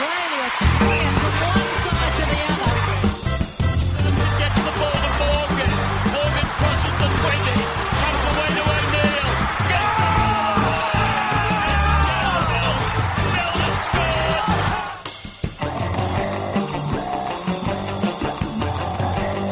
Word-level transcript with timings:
Australia 0.00 0.48
swinging 0.56 1.12
from 1.20 1.34
one 1.44 1.68
side 1.84 2.12
to 2.16 2.24
the 2.32 2.40
other. 2.48 2.72
Gets 4.40 4.60
the 4.64 4.72
ball 4.80 4.96
to 4.96 5.10
Morgan. 5.20 5.72
Morgan 6.16 6.48
crosses 6.56 6.96
the 7.00 7.08
20. 7.20 7.52
Comes 8.00 8.24
away 8.30 8.48
to 8.56 8.62
O'Neill. 8.64 9.28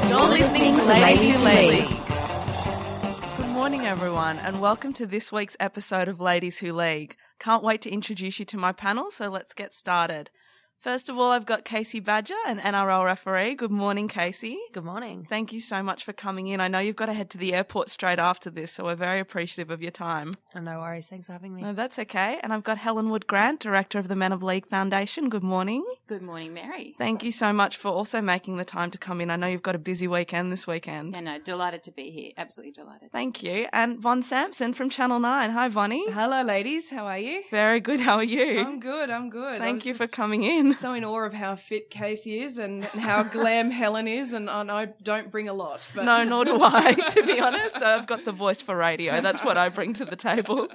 You're 0.09 0.31
listening 0.33 0.73
to 0.73 0.83
Ladies 0.87 1.41
Who 1.41 1.45
League. 1.45 1.93
Good 3.37 3.49
morning, 3.51 3.83
everyone, 3.87 4.39
and 4.39 4.63
welcome 4.63 4.95
to 4.95 5.05
this 5.05 5.31
week's 5.31 5.59
episode 5.61 6.09
of 6.09 6.23
Ladies 6.23 6.61
Who 6.61 6.73
League. 6.73 7.17
Can't 7.39 7.63
wait 7.63 7.83
to 7.83 7.91
introduce 7.91 8.39
you 8.39 8.47
to 8.47 8.57
my 8.57 8.73
panel, 8.73 9.11
so 9.11 9.29
let's 9.29 9.53
get 9.53 9.75
started. 9.75 10.31
First 10.81 11.09
of 11.09 11.19
all, 11.19 11.33
I've 11.33 11.45
got 11.45 11.65
Kasey 11.65 12.03
Badger, 12.03 12.37
an 12.47 12.61
NRL 12.61 13.05
referee. 13.05 13.57
Good 13.57 13.73
morning, 13.73 14.07
Kasey. 14.07 14.57
Good 14.73 14.85
morning. 14.85 15.27
Thank 15.29 15.53
you 15.53 15.59
so 15.61 15.83
much 15.83 16.05
for 16.05 16.13
coming 16.13 16.47
in. 16.47 16.61
I 16.61 16.69
know 16.69 16.79
you've 16.79 16.95
got 16.95 17.07
to 17.07 17.15
head 17.15 17.31
to 17.31 17.39
the 17.39 17.53
airport 17.53 17.89
straight 17.89 18.21
after 18.21 18.49
this, 18.49 18.71
so 18.71 18.85
we're 18.85 18.95
very 18.95 19.19
appreciative 19.19 19.73
of 19.73 19.83
your 19.83 19.91
time. 19.91 20.35
Oh, 20.55 20.61
no 20.61 20.79
worries. 20.79 21.09
Thanks 21.09 21.27
for 21.27 21.33
having 21.33 21.53
me. 21.53 21.63
No, 21.63 21.73
that's 21.73 21.99
okay. 21.99 22.39
And 22.45 22.53
I've 22.53 22.63
got 22.63 22.79
Helen 22.79 23.11
Wood 23.11 23.27
Grant, 23.27 23.59
Director 23.59 23.99
of 23.99 24.07
the 24.07 24.15
Men 24.15 24.31
of 24.31 24.41
League 24.41 24.69
Foundation. 24.69 25.29
Good 25.29 25.43
morning. 25.43 25.85
Good 26.07 26.23
morning, 26.23 26.55
Mary. 26.55 26.95
Thank 26.97 27.25
you 27.25 27.33
so 27.33 27.53
much 27.53 27.77
for 27.77 27.89
also 27.89 28.21
making 28.21 28.57
the 28.57 28.65
time 28.65 28.93
to 28.93 28.99
come 28.99 29.21
in. 29.21 29.31
I 29.31 29.37
know 29.37 29.49
you've 29.49 29.63
got 29.63 29.75
a 29.75 29.81
busy 29.81 30.07
weekend 30.07 30.53
this 30.53 30.69
weekend. 30.69 31.17
Yeah, 31.17 31.23
no, 31.23 31.39
delighted 31.41 31.83
to 31.85 31.91
be 31.91 32.11
here. 32.11 32.31
Absolutely 32.37 32.71
delighted. 32.71 33.11
Thank 33.11 33.43
you. 33.43 33.67
And 33.73 33.99
Von 33.99 34.23
Sampson 34.23 34.73
from 34.75 34.91
Channel 34.91 35.19
9. 35.19 35.51
Hi, 35.51 35.69
Vonnie. 35.69 36.09
Hello, 36.13 36.43
ladies. 36.43 36.89
How 36.89 37.09
are 37.09 37.19
you? 37.19 37.43
Very 37.51 37.81
good. 37.81 37.99
How 37.99 38.15
are 38.15 38.23
you? 38.23 38.61
I'm 38.61 38.79
good. 38.79 39.11
I'm 39.11 39.29
good. 39.29 39.59
Thank 39.59 39.79
was 39.79 39.87
you 39.87 39.95
for 39.95 40.07
coming 40.07 40.45
in. 40.45 40.68
So 40.75 40.93
in 40.93 41.05
awe 41.05 41.25
of 41.25 41.33
how 41.33 41.57
fit 41.57 41.91
Kasey 41.91 42.45
is 42.45 42.59
and 42.59 42.85
how 42.85 43.23
glam 43.23 43.71
Helen 43.71 44.09
is, 44.09 44.33
and, 44.33 44.49
and 44.49 44.71
I 44.71 44.87
don't 45.03 45.31
bring 45.31 45.49
a 45.49 45.55
lot. 45.55 45.81
But 45.95 46.05
No, 46.05 46.25
nor 46.25 46.45
do 46.45 46.63
I, 46.63 46.95
to 47.11 47.23
be 47.23 47.41
honest. 47.41 47.77
I've 47.77 48.07
got 48.07 48.25
the 48.25 48.33
voice 48.33 48.63
for 48.63 48.77
radio. 48.77 49.21
That's 49.21 49.43
what 49.45 49.57
I 49.57 49.69
bring 49.69 49.93
to 49.95 50.05
the 50.05 50.17
table. 50.17 50.69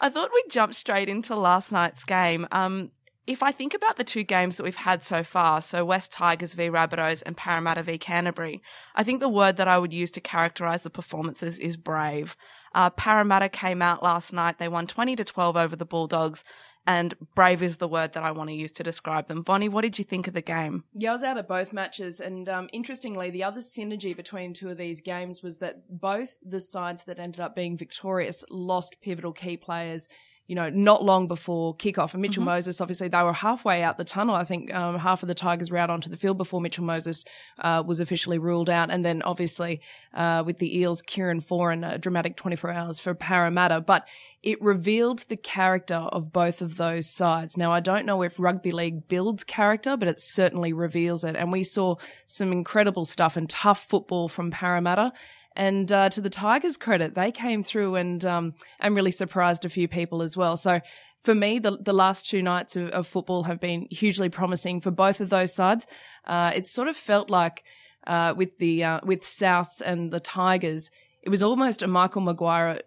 I 0.00 0.08
thought 0.08 0.30
we'd 0.32 0.50
jump 0.50 0.74
straight 0.74 1.08
into 1.08 1.36
last 1.36 1.72
night's 1.72 2.04
game. 2.04 2.46
Um, 2.52 2.90
if 3.26 3.42
I 3.42 3.52
think 3.52 3.74
about 3.74 3.96
the 3.96 4.04
two 4.04 4.24
games 4.24 4.56
that 4.56 4.64
we've 4.64 4.74
had 4.74 5.04
so 5.04 5.22
far, 5.22 5.62
so 5.62 5.84
West 5.84 6.10
Tigers 6.10 6.54
v 6.54 6.68
Rabbitohs 6.68 7.22
and 7.24 7.36
Parramatta 7.36 7.82
v 7.82 7.98
Canterbury, 7.98 8.62
I 8.96 9.04
think 9.04 9.20
the 9.20 9.28
word 9.28 9.56
that 9.58 9.68
I 9.68 9.78
would 9.78 9.92
use 9.92 10.10
to 10.12 10.20
characterise 10.20 10.82
the 10.82 10.90
performances 10.90 11.58
is 11.58 11.76
brave. 11.76 12.36
Uh, 12.74 12.90
Parramatta 12.90 13.48
came 13.48 13.82
out 13.82 14.02
last 14.02 14.32
night. 14.32 14.58
They 14.58 14.68
won 14.68 14.86
20 14.86 15.16
to 15.16 15.24
12 15.24 15.56
over 15.56 15.76
the 15.76 15.84
Bulldogs. 15.84 16.44
And 16.86 17.14
brave 17.34 17.62
is 17.62 17.76
the 17.76 17.88
word 17.88 18.14
that 18.14 18.22
I 18.22 18.30
want 18.30 18.48
to 18.50 18.54
use 18.54 18.72
to 18.72 18.82
describe 18.82 19.28
them. 19.28 19.42
Vonnie, 19.42 19.68
what 19.68 19.82
did 19.82 19.98
you 19.98 20.04
think 20.04 20.26
of 20.26 20.34
the 20.34 20.40
game? 20.40 20.84
Yeah, 20.94 21.10
I 21.10 21.12
was 21.12 21.22
out 21.22 21.38
at 21.38 21.46
both 21.46 21.72
matches, 21.72 22.20
and 22.20 22.48
um, 22.48 22.68
interestingly, 22.72 23.30
the 23.30 23.44
other 23.44 23.60
synergy 23.60 24.16
between 24.16 24.54
two 24.54 24.70
of 24.70 24.78
these 24.78 25.00
games 25.00 25.42
was 25.42 25.58
that 25.58 25.82
both 25.88 26.36
the 26.44 26.60
sides 26.60 27.04
that 27.04 27.18
ended 27.18 27.40
up 27.40 27.54
being 27.54 27.76
victorious 27.76 28.44
lost 28.50 28.96
pivotal 29.02 29.32
key 29.32 29.56
players. 29.56 30.08
You 30.50 30.56
know, 30.56 30.68
not 30.68 31.04
long 31.04 31.28
before 31.28 31.76
kickoff, 31.76 32.12
and 32.12 32.20
Mitchell 32.20 32.42
Moses, 32.42 32.80
obviously, 32.80 33.06
they 33.06 33.22
were 33.22 33.32
halfway 33.32 33.84
out 33.84 33.98
the 33.98 34.04
tunnel. 34.04 34.34
I 34.34 34.42
think 34.42 34.74
um, 34.74 34.98
half 34.98 35.22
of 35.22 35.28
the 35.28 35.34
Tigers 35.36 35.70
were 35.70 35.76
out 35.76 35.90
onto 35.90 36.10
the 36.10 36.16
field 36.16 36.38
before 36.38 36.60
Mitchell 36.60 36.82
Moses 36.82 37.24
uh, 37.60 37.84
was 37.86 38.00
officially 38.00 38.36
ruled 38.36 38.68
out, 38.68 38.90
and 38.90 39.04
then 39.04 39.22
obviously 39.22 39.80
uh, 40.12 40.42
with 40.44 40.58
the 40.58 40.76
Eels, 40.76 41.02
Kieran 41.02 41.40
Foran, 41.40 41.88
a 41.88 41.98
dramatic 41.98 42.36
24 42.36 42.72
hours 42.72 42.98
for 42.98 43.14
Parramatta. 43.14 43.80
But 43.80 44.08
it 44.42 44.60
revealed 44.60 45.20
the 45.28 45.36
character 45.36 45.94
of 45.94 46.32
both 46.32 46.62
of 46.62 46.76
those 46.76 47.08
sides. 47.08 47.56
Now, 47.56 47.70
I 47.70 47.78
don't 47.78 48.04
know 48.04 48.22
if 48.22 48.34
rugby 48.36 48.72
league 48.72 49.06
builds 49.06 49.44
character, 49.44 49.96
but 49.96 50.08
it 50.08 50.18
certainly 50.18 50.72
reveals 50.72 51.22
it. 51.22 51.36
And 51.36 51.52
we 51.52 51.62
saw 51.62 51.94
some 52.26 52.50
incredible 52.50 53.04
stuff 53.04 53.36
and 53.36 53.48
tough 53.48 53.86
football 53.88 54.28
from 54.28 54.50
Parramatta. 54.50 55.12
And 55.60 55.92
uh, 55.92 56.08
to 56.08 56.22
the 56.22 56.30
Tigers' 56.30 56.78
credit, 56.78 57.14
they 57.14 57.30
came 57.30 57.62
through 57.62 57.96
and 57.96 58.24
um, 58.24 58.54
and 58.80 58.94
really 58.94 59.10
surprised 59.10 59.66
a 59.66 59.68
few 59.68 59.88
people 59.88 60.22
as 60.22 60.34
well. 60.34 60.56
So 60.56 60.80
for 61.18 61.34
me, 61.34 61.58
the 61.58 61.76
the 61.76 61.92
last 61.92 62.26
two 62.26 62.40
nights 62.40 62.76
of, 62.76 62.88
of 62.88 63.06
football 63.06 63.42
have 63.42 63.60
been 63.60 63.86
hugely 63.90 64.30
promising 64.30 64.80
for 64.80 64.90
both 64.90 65.20
of 65.20 65.28
those 65.28 65.52
sides. 65.52 65.86
Uh, 66.24 66.50
it 66.54 66.66
sort 66.66 66.88
of 66.88 66.96
felt 66.96 67.28
like 67.28 67.62
uh, 68.06 68.32
with 68.34 68.56
the 68.56 68.84
uh, 68.84 69.00
with 69.04 69.20
Souths 69.20 69.82
and 69.82 70.10
the 70.10 70.18
Tigers, 70.18 70.90
it 71.22 71.28
was 71.28 71.42
almost 71.42 71.82
a 71.82 71.86
Michael 71.86 72.22
Maguire, 72.22 72.80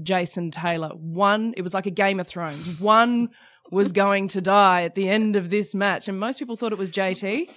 Jason 0.00 0.52
Taylor. 0.52 0.90
One, 0.90 1.52
it 1.56 1.62
was 1.62 1.74
like 1.74 1.86
a 1.86 1.90
Game 1.90 2.20
of 2.20 2.28
Thrones. 2.28 2.78
One 2.78 3.30
was 3.72 3.90
going 4.04 4.28
to 4.28 4.40
die 4.40 4.84
at 4.84 4.94
the 4.94 5.08
end 5.08 5.34
of 5.34 5.50
this 5.50 5.74
match, 5.74 6.06
and 6.06 6.20
most 6.20 6.38
people 6.38 6.54
thought 6.54 6.70
it 6.70 6.78
was 6.78 6.92
JT, 6.92 7.50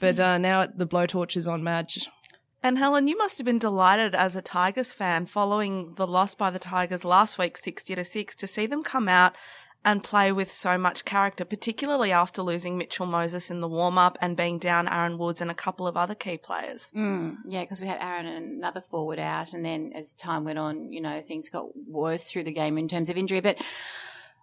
but 0.00 0.20
uh, 0.20 0.36
now 0.36 0.66
the 0.66 0.86
blowtorch 0.86 1.34
is 1.34 1.48
on 1.48 1.64
Madge. 1.64 2.10
And 2.62 2.78
Helen, 2.78 3.06
you 3.06 3.16
must 3.16 3.38
have 3.38 3.44
been 3.44 3.58
delighted 3.58 4.14
as 4.14 4.34
a 4.34 4.42
Tigers 4.42 4.92
fan 4.92 5.26
following 5.26 5.94
the 5.94 6.06
loss 6.06 6.34
by 6.34 6.50
the 6.50 6.58
Tigers 6.58 7.04
last 7.04 7.38
week, 7.38 7.56
60 7.56 7.94
to 7.94 8.04
6, 8.04 8.34
to 8.34 8.46
see 8.46 8.66
them 8.66 8.82
come 8.82 9.08
out 9.08 9.34
and 9.84 10.02
play 10.02 10.32
with 10.32 10.50
so 10.50 10.76
much 10.76 11.04
character, 11.04 11.44
particularly 11.44 12.10
after 12.10 12.42
losing 12.42 12.76
Mitchell 12.76 13.06
Moses 13.06 13.48
in 13.48 13.60
the 13.60 13.68
warm 13.68 13.96
up 13.96 14.18
and 14.20 14.36
being 14.36 14.58
down 14.58 14.88
Aaron 14.88 15.18
Woods 15.18 15.40
and 15.40 15.50
a 15.50 15.54
couple 15.54 15.86
of 15.86 15.96
other 15.96 16.16
key 16.16 16.36
players. 16.36 16.90
Mm, 16.96 17.36
yeah, 17.46 17.62
because 17.62 17.80
we 17.80 17.86
had 17.86 18.00
Aaron 18.00 18.26
and 18.26 18.58
another 18.58 18.80
forward 18.80 19.20
out, 19.20 19.52
and 19.52 19.64
then 19.64 19.92
as 19.94 20.12
time 20.12 20.44
went 20.44 20.58
on, 20.58 20.92
you 20.92 21.00
know, 21.00 21.22
things 21.22 21.48
got 21.48 21.68
worse 21.86 22.24
through 22.24 22.44
the 22.44 22.52
game 22.52 22.76
in 22.76 22.88
terms 22.88 23.08
of 23.08 23.16
injury. 23.16 23.40
But 23.40 23.62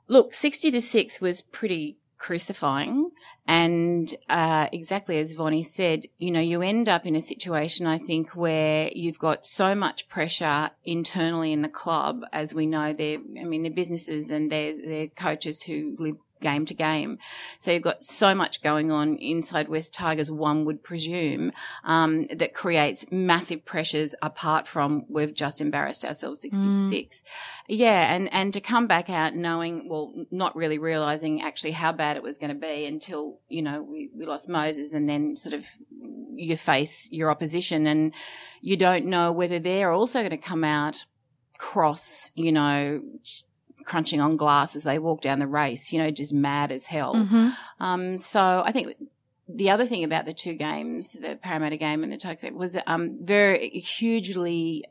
look, 0.08 0.34
60 0.34 0.72
to 0.72 0.82
6 0.82 1.20
was 1.20 1.42
pretty 1.42 1.98
crucifying. 2.18 3.12
And 3.48 4.14
uh, 4.30 4.68
exactly 4.72 5.20
as 5.20 5.34
Vonnie 5.34 5.64
said, 5.64 6.06
you 6.18 6.32
know, 6.32 6.40
you 6.40 6.62
end 6.62 6.90
up 6.90 7.06
in 7.06 7.16
a 7.16 7.22
situation, 7.22 7.86
I 7.86 7.98
think, 7.98 8.36
where 8.36 8.90
you've 8.94 9.20
got 9.20 9.46
so 9.46 9.76
much 9.76 10.10
pressure 10.10 10.72
internally 10.84 11.54
in 11.54 11.62
the 11.62 11.70
club, 11.70 12.22
as 12.34 12.56
we 12.56 12.66
know, 12.66 12.94
they're, 12.94 13.20
I 13.40 13.44
mean, 13.44 13.64
they're 13.64 13.72
businesses 13.72 14.32
and 14.32 14.52
they're, 14.52 14.76
they're 14.78 15.08
coaches 15.08 15.62
who 15.64 15.96
live 16.00 16.16
game 16.46 16.66
to 16.68 16.76
game. 16.76 17.18
So 17.58 17.72
you've 17.72 17.82
got 17.82 18.06
so 18.06 18.36
much 18.36 18.62
going 18.62 18.92
on 18.92 19.18
inside 19.18 19.68
West 19.68 19.94
Tigers, 19.94 20.30
one 20.30 20.64
would 20.66 20.84
presume, 20.84 21.52
um, 21.84 22.28
that 22.28 22.54
creates 22.54 23.06
massive 23.12 23.66
pressures 23.66 24.14
apart 24.22 24.68
from 24.68 25.06
we've 25.10 25.34
just 25.34 25.60
embarrassed 25.60 26.06
ourselves 26.06 26.42
66. 26.42 27.24
Yeah. 27.68 28.14
And, 28.14 28.32
and 28.32 28.54
to 28.54 28.62
come 28.62 28.86
back 28.86 29.10
out 29.10 29.34
knowing, 29.34 29.90
well, 29.90 30.14
not 30.30 30.56
really 30.56 30.78
realizing 30.78 31.42
actually 31.42 31.72
how 31.72 31.92
bad 31.92 32.16
it 32.16 32.24
was 32.24 32.38
going 32.38 32.54
to 32.54 32.60
be 32.60 32.86
until, 32.86 33.40
you 33.50 33.64
know, 33.64 33.82
we, 33.82 34.12
we 34.16 34.26
lost 34.28 34.48
Moses 34.48 34.94
and 34.94 35.10
then 35.10 35.36
sort 35.36 35.54
of 35.54 35.66
you 36.36 36.56
face 36.58 37.10
your 37.12 37.32
opposition 37.32 37.88
and 37.88 38.14
you 38.62 38.78
don't 38.78 39.06
know 39.06 39.32
whether 39.32 39.58
they're 39.58 39.92
also 39.92 40.20
going 40.20 40.30
to 40.30 40.38
come 40.38 40.64
out 40.64 41.06
cross, 41.58 42.32
you 42.36 42.52
know, 42.52 43.02
crunching 43.86 44.20
on 44.20 44.36
glass 44.36 44.76
as 44.76 44.84
they 44.84 45.00
walk 45.00 45.22
down 45.22 45.40
the 45.40 45.48
race, 45.48 45.94
you 45.94 46.00
know, 46.00 46.12
just 46.12 46.34
mad 46.34 46.72
as 46.72 46.86
hell. 46.88 47.16
Um, 47.80 48.18
so 48.18 48.64
I 48.66 48.72
think 48.72 48.96
the 49.48 49.70
other 49.70 49.86
thing 49.86 50.04
about 50.04 50.26
the 50.26 50.34
two 50.34 50.56
games, 50.56 51.14
the 51.14 51.38
Parramatta 51.42 51.78
game 51.78 52.04
and 52.04 52.12
the 52.12 52.18
Tigers 52.18 52.52
was 52.52 52.76
um, 52.88 53.20
very 53.22 53.70
hugely 53.70 54.86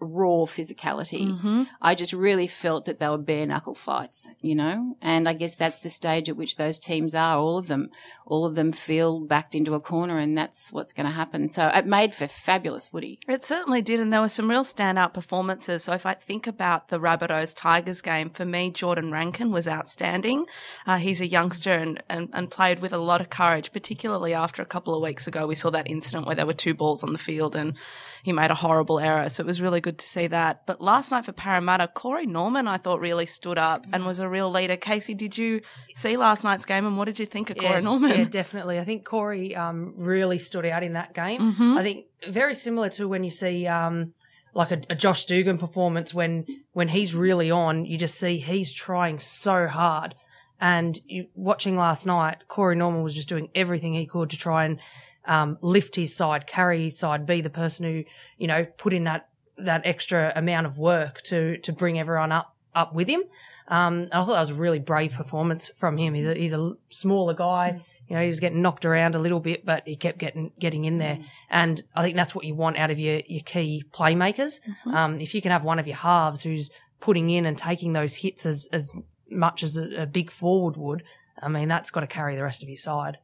raw 0.00 0.44
physicality. 0.44 1.28
Mm-hmm. 1.28 1.64
I 1.80 1.94
just 1.94 2.12
really 2.12 2.46
felt 2.46 2.84
that 2.86 3.00
they 3.00 3.08
were 3.08 3.18
bare 3.18 3.46
knuckle 3.46 3.74
fights, 3.74 4.30
you 4.40 4.54
know, 4.54 4.96
and 5.00 5.28
I 5.28 5.32
guess 5.32 5.54
that's 5.54 5.78
the 5.78 5.90
stage 5.90 6.28
at 6.28 6.36
which 6.36 6.56
those 6.56 6.78
teams 6.78 7.14
are. 7.14 7.38
All 7.38 7.58
of 7.58 7.68
them, 7.68 7.90
all 8.26 8.44
of 8.44 8.54
them 8.54 8.72
feel 8.72 9.20
backed 9.20 9.54
into 9.54 9.74
a 9.74 9.80
corner, 9.80 10.18
and 10.18 10.36
that's 10.36 10.72
what's 10.72 10.92
going 10.92 11.06
to 11.06 11.12
happen. 11.12 11.50
So 11.50 11.68
it 11.68 11.86
made 11.86 12.14
for 12.14 12.26
fabulous 12.26 12.88
footy. 12.88 13.20
It 13.28 13.44
certainly 13.44 13.82
did, 13.82 14.00
and 14.00 14.12
there 14.12 14.20
were 14.20 14.28
some 14.28 14.50
real 14.50 14.64
standout 14.64 15.14
performances. 15.14 15.84
So 15.84 15.92
if 15.92 16.06
I 16.06 16.14
think 16.14 16.46
about 16.46 16.88
the 16.88 16.98
Rabbitohs 16.98 17.54
Tigers 17.54 18.00
game, 18.00 18.30
for 18.30 18.44
me, 18.44 18.70
Jordan 18.70 19.10
Rankin 19.10 19.50
was 19.50 19.66
outstanding. 19.66 20.46
Uh, 20.86 20.98
he's 20.98 21.20
a 21.20 21.26
youngster 21.26 21.72
and, 21.72 22.02
and, 22.08 22.28
and 22.32 22.50
played 22.50 22.80
with 22.80 22.92
a 22.92 22.98
lot 22.98 23.20
of 23.20 23.30
courage, 23.30 23.72
particularly 23.72 24.34
after 24.34 24.62
a 24.62 24.66
couple 24.66 24.94
of 24.94 25.02
weeks 25.02 25.26
ago 25.26 25.46
we 25.46 25.54
saw 25.54 25.70
that 25.70 25.88
incident 25.88 26.26
where 26.26 26.36
there 26.36 26.46
were 26.46 26.52
two 26.52 26.74
balls 26.74 27.02
on 27.02 27.12
the 27.12 27.18
field 27.18 27.56
and 27.56 27.74
he 28.22 28.32
made 28.32 28.50
a 28.50 28.54
horrible 28.54 28.98
error. 28.98 29.28
So 29.28 29.42
it 29.42 29.46
was 29.46 29.60
really 29.60 29.65
good 29.80 29.98
to 29.98 30.06
see 30.06 30.26
that. 30.28 30.66
But 30.66 30.80
last 30.80 31.10
night 31.10 31.24
for 31.24 31.32
Parramatta, 31.32 31.88
Corey 31.88 32.26
Norman, 32.26 32.68
I 32.68 32.78
thought 32.78 33.00
really 33.00 33.26
stood 33.26 33.58
up 33.58 33.86
and 33.92 34.06
was 34.06 34.18
a 34.18 34.28
real 34.28 34.50
leader. 34.50 34.76
Kasey, 34.76 35.16
did 35.16 35.36
you 35.36 35.60
see 35.94 36.16
last 36.16 36.44
night's 36.44 36.64
game 36.64 36.86
and 36.86 36.96
what 36.96 37.06
did 37.06 37.18
you 37.18 37.26
think 37.26 37.50
of 37.50 37.58
Corey 37.58 37.82
Norman? 37.82 38.10
Yeah, 38.10 38.24
definitely. 38.24 38.78
I 38.78 38.84
think 38.84 39.04
Corey 39.04 39.54
um, 39.54 39.94
really 39.96 40.38
stood 40.38 40.66
out 40.66 40.82
in 40.82 40.94
that 40.94 41.14
game. 41.14 41.40
Mm-hmm. 41.40 41.78
I 41.78 41.82
think 41.82 42.06
very 42.28 42.54
similar 42.54 42.88
to 42.90 43.08
when 43.08 43.24
you 43.24 43.30
see 43.30 43.66
um, 43.66 44.14
like 44.54 44.70
a, 44.70 44.80
a 44.90 44.94
Josh 44.94 45.26
Dugan 45.26 45.58
performance 45.58 46.14
when 46.14 46.46
when 46.72 46.88
he's 46.88 47.14
really 47.14 47.50
on, 47.50 47.84
you 47.84 47.98
just 47.98 48.18
see 48.18 48.38
he's 48.38 48.72
trying 48.72 49.18
so 49.18 49.68
hard. 49.68 50.14
And 50.58 50.98
you, 51.04 51.26
watching 51.34 51.76
last 51.76 52.06
night, 52.06 52.48
Corey 52.48 52.76
Norman 52.76 53.02
was 53.02 53.14
just 53.14 53.28
doing 53.28 53.50
everything 53.54 53.92
he 53.92 54.06
could 54.06 54.30
to 54.30 54.38
try 54.38 54.64
and 54.64 54.80
um, 55.26 55.58
lift 55.60 55.96
his 55.96 56.16
side, 56.16 56.46
carry 56.46 56.84
his 56.84 56.98
side, 56.98 57.26
be 57.26 57.42
the 57.42 57.50
person 57.50 57.84
who 57.84 58.04
you 58.38 58.46
know 58.46 58.64
put 58.64 58.94
in 58.94 59.04
that 59.04 59.28
that 59.58 59.82
extra 59.84 60.32
amount 60.36 60.66
of 60.66 60.78
work 60.78 61.22
to 61.22 61.58
to 61.58 61.72
bring 61.72 61.98
everyone 61.98 62.32
up 62.32 62.54
up 62.74 62.94
with 62.94 63.08
him. 63.08 63.22
Um, 63.68 64.08
I 64.12 64.20
thought 64.20 64.34
that 64.34 64.40
was 64.40 64.50
a 64.50 64.54
really 64.54 64.78
brave 64.78 65.12
performance 65.12 65.70
from 65.78 65.96
him. 65.96 66.14
He's 66.14 66.26
a, 66.26 66.34
he's 66.34 66.52
a 66.52 66.74
smaller 66.88 67.34
guy. 67.34 67.82
You 68.08 68.14
know, 68.14 68.22
he 68.22 68.28
was 68.28 68.38
getting 68.38 68.62
knocked 68.62 68.84
around 68.84 69.16
a 69.16 69.18
little 69.18 69.40
bit, 69.40 69.66
but 69.66 69.82
he 69.84 69.96
kept 69.96 70.18
getting 70.18 70.52
getting 70.60 70.84
in 70.84 70.98
there. 70.98 71.18
And 71.50 71.82
I 71.94 72.02
think 72.02 72.14
that's 72.16 72.34
what 72.34 72.44
you 72.44 72.54
want 72.54 72.78
out 72.78 72.90
of 72.90 73.00
your, 73.00 73.22
your 73.26 73.42
key 73.42 73.82
playmakers. 73.92 74.60
Um, 74.86 75.20
if 75.20 75.34
you 75.34 75.42
can 75.42 75.50
have 75.50 75.64
one 75.64 75.80
of 75.80 75.86
your 75.88 75.96
halves 75.96 76.42
who's 76.42 76.70
putting 77.00 77.30
in 77.30 77.46
and 77.46 77.58
taking 77.58 77.92
those 77.92 78.14
hits 78.14 78.46
as, 78.46 78.68
as 78.72 78.96
much 79.30 79.64
as 79.64 79.76
a, 79.76 80.02
a 80.02 80.06
big 80.06 80.30
forward 80.30 80.76
would, 80.76 81.02
I 81.42 81.48
mean, 81.48 81.68
that's 81.68 81.90
got 81.90 82.00
to 82.00 82.06
carry 82.06 82.36
the 82.36 82.44
rest 82.44 82.62
of 82.62 82.68
your 82.68 82.78
side. 82.78 83.18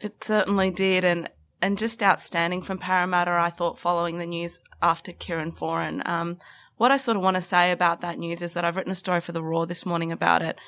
It 0.00 0.24
certainly 0.24 0.70
did, 0.70 1.04
and 1.04 1.30
and 1.64 1.78
just 1.78 2.02
outstanding 2.02 2.60
from 2.60 2.76
Parramatta. 2.76 3.30
I 3.30 3.48
thought 3.48 3.78
following 3.78 4.18
the 4.18 4.26
news 4.26 4.60
after 4.82 5.12
Kieran 5.12 5.50
Foran. 5.50 6.06
Um, 6.06 6.38
what 6.76 6.92
I 6.92 6.98
sort 6.98 7.16
of 7.16 7.22
want 7.22 7.36
to 7.36 7.40
say 7.40 7.72
about 7.72 8.02
that 8.02 8.18
news 8.18 8.42
is 8.42 8.52
that 8.52 8.66
I've 8.66 8.76
written 8.76 8.92
a 8.92 8.94
story 8.94 9.22
for 9.22 9.32
the 9.32 9.42
Roar 9.42 9.66
this 9.66 9.86
morning 9.86 10.12
about 10.12 10.42
it. 10.42 10.58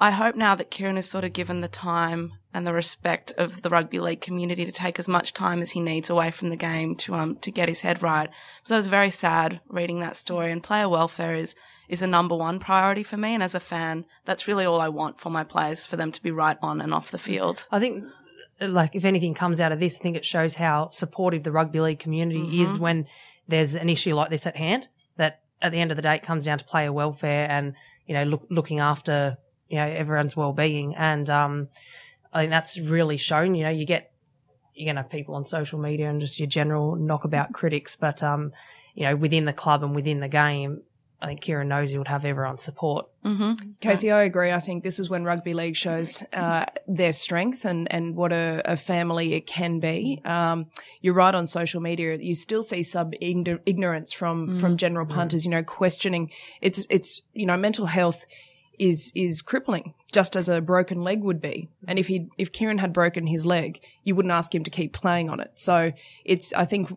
I 0.00 0.10
hope 0.10 0.34
now 0.34 0.56
that 0.56 0.70
Kieran 0.70 0.98
is 0.98 1.08
sort 1.08 1.22
of 1.22 1.32
given 1.32 1.60
the 1.60 1.68
time 1.68 2.32
and 2.52 2.66
the 2.66 2.72
respect 2.72 3.30
of 3.38 3.62
the 3.62 3.70
rugby 3.70 4.00
league 4.00 4.20
community 4.20 4.64
to 4.64 4.72
take 4.72 4.98
as 4.98 5.06
much 5.06 5.32
time 5.32 5.62
as 5.62 5.70
he 5.70 5.80
needs 5.80 6.10
away 6.10 6.32
from 6.32 6.48
the 6.48 6.56
game 6.56 6.96
to 6.96 7.14
um 7.14 7.36
to 7.36 7.52
get 7.52 7.68
his 7.68 7.82
head 7.82 8.02
right. 8.02 8.28
So 8.64 8.74
I 8.74 8.78
was 8.78 8.88
very 8.88 9.12
sad 9.12 9.60
reading 9.68 10.00
that 10.00 10.16
story, 10.16 10.50
and 10.50 10.60
player 10.60 10.88
welfare 10.88 11.36
is 11.36 11.54
is 11.88 12.02
a 12.02 12.06
number 12.06 12.34
one 12.34 12.58
priority 12.58 13.04
for 13.04 13.16
me. 13.16 13.32
And 13.32 13.44
as 13.44 13.54
a 13.54 13.60
fan, 13.60 14.06
that's 14.24 14.48
really 14.48 14.64
all 14.64 14.80
I 14.80 14.88
want 14.88 15.20
for 15.20 15.30
my 15.30 15.44
players 15.44 15.86
for 15.86 15.96
them 15.96 16.10
to 16.10 16.22
be 16.22 16.32
right 16.32 16.58
on 16.60 16.80
and 16.80 16.92
off 16.92 17.12
the 17.12 17.18
field. 17.18 17.64
I 17.70 17.78
think, 17.78 18.04
like, 18.60 18.94
if 18.94 19.04
anything 19.04 19.34
comes 19.34 19.60
out 19.60 19.72
of 19.72 19.80
this, 19.80 19.96
I 19.96 19.98
think 19.98 20.16
it 20.16 20.24
shows 20.24 20.54
how 20.54 20.90
supportive 20.92 21.42
the 21.42 21.52
rugby 21.52 21.80
league 21.80 21.98
community 21.98 22.62
is 22.62 22.78
when 22.78 23.06
there's 23.48 23.74
an 23.74 23.88
issue 23.88 24.14
like 24.14 24.30
this 24.30 24.46
at 24.46 24.56
hand. 24.56 24.88
That 25.16 25.40
at 25.62 25.72
the 25.72 25.80
end 25.80 25.90
of 25.90 25.96
the 25.96 26.02
day, 26.02 26.16
it 26.16 26.22
comes 26.22 26.44
down 26.44 26.58
to 26.58 26.64
player 26.64 26.92
welfare 26.92 27.50
and 27.50 27.74
you 28.06 28.14
know 28.14 28.24
look, 28.24 28.46
looking 28.50 28.80
after 28.80 29.36
you 29.68 29.76
know 29.76 29.86
everyone's 29.86 30.36
well-being. 30.36 30.94
And 30.94 31.28
um, 31.30 31.68
I 32.32 32.42
think 32.42 32.50
that's 32.50 32.78
really 32.78 33.16
shown. 33.16 33.54
You 33.54 33.64
know, 33.64 33.70
you 33.70 33.86
get 33.86 34.12
you're 34.74 34.90
gonna 34.90 35.02
have 35.02 35.10
people 35.10 35.34
on 35.34 35.44
social 35.44 35.78
media 35.78 36.08
and 36.08 36.20
just 36.20 36.38
your 36.38 36.48
general 36.48 36.96
knockabout 36.96 37.52
critics, 37.52 37.96
but 37.96 38.22
um, 38.22 38.52
you 38.94 39.04
know, 39.04 39.16
within 39.16 39.44
the 39.44 39.52
club 39.52 39.82
and 39.82 39.94
within 39.94 40.20
the 40.20 40.28
game. 40.28 40.82
I 41.20 41.28
think 41.28 41.40
Kieran 41.40 41.68
knows 41.68 41.90
he 41.90 41.98
would 41.98 42.08
have 42.08 42.24
everyone's 42.24 42.62
support. 42.62 43.06
Kasey, 43.80 44.12
I 44.14 44.24
agree. 44.24 44.52
I 44.52 44.60
think 44.60 44.84
this 44.84 44.98
is 44.98 45.08
when 45.08 45.24
rugby 45.24 45.54
league 45.54 45.74
shows 45.76 46.22
uh, 46.32 46.66
their 46.86 47.12
strength 47.12 47.64
and, 47.64 47.90
and 47.90 48.14
what 48.14 48.32
a, 48.32 48.60
a 48.64 48.76
family 48.76 49.32
it 49.32 49.46
can 49.46 49.80
be. 49.80 50.20
Um, 50.24 50.66
you're 51.00 51.14
right 51.14 51.34
on 51.34 51.46
social 51.46 51.80
media. 51.80 52.16
You 52.16 52.34
still 52.34 52.62
see 52.62 52.82
sub 52.82 53.14
ignorance 53.20 54.12
from 54.12 54.60
from 54.60 54.76
general 54.76 55.06
punters. 55.06 55.44
You 55.44 55.50
know, 55.52 55.62
questioning. 55.62 56.30
It's 56.60 56.84
it's 56.90 57.22
you 57.32 57.46
know 57.46 57.56
mental 57.56 57.86
health 57.86 58.26
is 58.78 59.10
is 59.14 59.42
crippling, 59.42 59.94
just 60.12 60.36
as 60.36 60.48
a 60.48 60.60
broken 60.60 61.02
leg 61.02 61.22
would 61.22 61.40
be. 61.40 61.68
And 61.88 61.98
if 61.98 62.06
he 62.06 62.28
if 62.38 62.52
Kieran 62.52 62.78
had 62.78 62.92
broken 62.92 63.26
his 63.26 63.46
leg, 63.46 63.80
you 64.04 64.14
wouldn't 64.14 64.32
ask 64.32 64.54
him 64.54 64.64
to 64.64 64.70
keep 64.70 64.92
playing 64.92 65.30
on 65.30 65.40
it. 65.40 65.52
So 65.54 65.92
it's 66.24 66.52
I 66.52 66.66
think 66.66 66.90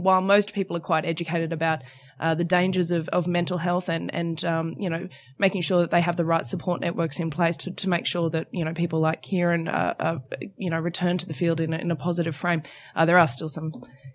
while 0.00 0.20
most 0.22 0.52
people 0.54 0.76
are 0.76 0.80
quite 0.80 1.04
educated 1.04 1.52
about 1.52 1.80
uh, 2.20 2.34
the 2.34 2.44
dangers 2.44 2.90
of, 2.92 3.08
of 3.08 3.26
mental 3.26 3.58
health 3.58 3.88
and 3.88 4.14
and 4.14 4.44
um, 4.44 4.74
you 4.78 4.88
know 4.88 5.08
making 5.38 5.60
sure 5.62 5.80
that 5.80 5.90
they 5.90 6.00
have 6.00 6.16
the 6.16 6.24
right 6.24 6.46
support 6.46 6.80
networks 6.80 7.18
in 7.18 7.30
place 7.30 7.56
to, 7.58 7.70
to 7.72 7.88
make 7.88 8.06
sure 8.06 8.30
that 8.30 8.46
you 8.52 8.64
know 8.64 8.72
people 8.72 9.00
like 9.00 9.22
Kieran 9.22 9.68
uh, 9.68 9.94
uh, 9.98 10.18
you 10.56 10.70
know 10.70 10.78
return 10.78 11.18
to 11.18 11.26
the 11.26 11.34
field 11.34 11.60
in 11.60 11.72
a, 11.74 11.78
in 11.78 11.90
a 11.90 11.96
positive 11.96 12.34
frame. 12.36 12.62
Uh, 12.94 13.04
there 13.06 13.18
are 13.18 13.26
still 13.28 13.48
some 13.48 13.72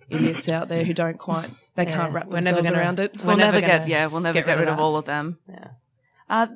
idiots 0.10 0.48
out 0.48 0.70
there 0.70 0.86
who 0.86 0.94
don't 0.94 1.20
quite 1.20 1.50
they 1.76 1.86
can't 1.86 2.14
wrap 2.14 2.28
we're 2.28 2.40
never 2.40 2.56
themselves 2.58 2.70
gonna- 2.70 2.80
around 2.82 3.00
it. 3.02 3.18
we're 3.18 3.28
We'll 3.28 3.38
never, 3.38 3.52
never 3.60 3.68
get 3.68 3.78
gonna 3.80 3.90
yeah, 3.92 4.08
we'll 4.08 4.22
never 4.22 4.42
get, 4.42 4.58
rid 4.58 4.68
of 4.70 4.78
that. 4.78 4.82
all 4.82 4.96
of 4.96 5.06
them. 5.06 5.38
Yeah. 5.50 6.48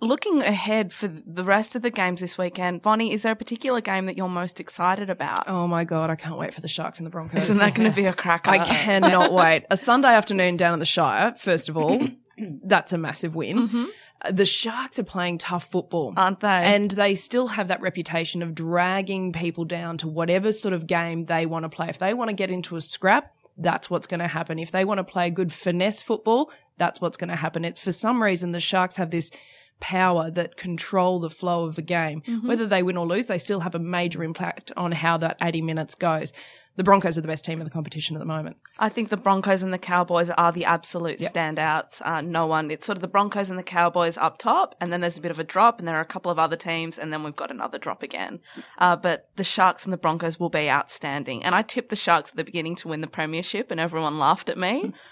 Looking 0.00 0.42
ahead 0.42 0.92
for 0.92 1.08
the 1.08 1.42
rest 1.42 1.74
of 1.74 1.80
the 1.80 1.90
games 1.90 2.20
this 2.20 2.36
weekend, 2.36 2.82
Vonnie, 2.82 3.12
is 3.14 3.22
there 3.22 3.32
a 3.32 3.36
particular 3.36 3.80
game 3.80 4.04
that 4.06 4.16
you're 4.16 4.28
most 4.28 4.60
excited 4.60 5.08
about? 5.08 5.48
Oh 5.48 5.66
my 5.66 5.84
god, 5.84 6.10
I 6.10 6.16
can't 6.16 6.36
wait 6.36 6.52
for 6.52 6.60
the 6.60 6.68
Sharks 6.68 6.98
and 6.98 7.06
the 7.06 7.10
Broncos. 7.10 7.44
Isn't 7.44 7.58
that 7.58 7.74
going 7.74 7.90
to 7.90 7.96
be 7.96 8.04
a 8.04 8.12
cracker? 8.14 8.50
I 8.50 8.58
cannot 8.62 9.32
wait. 9.32 9.64
A 9.70 9.76
Sunday 9.76 10.08
afternoon 10.08 10.58
down 10.58 10.74
at 10.74 10.80
the 10.80 10.84
Shire, 10.86 11.34
first 11.38 11.70
of 11.70 11.78
all, 11.78 12.06
that's 12.64 12.92
a 12.92 12.98
massive 12.98 13.34
win. 13.34 13.68
Mm-hmm. 13.68 13.84
Uh, 14.20 14.32
The 14.32 14.44
Sharks 14.44 14.98
are 14.98 15.02
playing 15.04 15.38
tough 15.38 15.70
football. 15.70 16.12
Aren't 16.14 16.40
they? 16.40 16.48
And 16.48 16.90
they 16.90 17.14
still 17.14 17.46
have 17.48 17.68
that 17.68 17.80
reputation 17.80 18.42
of 18.42 18.54
dragging 18.54 19.32
people 19.32 19.64
down 19.64 19.96
to 19.98 20.08
whatever 20.08 20.52
sort 20.52 20.74
of 20.74 20.86
game 20.86 21.24
they 21.24 21.46
want 21.46 21.62
to 21.62 21.70
play. 21.70 21.88
If 21.88 21.98
they 21.98 22.12
want 22.12 22.28
to 22.28 22.36
get 22.36 22.50
into 22.50 22.76
a 22.76 22.82
scrap, 22.82 23.32
that's 23.56 23.88
what's 23.88 24.06
going 24.06 24.20
to 24.20 24.28
happen. 24.28 24.58
If 24.58 24.72
they 24.72 24.84
want 24.84 24.98
to 24.98 25.04
play 25.04 25.30
good 25.30 25.50
finesse 25.54 26.02
football, 26.02 26.52
that's 26.76 27.00
what's 27.00 27.16
going 27.16 27.30
to 27.30 27.36
happen. 27.36 27.64
It's 27.64 27.80
for 27.80 27.92
some 27.92 28.22
reason 28.22 28.52
the 28.52 28.60
Sharks 28.60 28.96
have 28.96 29.10
this 29.10 29.30
power 29.80 30.30
that 30.30 30.56
control 30.56 31.20
the 31.20 31.30
flow 31.30 31.64
of 31.64 31.78
a 31.78 31.82
game. 31.82 32.22
Whether 32.44 32.66
they 32.66 32.82
win 32.82 32.96
or 32.96 33.06
lose, 33.06 33.26
they 33.26 33.38
still 33.38 33.60
have 33.60 33.74
a 33.74 33.78
major 33.78 34.22
impact 34.22 34.72
on 34.76 34.92
how 34.92 35.16
that 35.18 35.36
80 35.40 35.62
minutes 35.62 35.94
goes. 35.94 36.32
The 36.76 36.84
Broncos 36.84 37.16
are 37.16 37.22
the 37.22 37.28
best 37.28 37.44
team 37.44 37.58
in 37.58 37.64
the 37.64 37.70
competition 37.70 38.16
at 38.16 38.18
the 38.18 38.26
moment. 38.26 38.58
I 38.78 38.90
think 38.90 39.08
the 39.08 39.16
Broncos 39.16 39.62
and 39.62 39.72
the 39.72 39.78
Cowboys 39.78 40.28
are 40.28 40.52
the 40.52 40.66
absolute 40.66 41.20
standouts. 41.20 42.02
Uh, 42.04 42.20
no 42.20 42.46
one, 42.46 42.70
it's 42.70 42.84
sort 42.84 42.98
of 42.98 43.02
the 43.02 43.08
Broncos 43.08 43.48
and 43.48 43.58
the 43.58 43.62
Cowboys 43.62 44.18
up 44.18 44.36
top, 44.36 44.74
and 44.78 44.92
then 44.92 45.00
there's 45.00 45.16
a 45.16 45.22
bit 45.22 45.30
of 45.30 45.38
a 45.38 45.44
drop, 45.44 45.78
and 45.78 45.88
there 45.88 45.96
are 45.96 46.02
a 46.02 46.06
couple 46.06 46.30
of 46.30 46.38
other 46.38 46.56
teams, 46.56 46.98
and 46.98 47.12
then 47.12 47.22
we've 47.22 47.34
got 47.34 47.50
another 47.50 47.78
drop 47.78 48.02
again. 48.02 48.40
Uh, 48.76 48.94
but 48.94 49.30
the 49.36 49.44
Sharks 49.44 49.84
and 49.84 49.92
the 49.92 49.96
Broncos 49.96 50.38
will 50.38 50.50
be 50.50 50.68
outstanding. 50.68 51.42
And 51.44 51.54
I 51.54 51.62
tipped 51.62 51.88
the 51.88 51.96
Sharks 51.96 52.30
at 52.30 52.36
the 52.36 52.44
beginning 52.44 52.74
to 52.76 52.88
win 52.88 53.00
the 53.00 53.06
Premiership, 53.06 53.70
and 53.70 53.80
everyone 53.80 54.18
laughed 54.18 54.50
at 54.50 54.58
me. 54.58 54.92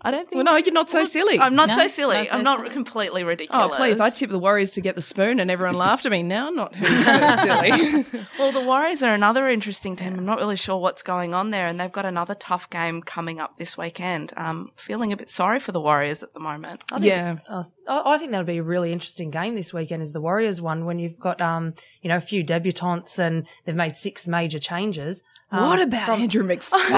I 0.00 0.12
don't 0.12 0.28
think. 0.28 0.36
Well, 0.36 0.44
no, 0.44 0.56
you're 0.56 0.72
not 0.72 0.88
so 0.88 1.02
silly. 1.02 1.40
I'm 1.40 1.56
not 1.56 1.70
No, 1.70 1.74
so 1.74 1.86
silly. 1.88 2.16
not 2.18 2.28
so 2.28 2.36
I'm 2.36 2.44
not 2.44 2.60
silly. 2.60 2.70
completely 2.70 3.24
ridiculous. 3.24 3.68
Oh, 3.72 3.76
please. 3.76 3.98
I 3.98 4.10
tipped 4.10 4.30
the 4.30 4.38
Warriors 4.38 4.70
to 4.72 4.80
get 4.80 4.94
the 4.94 5.02
spoon 5.02 5.40
and 5.40 5.50
everyone 5.50 5.74
laughed 5.86 6.06
at 6.06 6.12
me. 6.12 6.22
Now 6.22 6.46
I'm 6.46 6.54
not 6.54 6.74
who's 6.76 7.04
so 7.04 7.36
silly. 7.42 8.04
Well, 8.38 8.52
the 8.52 8.60
Warriors 8.64 9.02
are 9.02 9.12
another 9.12 9.48
interesting 9.48 9.96
team. 9.96 10.14
I'm 10.16 10.24
not 10.24 10.38
really 10.38 10.54
sure 10.54 10.76
what's 10.78 11.02
going 11.02 11.34
on 11.34 11.50
there, 11.50 11.66
and 11.66 11.80
they've 11.80 11.90
got 11.90 12.04
another 12.06 12.36
tough 12.36 12.70
game 12.70 13.02
coming 13.02 13.40
up 13.40 13.56
this 13.58 13.76
weekend. 13.76 14.32
Um, 14.36 14.70
feeling 14.76 15.12
a 15.12 15.16
bit 15.16 15.30
sorry 15.30 15.58
for 15.58 15.72
the 15.72 15.80
Warriors 15.80 16.22
at 16.22 16.32
the 16.32 16.38
moment. 16.40 16.84
I 16.92 16.96
think, 17.00 17.06
Yeah. 17.06 17.36
uh, 17.48 17.64
I 17.88 18.14
I 18.14 18.18
think 18.18 18.30
that'll 18.30 18.46
be 18.46 18.58
a 18.58 18.62
really 18.62 18.92
interesting 18.92 19.30
game 19.32 19.56
this 19.56 19.72
weekend. 19.72 20.02
Is 20.02 20.12
the 20.12 20.20
Warriors 20.20 20.60
one 20.62 20.84
when 20.84 21.00
you've 21.00 21.18
got 21.18 21.40
um 21.40 21.74
you 22.02 22.08
know 22.08 22.16
a 22.18 22.20
few 22.20 22.44
debutantes 22.44 23.18
and 23.18 23.46
they've 23.64 23.74
made 23.74 23.96
six 23.96 24.28
major 24.28 24.60
changes. 24.60 25.24
Um, 25.50 25.64
what 25.68 25.80
about 25.80 26.06
from- 26.06 26.20
Andrew 26.22 26.44
I 26.48 26.56
McFadden? 26.56 26.90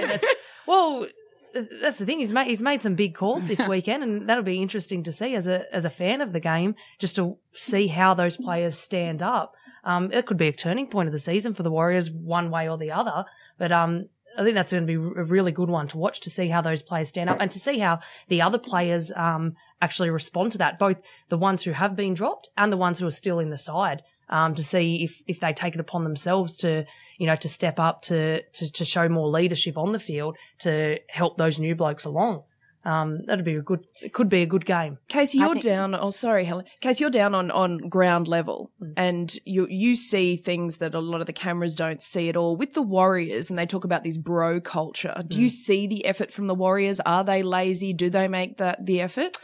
know, 0.00 0.06
that's, 0.08 0.26
well, 0.66 1.06
that's 1.54 1.98
the 1.98 2.06
thing. 2.06 2.18
He's 2.18 2.32
made 2.32 2.46
he's 2.46 2.62
made 2.62 2.82
some 2.82 2.94
big 2.94 3.14
calls 3.14 3.44
this 3.44 3.66
weekend, 3.68 4.02
and 4.02 4.28
that'll 4.28 4.44
be 4.44 4.62
interesting 4.62 5.02
to 5.04 5.12
see 5.12 5.34
as 5.34 5.46
a 5.46 5.72
as 5.74 5.84
a 5.84 5.90
fan 5.90 6.20
of 6.20 6.32
the 6.32 6.40
game, 6.40 6.74
just 6.98 7.16
to 7.16 7.38
see 7.54 7.88
how 7.88 8.14
those 8.14 8.36
players 8.36 8.78
stand 8.78 9.22
up. 9.22 9.54
Um, 9.84 10.10
it 10.12 10.26
could 10.26 10.36
be 10.36 10.48
a 10.48 10.52
turning 10.52 10.88
point 10.88 11.08
of 11.08 11.12
the 11.12 11.18
season 11.18 11.54
for 11.54 11.62
the 11.62 11.70
Warriors, 11.70 12.10
one 12.10 12.50
way 12.50 12.68
or 12.68 12.76
the 12.76 12.90
other. 12.90 13.24
But 13.58 13.72
um, 13.72 14.08
I 14.36 14.42
think 14.42 14.54
that's 14.54 14.72
going 14.72 14.86
to 14.86 14.86
be 14.86 14.94
a 14.94 15.24
really 15.24 15.52
good 15.52 15.70
one 15.70 15.88
to 15.88 15.98
watch 15.98 16.20
to 16.20 16.30
see 16.30 16.48
how 16.48 16.60
those 16.60 16.82
players 16.82 17.08
stand 17.08 17.30
up 17.30 17.38
and 17.40 17.50
to 17.50 17.58
see 17.58 17.78
how 17.78 18.00
the 18.28 18.42
other 18.42 18.58
players 18.58 19.10
um 19.16 19.56
actually 19.80 20.10
respond 20.10 20.52
to 20.52 20.58
that. 20.58 20.78
Both 20.78 20.98
the 21.28 21.38
ones 21.38 21.62
who 21.62 21.72
have 21.72 21.96
been 21.96 22.14
dropped 22.14 22.48
and 22.56 22.72
the 22.72 22.76
ones 22.76 22.98
who 22.98 23.06
are 23.06 23.12
still 23.12 23.38
in 23.38 23.50
the 23.50 23.58
side. 23.58 24.02
Um, 24.30 24.54
to 24.56 24.62
see 24.62 25.04
if 25.04 25.22
if 25.26 25.40
they 25.40 25.54
take 25.54 25.74
it 25.74 25.80
upon 25.80 26.04
themselves 26.04 26.56
to 26.58 26.84
you 27.18 27.26
know, 27.26 27.36
to 27.36 27.48
step 27.48 27.78
up 27.78 28.02
to, 28.02 28.42
to, 28.42 28.72
to 28.72 28.84
show 28.84 29.08
more 29.08 29.28
leadership 29.28 29.76
on 29.76 29.92
the 29.92 29.98
field 29.98 30.36
to 30.60 30.98
help 31.08 31.36
those 31.36 31.58
new 31.58 31.74
blokes 31.74 32.04
along. 32.06 32.44
Um, 32.84 33.26
that'd 33.26 33.44
be 33.44 33.56
a 33.56 33.60
good, 33.60 33.84
it 34.00 34.14
could 34.14 34.28
be 34.28 34.40
a 34.40 34.46
good 34.46 34.64
game. 34.64 34.98
Kasey, 35.10 35.34
you're 35.34 35.54
think- 35.54 35.64
down. 35.64 35.94
Oh, 35.94 36.10
sorry, 36.10 36.44
Helen. 36.44 36.64
Kasey, 36.80 37.00
you're 37.00 37.10
down 37.10 37.34
on, 37.34 37.50
on 37.50 37.76
ground 37.76 38.28
level, 38.28 38.70
and 38.96 39.36
you 39.44 39.66
you 39.68 39.94
see 39.94 40.36
things 40.36 40.78
that 40.78 40.94
a 40.94 41.00
lot 41.00 41.20
of 41.20 41.26
the 41.26 41.32
cameras 41.32 41.74
don't 41.74 42.00
see 42.00 42.30
at 42.30 42.36
all. 42.36 42.56
With 42.56 42.72
the 42.72 42.80
Warriors, 42.80 43.50
and 43.50 43.58
they 43.58 43.66
talk 43.66 43.84
about 43.84 44.04
this 44.04 44.16
bro 44.16 44.60
culture. 44.60 45.22
Do 45.26 45.42
you 45.42 45.50
see 45.50 45.86
the 45.86 46.06
effort 46.06 46.32
from 46.32 46.46
the 46.46 46.54
Warriors? 46.54 47.00
Are 47.00 47.24
they 47.24 47.42
lazy? 47.42 47.92
Do 47.92 48.08
they 48.08 48.28
make 48.28 48.56
that 48.58 48.86
the 48.86 49.02
effort? 49.02 49.36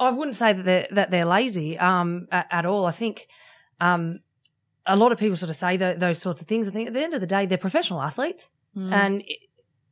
I 0.00 0.10
wouldn't 0.10 0.36
say 0.36 0.52
that 0.52 0.64
they're, 0.64 0.88
that 0.92 1.10
they're 1.10 1.26
lazy, 1.26 1.76
um, 1.76 2.28
at, 2.30 2.46
at 2.50 2.64
all. 2.64 2.86
I 2.86 2.92
think, 2.92 3.26
um, 3.80 4.20
a 4.88 4.96
lot 4.96 5.12
of 5.12 5.18
people 5.18 5.36
sort 5.36 5.50
of 5.50 5.56
say 5.56 5.76
tho- 5.76 5.94
those 5.96 6.18
sorts 6.18 6.40
of 6.40 6.48
things. 6.48 6.66
I 6.66 6.72
think 6.72 6.88
at 6.88 6.94
the 6.94 7.02
end 7.02 7.14
of 7.14 7.20
the 7.20 7.26
day, 7.26 7.46
they're 7.46 7.58
professional 7.58 8.02
athletes. 8.02 8.48
And 8.92 9.22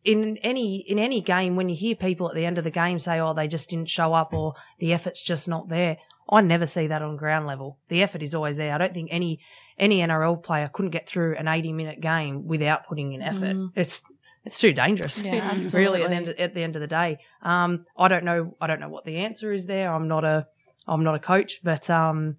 in 0.04 0.38
any, 0.38 0.84
in 0.88 0.98
any 0.98 1.20
game, 1.20 1.56
when 1.56 1.68
you 1.68 1.76
hear 1.76 1.94
people 1.94 2.28
at 2.28 2.34
the 2.34 2.46
end 2.46 2.58
of 2.58 2.64
the 2.64 2.70
game 2.70 2.98
say, 2.98 3.20
oh, 3.20 3.34
they 3.34 3.48
just 3.48 3.68
didn't 3.70 3.88
show 3.88 4.14
up 4.14 4.32
or 4.32 4.54
the 4.78 4.92
effort's 4.92 5.22
just 5.22 5.48
not 5.48 5.68
there, 5.68 5.98
I 6.30 6.40
never 6.40 6.66
see 6.66 6.86
that 6.88 7.02
on 7.02 7.16
ground 7.16 7.46
level. 7.46 7.78
The 7.88 8.02
effort 8.02 8.22
is 8.22 8.34
always 8.34 8.56
there. 8.56 8.74
I 8.74 8.78
don't 8.78 8.94
think 8.94 9.08
any, 9.12 9.40
any 9.78 10.00
NRL 10.00 10.42
player 10.42 10.70
couldn't 10.72 10.90
get 10.92 11.08
through 11.08 11.36
an 11.36 11.46
80 11.48 11.72
minute 11.72 12.00
game 12.00 12.46
without 12.46 12.86
putting 12.88 13.12
in 13.12 13.22
effort. 13.22 13.56
It's, 13.76 14.02
it's 14.44 14.58
too 14.58 14.72
dangerous. 14.72 15.20
Yeah, 15.22 15.52
really 15.74 16.02
at 16.04 16.10
the 16.10 16.16
end 16.16 16.28
of, 16.28 16.36
at 16.38 16.54
the 16.54 16.62
end 16.62 16.76
of 16.76 16.80
the 16.80 16.86
day. 16.86 17.18
Um, 17.42 17.84
I 17.98 18.06
don't 18.08 18.24
know. 18.24 18.56
I 18.60 18.68
don't 18.68 18.78
know 18.80 18.88
what 18.88 19.04
the 19.04 19.16
answer 19.18 19.52
is 19.52 19.66
there. 19.66 19.92
I'm 19.92 20.06
not 20.06 20.24
a 20.24 20.46
I'm 20.86 21.02
not 21.02 21.16
a 21.16 21.18
coach, 21.18 21.58
but 21.64 21.90
um, 21.90 22.36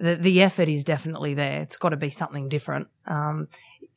the 0.00 0.16
the 0.16 0.42
effort 0.42 0.68
is 0.68 0.84
definitely 0.84 1.34
there. 1.34 1.62
It's 1.62 1.76
got 1.76 1.90
to 1.90 1.96
be 1.96 2.10
something 2.10 2.48
different. 2.48 2.88
Um, 3.06 3.48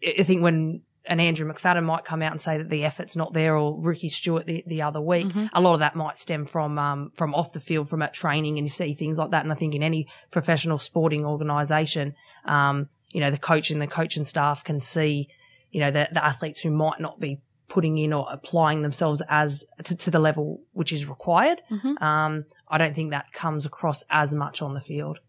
I 0.06 0.24
think 0.24 0.42
when 0.42 0.82
an 1.06 1.20
Andrew 1.20 1.52
McFadden 1.52 1.84
might 1.84 2.06
come 2.06 2.22
out 2.22 2.32
and 2.32 2.42
say 2.42 2.58
that 2.58 2.70
the 2.70 2.84
effort's 2.84 3.16
not 3.16 3.34
there, 3.34 3.56
or 3.56 3.80
Ricky 3.80 4.10
Stuart 4.10 4.46
the, 4.46 4.64
the 4.68 4.82
other 4.82 5.02
week. 5.02 5.28
A 5.54 5.62
lot 5.62 5.74
of 5.74 5.80
that 5.80 5.96
might 5.96 6.18
stem 6.18 6.46
from 6.46 6.78
um, 6.78 7.12
from 7.16 7.34
off 7.34 7.54
the 7.54 7.60
field, 7.60 7.90
from 7.90 8.02
at 8.02 8.14
training, 8.14 8.58
and 8.58 8.68
you 8.68 8.72
see 8.72 8.94
things 8.94 9.18
like 9.18 9.32
that. 9.32 9.44
And 9.44 9.52
I 9.52 9.56
think 9.56 9.74
in 9.74 9.84
any 9.84 10.08
professional 10.32 10.78
sporting 10.78 11.26
organisation, 11.26 12.16
um, 12.46 12.90
you 13.12 13.22
know, 13.22 13.32
the 13.32 13.38
coach 13.38 13.72
and 13.72 13.82
the 13.82 13.88
coaching 13.88 14.26
staff 14.26 14.64
can 14.64 14.80
see, 14.80 15.30
you 15.72 15.80
know, 15.80 15.92
the, 15.92 16.10
the 16.12 16.24
athletes 16.24 16.60
who 16.60 16.72
might 16.72 17.00
not 17.00 17.20
be 17.20 17.40
putting 17.70 17.98
in 17.98 18.14
or 18.14 18.28
applying 18.32 18.82
themselves 18.82 19.22
as 19.30 19.66
to, 19.84 19.96
to 19.96 20.12
the 20.12 20.20
level 20.20 20.62
which 20.74 20.94
is 20.94 21.06
required. 21.06 21.62
Um, 22.02 22.46
I 22.70 22.78
don't 22.78 22.96
think 22.96 23.12
that 23.12 23.32
comes 23.34 23.66
across 23.66 24.04
as 24.10 24.34
much 24.34 24.62
on 24.62 24.74
the 24.74 24.82
field. 24.82 25.20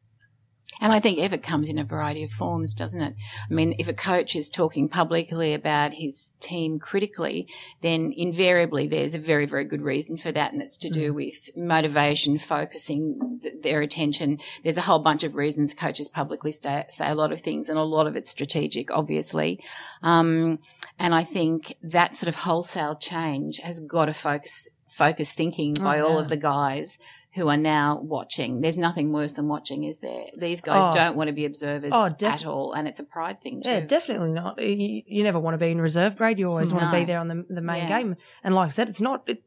And 0.80 0.92
I 0.92 1.00
think 1.00 1.18
effort 1.18 1.42
comes 1.42 1.68
in 1.68 1.78
a 1.78 1.84
variety 1.84 2.22
of 2.22 2.30
forms, 2.30 2.72
doesn't 2.74 3.00
it? 3.00 3.14
I 3.50 3.52
mean, 3.52 3.74
if 3.78 3.88
a 3.88 3.92
coach 3.92 4.36
is 4.36 4.48
talking 4.48 4.88
publicly 4.88 5.52
about 5.52 5.94
his 5.94 6.34
team 6.40 6.78
critically, 6.78 7.48
then 7.82 8.14
invariably 8.16 8.86
there's 8.86 9.14
a 9.14 9.18
very, 9.18 9.46
very 9.46 9.64
good 9.64 9.82
reason 9.82 10.16
for 10.16 10.30
that. 10.30 10.52
And 10.52 10.62
it's 10.62 10.76
to 10.78 10.90
do 10.90 11.12
with 11.12 11.50
motivation, 11.56 12.38
focusing 12.38 13.40
th- 13.42 13.54
their 13.62 13.80
attention. 13.80 14.38
There's 14.62 14.76
a 14.76 14.82
whole 14.82 15.00
bunch 15.00 15.24
of 15.24 15.34
reasons 15.34 15.74
coaches 15.74 16.08
publicly 16.08 16.52
say, 16.52 16.84
say 16.90 17.08
a 17.08 17.14
lot 17.14 17.32
of 17.32 17.40
things 17.40 17.68
and 17.68 17.78
a 17.78 17.82
lot 17.82 18.06
of 18.06 18.14
it's 18.14 18.30
strategic, 18.30 18.92
obviously. 18.92 19.60
Um, 20.02 20.60
and 20.98 21.12
I 21.12 21.24
think 21.24 21.76
that 21.82 22.14
sort 22.14 22.28
of 22.28 22.36
wholesale 22.36 22.94
change 22.94 23.58
has 23.58 23.80
got 23.80 24.04
to 24.04 24.12
focus, 24.12 24.68
focus 24.88 25.32
thinking 25.32 25.74
by 25.74 25.98
all 25.98 26.14
yeah. 26.14 26.20
of 26.20 26.28
the 26.28 26.36
guys 26.36 26.98
who 27.38 27.48
are 27.48 27.56
now 27.56 28.00
watching. 28.02 28.60
There's 28.60 28.76
nothing 28.78 29.12
worse 29.12 29.32
than 29.32 29.48
watching, 29.48 29.84
is 29.84 29.98
there? 30.00 30.24
These 30.36 30.60
guys 30.60 30.84
Oh. 30.86 30.92
don't 30.92 31.16
want 31.16 31.28
to 31.28 31.32
be 31.32 31.46
observers 31.46 31.92
Oh, 31.94 32.08
def- 32.10 32.34
at 32.34 32.46
all, 32.46 32.72
and 32.74 32.86
it's 32.86 33.00
a 33.00 33.04
pride 33.04 33.40
thing 33.40 33.62
too. 33.62 33.70
Yeah, 33.70 33.80
definitely 33.86 34.32
not. 34.32 34.60
You, 34.62 35.02
you 35.06 35.22
never 35.22 35.38
want 35.40 35.54
to 35.54 35.58
be 35.58 35.70
in 35.70 35.80
reserve 35.80 36.16
grade. 36.16 36.38
You 36.38 36.48
always 36.48 36.72
want 36.72 36.84
to 36.90 36.98
be 36.98 37.04
there 37.06 37.18
on 37.20 37.28
the, 37.28 37.46
the 37.48 37.62
main 37.62 37.88
Yeah. 37.88 37.98
game. 38.00 38.16
And 38.44 38.54
like 38.54 38.66
I 38.66 38.70
said, 38.70 38.88
it's 38.90 39.00
not. 39.00 39.22
It, 39.26 39.42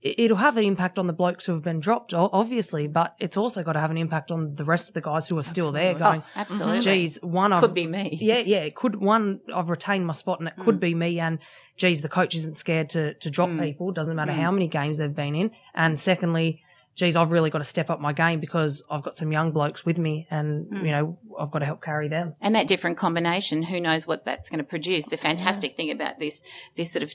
it'll 0.00 0.36
have 0.36 0.56
an 0.56 0.62
impact 0.64 0.96
on 0.96 1.08
the 1.08 1.12
blokes 1.12 1.44
who 1.44 1.52
have 1.54 1.62
been 1.62 1.80
dropped, 1.80 2.14
obviously, 2.14 2.86
but 2.86 3.16
it's 3.18 3.36
also 3.36 3.64
got 3.64 3.72
to 3.72 3.80
have 3.80 3.90
an 3.90 3.98
impact 3.98 4.30
on 4.30 4.54
the 4.54 4.64
rest 4.64 4.86
of 4.86 4.94
the 4.94 5.00
guys 5.00 5.26
who 5.26 5.36
are 5.36 5.42
still 5.42 5.72
there. 5.72 5.92
Going, 5.94 6.22
Oh, 6.24 6.30
absolutely. 6.36 6.80
geez, 6.82 7.18
one 7.20 7.52
I've, 7.52 7.60
Could 7.62 7.74
be 7.74 7.86
me. 7.88 8.16
Yeah, 8.20 8.38
yeah. 8.38 8.58
It 8.58 8.76
could 8.76 8.94
one 9.00 9.40
I've 9.52 9.68
retained 9.68 10.06
my 10.06 10.12
spot, 10.12 10.38
and 10.38 10.46
it 10.48 10.54
could 10.56 10.76
Mm. 10.76 10.80
be 10.80 10.94
me. 10.94 11.18
And 11.18 11.40
geez, 11.76 12.00
the 12.00 12.08
coach 12.08 12.34
isn't 12.36 12.56
scared 12.56 12.90
to 12.90 13.14
to 13.14 13.28
drop 13.28 13.48
Mm. 13.48 13.60
people. 13.60 13.90
Doesn't 13.90 14.14
matter 14.14 14.30
Mm. 14.32 14.36
how 14.36 14.52
many 14.52 14.68
games 14.68 14.98
they've 14.98 15.12
been 15.14 15.34
in. 15.34 15.50
And 15.74 15.98
secondly, 15.98 16.62
geez, 16.98 17.14
I've 17.16 17.30
really 17.30 17.48
got 17.48 17.58
to 17.58 17.64
step 17.64 17.88
up 17.90 18.00
my 18.00 18.12
game 18.12 18.40
because 18.40 18.82
I've 18.90 19.02
got 19.02 19.16
some 19.16 19.30
young 19.32 19.52
blokes 19.52 19.86
with 19.86 19.98
me, 19.98 20.26
and 20.30 20.66
Mm. 20.66 20.84
you 20.84 20.90
know 20.90 21.18
I've 21.40 21.50
got 21.52 21.60
to 21.60 21.64
help 21.64 21.80
carry 21.80 22.08
them. 22.08 22.34
And 22.42 22.54
that 22.56 22.66
different 22.66 22.96
combination, 22.98 23.62
who 23.62 23.78
knows 23.80 24.06
what 24.06 24.24
that's 24.24 24.50
going 24.50 24.58
to 24.58 24.64
produce? 24.64 25.06
The 25.06 25.16
fantastic 25.16 25.76
thing 25.76 25.90
about 25.92 26.18
this, 26.18 26.42
this 26.76 26.90
sort 26.92 27.04
of 27.04 27.14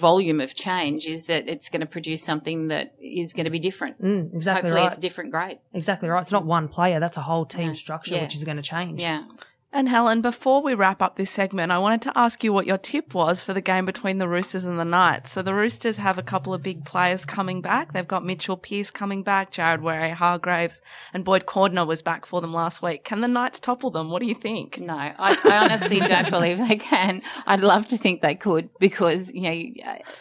volume 0.00 0.40
of 0.40 0.54
change 0.54 1.06
is 1.06 1.24
that 1.24 1.48
it's 1.48 1.68
going 1.68 1.80
to 1.80 1.86
produce 1.86 2.22
something 2.22 2.68
that 2.68 2.94
is 3.00 3.32
going 3.32 3.44
to 3.46 3.50
be 3.50 3.58
different. 3.58 4.00
Mm, 4.00 4.34
exactly 4.34 4.68
Hopefully 4.70 4.82
right. 4.82 4.90
it's 4.92 4.98
different 4.98 5.30
grade. 5.32 5.58
Exactly 5.74 6.08
right. 6.08 6.20
It's 6.22 6.32
not 6.32 6.44
one 6.46 6.68
player. 6.68 7.00
That's 7.00 7.16
a 7.16 7.22
whole 7.22 7.44
team 7.44 7.68
No. 7.68 7.74
structure 7.74 8.14
Yeah. 8.14 8.22
which 8.22 8.36
is 8.36 8.44
going 8.44 8.56
to 8.58 8.62
change. 8.62 9.00
Yeah. 9.02 9.24
And 9.70 9.86
Helen, 9.86 10.22
before 10.22 10.62
we 10.62 10.72
wrap 10.72 11.02
up 11.02 11.16
this 11.16 11.30
segment, 11.30 11.72
I 11.72 11.78
wanted 11.78 12.00
to 12.02 12.18
ask 12.18 12.42
you 12.42 12.54
what 12.54 12.66
your 12.66 12.78
tip 12.78 13.14
was 13.14 13.44
for 13.44 13.52
the 13.52 13.60
game 13.60 13.84
between 13.84 14.16
the 14.16 14.26
Roosters 14.26 14.64
and 14.64 14.80
the 14.80 14.84
Knights. 14.84 15.32
So 15.32 15.42
the 15.42 15.54
Roosters 15.54 15.98
have 15.98 16.16
a 16.16 16.22
couple 16.22 16.54
of 16.54 16.62
big 16.62 16.86
players 16.86 17.26
coming 17.26 17.60
back. 17.60 17.92
They've 17.92 18.08
got 18.08 18.24
Mitchell 18.24 18.56
Pearce 18.56 18.90
coming 18.90 19.22
back, 19.22 19.50
Jared 19.50 19.82
Waerea-Hargreaves, 19.82 20.80
and 21.12 21.22
Boyd 21.22 21.44
Cordner 21.44 21.86
was 21.86 22.00
back 22.00 22.24
for 22.24 22.40
them 22.40 22.54
last 22.54 22.80
week. 22.80 23.04
Can 23.04 23.20
the 23.20 23.28
Knights 23.28 23.60
topple 23.60 23.90
them? 23.90 24.08
What 24.08 24.20
do 24.20 24.26
you 24.26 24.34
think? 24.34 24.78
No, 24.78 24.96
I, 24.96 25.14
I 25.18 25.58
honestly 25.58 26.00
don't 26.00 26.30
believe 26.30 26.66
they 26.66 26.76
can. 26.76 27.20
I'd 27.46 27.60
love 27.60 27.88
to 27.88 27.98
think 27.98 28.22
they 28.22 28.36
could 28.36 28.70
because, 28.80 29.30
you 29.34 29.42
know, 29.42 29.50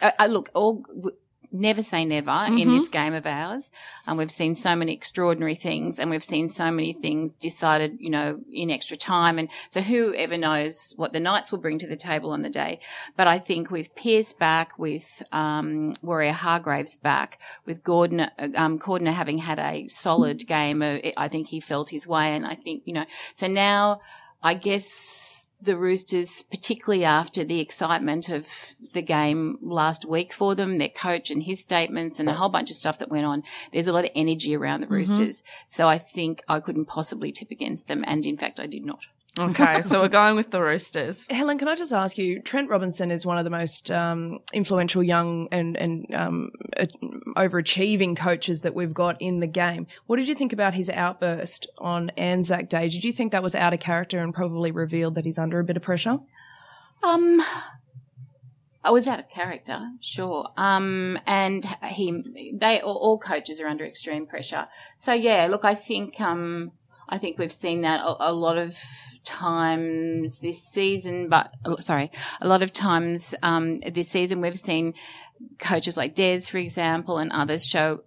I, 0.01 0.13
I 0.19 0.27
look, 0.27 0.49
all, 0.55 0.83
never 1.51 1.83
say 1.83 2.05
never 2.05 2.45
in 2.47 2.77
this 2.77 2.89
game 2.89 3.13
of 3.13 3.25
ours. 3.25 3.71
And 4.05 4.17
we've 4.17 4.31
seen 4.31 4.55
so 4.55 4.75
many 4.75 4.93
extraordinary 4.93 5.55
things 5.55 5.99
and 5.99 6.09
we've 6.09 6.23
seen 6.23 6.49
so 6.49 6.71
many 6.71 6.93
things 6.93 7.33
decided, 7.33 7.97
you 7.99 8.09
know, 8.09 8.39
in 8.51 8.69
extra 8.69 8.97
time. 8.97 9.39
And 9.39 9.49
so 9.69 9.81
whoever 9.81 10.37
knows 10.37 10.93
what 10.95 11.13
the 11.13 11.19
Knights 11.19 11.51
will 11.51 11.59
bring 11.59 11.79
to 11.79 11.87
the 11.87 11.95
table 11.95 12.31
on 12.31 12.41
the 12.41 12.49
day. 12.49 12.79
But 13.15 13.27
I 13.27 13.39
think 13.39 13.71
with 13.71 13.95
Pearce 13.95 14.33
back, 14.33 14.77
with, 14.77 15.23
um, 15.31 15.93
Waerea-Hargreaves 16.03 16.97
back, 16.97 17.39
with 17.65 17.83
Gordon, 17.83 18.29
um, 18.55 18.79
Cordner 18.79 19.13
having 19.13 19.37
had 19.37 19.59
a 19.59 19.87
solid 19.87 20.45
game, 20.47 20.81
uh, 20.81 20.97
I 21.15 21.27
think 21.27 21.47
he 21.47 21.59
felt 21.59 21.89
his 21.89 22.07
way. 22.07 22.35
And 22.35 22.45
I 22.45 22.55
think, 22.55 22.83
you 22.85 22.93
know, 22.93 23.05
so 23.35 23.47
now 23.47 24.01
I 24.43 24.53
guess 24.53 25.26
the 25.61 25.77
Roosters, 25.77 26.43
particularly 26.43 27.03
after 27.03 27.43
the 27.43 27.59
excitement 27.59 28.29
of 28.29 28.47
the 28.93 29.01
game 29.01 29.57
last 29.61 30.05
week 30.05 30.31
for 30.31 30.55
them, 30.55 30.77
their 30.77 30.89
coach 30.89 31.31
and 31.31 31.43
his 31.43 31.61
statements 31.61 32.19
and 32.19 32.29
a 32.29 32.33
whole 32.33 32.49
bunch 32.49 32.69
of 32.69 32.75
stuff 32.75 32.99
that 32.99 33.09
went 33.09 33.25
on, 33.25 33.43
there's 33.73 33.87
a 33.87 33.93
lot 33.93 34.05
of 34.05 34.11
energy 34.15 34.55
around 34.55 34.81
the 34.81 34.85
mm-hmm. 34.85 34.95
Roosters. 34.95 35.43
So 35.67 35.87
I 35.87 35.97
think 35.97 36.43
I 36.47 36.59
couldn't 36.59 36.85
possibly 36.85 37.31
tip 37.31 37.49
against 37.51 37.87
them. 37.87 38.03
And 38.07 38.25
in 38.25 38.37
fact, 38.37 38.59
I 38.59 38.67
did 38.67 38.85
not. 38.85 39.07
Okay, 39.37 39.81
so 39.81 40.01
we're 40.01 40.07
going 40.07 40.35
with 40.35 40.51
the 40.51 40.61
Roosters. 40.61 41.27
Helen, 41.29 41.57
can 41.57 41.67
I 41.67 41.75
just 41.75 41.93
ask 41.93 42.17
you? 42.17 42.41
Trent 42.41 42.69
Robinson 42.69 43.11
is 43.11 43.25
one 43.25 43.37
of 43.37 43.43
the 43.43 43.49
most 43.49 43.91
um, 43.91 44.39
influential 44.53 45.03
young 45.03 45.47
and 45.51 45.77
and 45.77 46.05
um, 46.15 46.51
uh, 46.75 46.85
overachieving 47.35 48.17
coaches 48.17 48.61
that 48.61 48.73
we've 48.73 48.93
got 48.93 49.21
in 49.21 49.39
the 49.39 49.47
game. 49.47 49.87
What 50.07 50.17
did 50.17 50.27
you 50.27 50.35
think 50.35 50.53
about 50.53 50.73
his 50.73 50.89
outburst 50.89 51.67
on 51.77 52.09
Anzac 52.17 52.69
Day? 52.69 52.89
Did 52.89 53.03
you 53.03 53.13
think 53.13 53.31
that 53.31 53.43
was 53.43 53.53
out 53.53 53.73
of 53.73 53.79
character 53.79 54.19
and 54.19 54.33
probably 54.33 54.71
revealed 54.71 55.15
that 55.15 55.25
he's 55.25 55.37
under 55.37 55.59
a 55.59 55.63
bit 55.63 55.77
of 55.77 55.83
pressure? 55.83 56.19
Um, 57.03 57.43
I 58.83 58.91
was 58.91 59.07
out 59.07 59.19
of 59.19 59.29
character, 59.29 59.81
sure. 59.99 60.47
Um, 60.55 61.19
and 61.27 61.65
he, 61.83 62.53
they, 62.53 62.79
all, 62.79 62.95
all 62.95 63.19
coaches 63.19 63.59
are 63.59 63.67
under 63.67 63.85
extreme 63.85 64.25
pressure. 64.25 64.67
So 64.97 65.13
yeah, 65.13 65.47
look, 65.47 65.65
I 65.65 65.75
think, 65.75 66.21
um, 66.21 66.71
I 67.09 67.17
think 67.17 67.37
we've 67.37 67.51
seen 67.51 67.81
that 67.81 68.01
a, 68.01 68.31
a 68.31 68.33
lot 68.33 68.57
of 68.57 68.75
times 69.23 70.39
this 70.39 70.63
season, 70.71 71.29
but 71.29 71.53
sorry, 71.79 72.11
a 72.41 72.47
lot 72.47 72.63
of 72.63 72.71
times, 72.73 73.33
um, 73.43 73.79
this 73.81 74.09
season 74.09 74.41
we've 74.41 74.57
seen 74.57 74.93
coaches 75.59 75.97
like 75.97 76.15
Des, 76.15 76.41
for 76.41 76.57
example, 76.57 77.17
and 77.17 77.31
others 77.31 77.65
show 77.65 78.01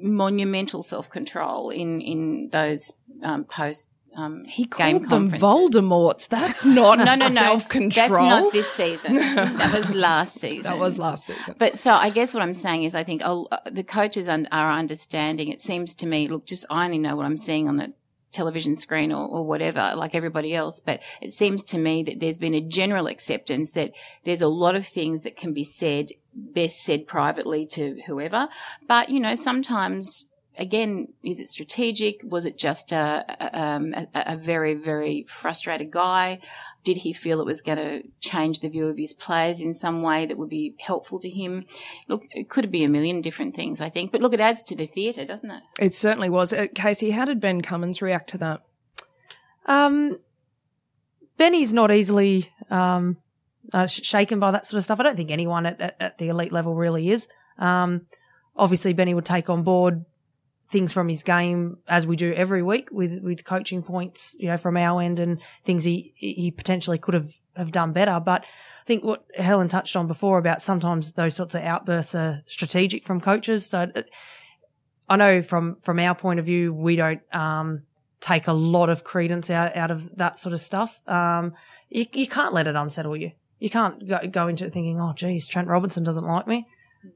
monumental 0.00 0.82
self-control 0.82 1.70
in, 1.70 2.00
in 2.00 2.48
those, 2.52 2.92
um, 3.22 3.44
post, 3.44 3.92
um, 4.16 4.44
He 4.44 4.64
game 4.66 5.04
called 5.04 5.30
them. 5.30 5.40
Voldemorts. 5.40 6.28
That's 6.28 6.64
not 6.80 6.98
No, 6.98 7.04
no, 7.16 7.28
no. 7.28 7.34
self-control. 7.34 8.08
That's 8.08 8.10
not 8.44 8.52
this 8.52 8.70
season. 8.72 9.14
that 9.14 9.72
was 9.72 9.94
last 9.94 10.34
season. 10.40 10.62
That 10.70 10.78
was 10.78 10.98
last 10.98 11.26
season. 11.26 11.54
But 11.58 11.78
so 11.78 11.92
I 11.92 12.10
guess 12.10 12.34
what 12.34 12.42
I'm 12.42 12.54
saying 12.54 12.84
is 12.84 12.94
I 12.94 13.02
think 13.04 13.22
uh, 13.24 13.44
the 13.70 13.82
coaches 13.84 14.28
un- 14.28 14.48
are 14.52 14.70
understanding. 14.70 15.48
It 15.48 15.60
seems 15.60 15.94
to 15.96 16.06
me, 16.06 16.28
look, 16.28 16.46
just 16.46 16.64
I 16.70 16.84
only 16.84 16.98
know 16.98 17.16
what 17.16 17.26
I'm 17.26 17.38
seeing 17.38 17.68
on 17.68 17.76
the 17.76 17.92
television 18.34 18.76
screen 18.76 19.12
or, 19.12 19.26
or 19.26 19.46
whatever, 19.46 19.94
like 19.96 20.14
everybody 20.14 20.54
else. 20.54 20.80
But 20.84 21.00
it 21.20 21.32
seems 21.32 21.64
to 21.66 21.78
me 21.78 22.02
that 22.04 22.20
there's 22.20 22.38
been 22.38 22.54
a 22.54 22.60
general 22.60 23.06
acceptance 23.06 23.70
that 23.70 23.92
there's 24.24 24.42
a 24.42 24.48
lot 24.48 24.74
of 24.74 24.86
things 24.86 25.22
that 25.22 25.36
can 25.36 25.52
be 25.52 25.64
said, 25.64 26.10
best 26.34 26.84
said 26.84 27.06
privately 27.06 27.66
to 27.72 28.00
whoever. 28.06 28.48
But, 28.86 29.08
you 29.08 29.20
know, 29.20 29.34
sometimes 29.34 30.26
again, 30.58 31.08
is 31.22 31.40
it 31.40 31.48
strategic? 31.48 32.20
Was 32.24 32.46
it 32.46 32.58
just 32.58 32.92
a, 32.92 33.24
a, 33.40 33.60
um, 33.60 33.94
a, 33.94 34.06
a 34.14 34.36
very, 34.36 34.74
very 34.74 35.24
frustrated 35.28 35.90
guy? 35.90 36.40
Did 36.84 36.98
he 36.98 37.12
feel 37.12 37.40
it 37.40 37.46
was 37.46 37.62
going 37.62 37.78
to 37.78 38.02
change 38.20 38.60
the 38.60 38.68
view 38.68 38.88
of 38.88 38.98
his 38.98 39.14
players 39.14 39.60
in 39.60 39.74
some 39.74 40.02
way 40.02 40.26
that 40.26 40.36
would 40.36 40.50
be 40.50 40.74
helpful 40.78 41.18
to 41.20 41.28
him? 41.28 41.64
Look, 42.08 42.24
it 42.30 42.50
could 42.50 42.70
be 42.70 42.84
a 42.84 42.88
million 42.88 43.22
different 43.22 43.56
things, 43.56 43.80
I 43.80 43.88
think. 43.88 44.12
But 44.12 44.20
look, 44.20 44.34
it 44.34 44.40
adds 44.40 44.62
to 44.64 44.76
the 44.76 44.86
theatre, 44.86 45.24
doesn't 45.24 45.50
it? 45.50 45.62
It 45.80 45.94
certainly 45.94 46.30
was. 46.30 46.52
Uh, 46.52 46.66
Kasey, 46.74 47.12
how 47.12 47.24
did 47.24 47.40
Ben 47.40 47.62
Cummins 47.62 48.02
react 48.02 48.30
to 48.30 48.38
that? 48.38 48.62
Um, 49.66 50.18
Benny's 51.38 51.72
not 51.72 51.90
easily 51.90 52.52
um, 52.70 53.16
uh, 53.72 53.86
shaken 53.86 54.38
by 54.38 54.50
that 54.50 54.66
sort 54.66 54.78
of 54.78 54.84
stuff. 54.84 55.00
I 55.00 55.04
don't 55.04 55.16
think 55.16 55.30
anyone 55.30 55.66
at, 55.66 55.80
at, 55.80 55.96
at 56.00 56.18
the 56.18 56.28
elite 56.28 56.52
level 56.52 56.74
really 56.74 57.10
is. 57.10 57.28
Um, 57.58 58.06
obviously, 58.56 58.92
Benny 58.92 59.14
would 59.14 59.24
take 59.24 59.48
on 59.48 59.62
board 59.62 60.04
things 60.70 60.92
from 60.92 61.08
his 61.08 61.22
game 61.22 61.78
as 61.88 62.06
we 62.06 62.16
do 62.16 62.32
every 62.32 62.62
week 62.62 62.88
with 62.90 63.22
with 63.22 63.44
coaching 63.44 63.82
points, 63.82 64.34
you 64.38 64.48
know, 64.48 64.56
from 64.56 64.76
our 64.76 65.00
end 65.00 65.20
and 65.20 65.40
things 65.64 65.84
he 65.84 66.14
he 66.16 66.50
potentially 66.50 66.98
could 66.98 67.14
have 67.14 67.32
have 67.56 67.72
done 67.72 67.92
better. 67.92 68.20
But 68.20 68.42
I 68.42 68.86
think 68.86 69.04
what 69.04 69.24
Helen 69.36 69.68
touched 69.68 69.96
on 69.96 70.06
before 70.06 70.38
about 70.38 70.62
sometimes 70.62 71.12
those 71.12 71.34
sorts 71.34 71.54
of 71.54 71.62
outbursts 71.62 72.14
are 72.14 72.42
strategic 72.46 73.04
from 73.04 73.20
coaches. 73.20 73.66
So 73.66 73.90
I 75.08 75.16
know 75.16 75.42
from 75.42 75.76
from 75.80 75.98
our 75.98 76.14
point 76.14 76.40
of 76.40 76.46
view, 76.46 76.72
we 76.72 76.96
don't 76.96 77.20
um, 77.34 77.82
take 78.20 78.48
a 78.48 78.52
lot 78.52 78.88
of 78.88 79.04
credence 79.04 79.50
out 79.50 79.76
out 79.76 79.90
of 79.90 80.16
that 80.16 80.38
sort 80.38 80.54
of 80.54 80.60
stuff. 80.60 80.98
Um, 81.06 81.54
you 81.90 82.06
you 82.12 82.26
can't 82.26 82.54
let 82.54 82.66
it 82.66 82.74
unsettle 82.74 83.16
you. 83.16 83.32
You 83.58 83.70
can't 83.70 84.06
go, 84.06 84.18
go 84.30 84.48
into 84.48 84.68
thinking, 84.70 85.00
oh, 85.00 85.12
geez, 85.14 85.46
Trent 85.46 85.68
Robinson 85.68 86.04
doesn't 86.04 86.26
like 86.26 86.46
me. 86.46 86.66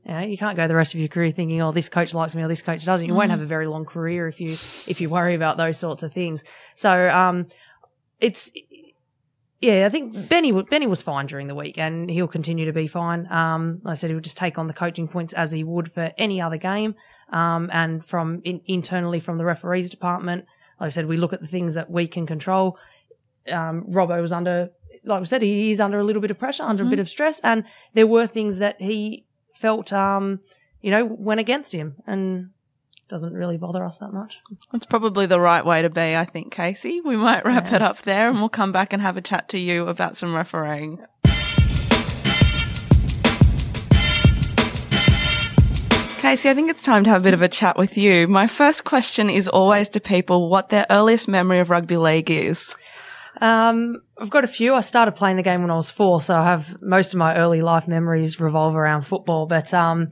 You 0.04 0.18
you 0.18 0.38
can't 0.38 0.57
go 0.57 0.68
the 0.68 0.75
rest 0.75 0.95
of 0.95 1.00
your 1.00 1.09
career 1.09 1.30
thinking, 1.30 1.61
oh, 1.62 1.73
this 1.73 1.88
coach 1.88 2.14
likes 2.14 2.35
me 2.35 2.42
or 2.42 2.49
this 2.49 2.62
coach 2.62 2.85
doesn't. 2.85 3.07
You 3.07 3.14
won't 3.14 3.30
have 3.30 3.40
a 3.40 3.47
very 3.47 3.66
long 3.66 3.85
career 3.85 4.28
if 4.28 4.40
you 4.40 4.52
if 4.87 5.00
you 5.00 5.11
worry 5.11 5.35
about 5.35 5.57
those 5.57 5.78
sorts 5.78 6.02
of 6.02 6.12
things. 6.12 6.45
So 6.76 7.09
um, 7.09 7.47
it's 8.21 8.50
yeah, 9.61 9.87
I 9.87 9.88
think 9.88 10.28
Benny 10.28 10.52
Benny 10.52 10.87
was 10.87 11.02
fine 11.02 11.26
during 11.26 11.49
the 11.49 11.54
week, 11.54 11.78
and 11.78 12.09
he'll 12.09 12.28
continue 12.28 12.66
to 12.66 12.73
be 12.73 12.87
fine. 12.87 13.30
Um, 13.30 13.80
like 13.83 13.92
I 13.92 13.95
said 13.97 14.11
he'll 14.11 14.21
just 14.21 14.38
take 14.38 14.59
on 14.59 14.68
the 14.68 14.75
coaching 14.75 15.09
points 15.09 15.33
as 15.33 15.50
he 15.50 15.64
would 15.64 15.92
for 15.92 16.12
any 16.16 16.40
other 16.40 16.59
game. 16.59 16.95
Um, 17.33 17.68
and 17.73 18.04
from 18.07 18.40
in, 18.45 18.61
internally 18.66 19.21
from 19.21 19.37
the 19.37 19.45
referees 19.45 19.90
department, 19.90 20.45
like 20.80 20.87
I 20.87 20.90
said, 20.90 21.07
we 21.07 21.16
look 21.16 21.33
at 21.33 21.40
the 21.40 21.47
things 21.47 21.75
that 21.75 21.90
we 21.90 22.07
can 22.07 22.26
control. 22.26 22.78
Um, 23.50 23.85
Robbo 23.88 24.21
was 24.21 24.33
under, 24.33 24.71
like 25.04 25.21
we 25.21 25.26
said, 25.26 25.42
he 25.42 25.73
is 25.73 25.80
under 25.80 25.99
a 25.99 26.04
little 26.04 26.23
bit 26.23 26.30
of 26.30 26.38
pressure, 26.38 26.62
under 26.62 26.85
a 26.85 26.88
bit 26.88 26.99
of 26.99 27.09
stress, 27.09 27.40
and 27.40 27.64
there 27.95 28.07
were 28.07 28.26
things 28.26 28.59
that 28.59 28.80
he 28.80 29.26
felt, 29.59 29.93
um, 29.93 30.41
you 30.81 30.91
know, 30.91 31.05
went 31.05 31.41
against 31.41 31.73
him, 31.75 31.97
and 32.07 32.50
doesn't 33.09 33.33
really 33.33 33.57
bother 33.57 33.85
us 33.85 33.99
that 33.99 34.12
much. 34.12 34.38
That's 34.71 34.87
probably 34.87 35.27
the 35.27 35.41
right 35.41 35.65
way 35.65 35.83
to 35.83 35.91
be, 35.91 36.15
I 36.15 36.25
think, 36.27 36.55
Kasey. 36.55 37.00
We 37.05 37.17
might 37.17 37.45
wrap 37.45 37.73
it 37.73 37.81
up 37.81 38.03
there 38.03 38.29
and 38.29 38.38
we'll 38.38 38.50
come 38.50 38.71
back 38.71 38.93
and 38.93 39.00
have 39.00 39.17
a 39.17 39.23
chat 39.23 39.49
to 39.50 39.59
you 39.59 39.88
about 39.88 40.17
some 40.17 40.35
refereeing. 40.35 40.99
Kasey, 46.21 46.50
I 46.50 46.55
think 46.55 46.71
it's 46.71 46.83
time 46.83 47.05
to 47.05 47.11
have 47.11 47.23
a 47.23 47.25
bit 47.25 47.33
of 47.33 47.41
a 47.41 47.49
chat 47.49 47.79
with 47.79 47.97
you. 47.97 48.29
My 48.29 48.47
first 48.47 48.85
question 48.85 49.31
is 49.31 49.49
always 49.49 49.88
to 49.91 50.00
people 50.00 50.50
what 50.50 50.69
their 50.69 50.85
earliest 50.91 51.29
memory 51.29 51.61
of 51.61 51.71
rugby 51.71 51.97
league 51.97 52.31
is. 52.31 52.75
Um, 53.40 54.02
I've 54.18 54.30
got 54.30 54.45
a 54.45 54.49
few. 54.49 54.75
I 54.75 54.80
started 54.80 55.12
playing 55.12 55.37
the 55.37 55.42
game 55.42 55.62
when 55.62 55.71
I 55.71 55.76
was 55.76 55.90
four, 55.90 56.21
so 56.21 56.37
I 56.37 56.45
have 56.45 56.80
most 56.83 57.12
of 57.12 57.18
my 57.18 57.37
early 57.37 57.62
life 57.62 57.87
memories 57.88 58.40
revolve 58.40 58.75
around 58.75 59.02
football. 59.02 59.47
But 59.47 59.73
um, 59.73 60.11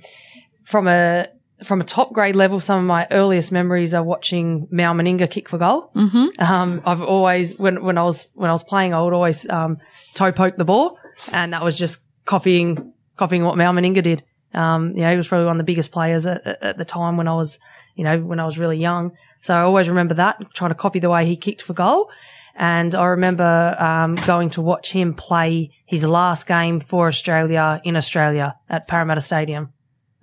from 0.64 0.88
a 0.88 1.28
from 1.64 1.80
a 1.80 1.84
top 1.84 2.12
grade 2.12 2.36
level, 2.36 2.60
some 2.60 2.78
of 2.78 2.84
my 2.84 3.06
earliest 3.10 3.50
memories 3.50 3.94
are 3.94 4.02
watching 4.02 4.68
Mal 4.70 4.94
Meninga 4.94 5.30
kick 5.30 5.48
for 5.48 5.58
goal. 5.58 5.90
Mm-hmm. 5.94 6.42
Um, 6.42 6.82
I've 6.84 7.02
always 7.02 7.58
when 7.58 7.82
when 7.82 7.98
I 7.98 8.02
was 8.02 8.26
when 8.34 8.50
I 8.50 8.52
was 8.52 8.62
playing, 8.62 8.94
I 8.94 9.02
would 9.02 9.14
always 9.14 9.48
um, 9.48 9.78
toe 10.14 10.32
poke 10.32 10.56
the 10.56 10.64
ball, 10.64 10.98
and 11.32 11.52
that 11.52 11.64
was 11.64 11.78
just 11.78 12.00
copying 12.24 12.92
copying 13.16 13.44
what 13.44 13.56
Mal 13.56 13.72
Meninga 13.72 14.02
did. 14.02 14.22
Um, 14.54 14.92
you 14.96 15.02
know, 15.02 15.10
he 15.10 15.16
was 15.16 15.28
probably 15.28 15.46
one 15.46 15.56
of 15.56 15.58
the 15.58 15.70
biggest 15.70 15.92
players 15.92 16.24
at, 16.24 16.46
at, 16.46 16.62
at 16.62 16.78
the 16.78 16.84
time 16.84 17.16
when 17.16 17.28
I 17.28 17.34
was, 17.34 17.58
you 17.94 18.04
know, 18.04 18.18
when 18.20 18.40
I 18.40 18.46
was 18.46 18.58
really 18.58 18.78
young. 18.78 19.12
So 19.42 19.54
I 19.54 19.60
always 19.60 19.88
remember 19.88 20.14
that, 20.14 20.38
trying 20.54 20.70
to 20.70 20.74
copy 20.74 20.98
the 20.98 21.10
way 21.10 21.26
he 21.26 21.36
kicked 21.36 21.62
for 21.62 21.74
goal. 21.74 22.10
And 22.56 22.94
I 22.94 23.06
remember 23.06 23.76
um, 23.78 24.14
going 24.14 24.50
to 24.50 24.62
watch 24.62 24.90
him 24.90 25.12
play 25.14 25.70
his 25.84 26.04
last 26.04 26.46
game 26.46 26.80
for 26.80 27.06
Australia 27.06 27.80
in 27.84 27.96
Australia 27.96 28.54
at 28.68 28.88
Parramatta 28.88 29.20
Stadium. 29.20 29.72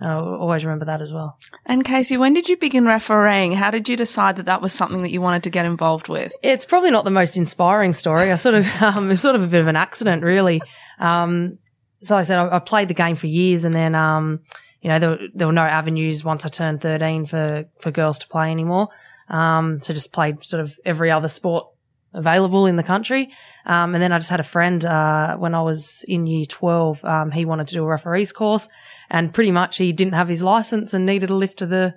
I 0.02 0.16
always 0.16 0.66
remember 0.66 0.86
that 0.86 1.02
as 1.02 1.14
well. 1.14 1.38
And 1.66 1.86
Kasey, 1.86 2.18
when 2.18 2.34
did 2.34 2.50
you 2.50 2.58
begin 2.58 2.86
refereeing? 2.86 3.54
How 3.54 3.72
did 3.72 3.88
you 3.88 3.96
decide 3.96 4.36
that 4.36 4.46
that 4.46 4.62
was 4.62 4.74
something 4.74 5.02
that 5.04 5.12
you 5.12 5.22
wanted 5.22 5.44
to 5.44 5.50
get 5.50 5.66
involved 5.66 6.10
with? 6.10 6.34
It's 6.42 6.66
probably 6.66 6.92
not 6.92 7.06
the 7.06 7.12
most 7.12 7.38
inspiring 7.38 7.94
story. 7.94 8.32
I 8.32 8.36
sort 8.36 8.56
of, 8.56 8.68
um, 8.82 9.06
it 9.06 9.10
was 9.10 9.22
sort 9.22 9.36
of 9.36 9.44
a 9.44 9.48
bit 9.48 9.62
of 9.62 9.68
an 9.68 9.76
accident, 9.76 10.24
really. 10.24 10.62
Um, 11.00 11.60
so 12.02 12.18
I 12.18 12.24
said 12.24 12.38
I, 12.38 12.58
I 12.58 12.60
played 12.60 12.90
the 12.90 12.94
game 12.94 13.16
for 13.16 13.28
years, 13.28 13.64
and 13.64 13.74
then, 13.74 13.96
um, 13.96 14.42
you 14.82 14.90
know, 14.90 15.00
there, 15.00 15.20
there 15.34 15.48
were 15.48 15.54
no 15.54 15.62
avenues 15.62 16.24
once 16.24 16.46
I 16.46 16.50
turned 16.50 16.82
thirteen 16.82 17.26
for 17.26 17.64
for 17.80 17.92
girls 17.92 18.20
to 18.20 18.28
play 18.28 18.52
anymore. 18.52 18.90
Um, 19.30 19.80
so 19.80 19.94
just 19.94 20.12
played 20.12 20.44
sort 20.44 20.62
of 20.62 20.78
every 20.84 21.12
other 21.12 21.30
sport 21.30 21.68
available 22.14 22.66
in 22.66 22.76
the 22.76 22.84
country. 22.84 23.32
Um, 23.66 23.96
and 23.96 24.02
then 24.02 24.12
I 24.12 24.18
just 24.18 24.30
had 24.30 24.40
a 24.40 24.44
friend 24.44 24.84
uh, 24.84 25.38
when 25.38 25.56
I 25.56 25.62
was 25.62 26.04
in 26.08 26.28
year 26.28 26.46
twelve. 26.46 27.04
Um, 27.04 27.32
he 27.32 27.46
wanted 27.46 27.68
to 27.70 27.76
do 27.76 27.84
a 27.84 27.88
referees 27.88 28.32
course, 28.32 28.68
and 29.10 29.34
pretty 29.34 29.52
much 29.52 29.78
he 29.78 29.94
didn't 29.94 30.14
have 30.14 30.28
his 30.28 30.44
license 30.44 30.94
and 30.94 31.06
needed 31.06 31.30
a 31.30 31.36
lift 31.36 31.60
to 31.60 31.66
the 31.66 31.96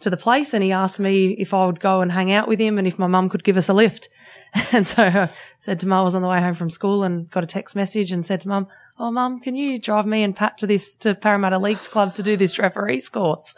to 0.00 0.10
the 0.10 0.16
place, 0.16 0.52
and 0.52 0.62
he 0.62 0.72
asked 0.72 0.98
me 0.98 1.28
if 1.38 1.54
I 1.54 1.64
would 1.64 1.80
go 1.80 2.00
and 2.00 2.12
hang 2.12 2.30
out 2.32 2.48
with 2.48 2.60
him 2.60 2.78
and 2.78 2.86
if 2.86 2.98
my 2.98 3.06
mum 3.06 3.28
could 3.28 3.44
give 3.44 3.56
us 3.56 3.68
a 3.68 3.74
lift. 3.74 4.08
And 4.72 4.86
so 4.86 5.02
I 5.02 5.28
said 5.58 5.80
to 5.80 5.86
mum, 5.86 6.00
I 6.00 6.02
was 6.02 6.14
on 6.14 6.22
the 6.22 6.28
way 6.28 6.40
home 6.40 6.54
from 6.54 6.70
school 6.70 7.02
and 7.02 7.30
got 7.30 7.44
a 7.44 7.46
text 7.46 7.76
message 7.76 8.10
and 8.10 8.24
said 8.24 8.40
to 8.42 8.48
mum, 8.48 8.68
Oh, 8.98 9.10
mum, 9.10 9.40
can 9.40 9.54
you 9.54 9.78
drive 9.78 10.06
me 10.06 10.22
and 10.22 10.34
Pat 10.34 10.56
to 10.58 10.66
this, 10.66 10.94
to 10.96 11.14
Parramatta 11.14 11.58
Leagues 11.58 11.88
Club 11.88 12.14
to 12.14 12.22
do 12.22 12.36
this 12.36 12.58
referees 12.58 13.10
course? 13.10 13.54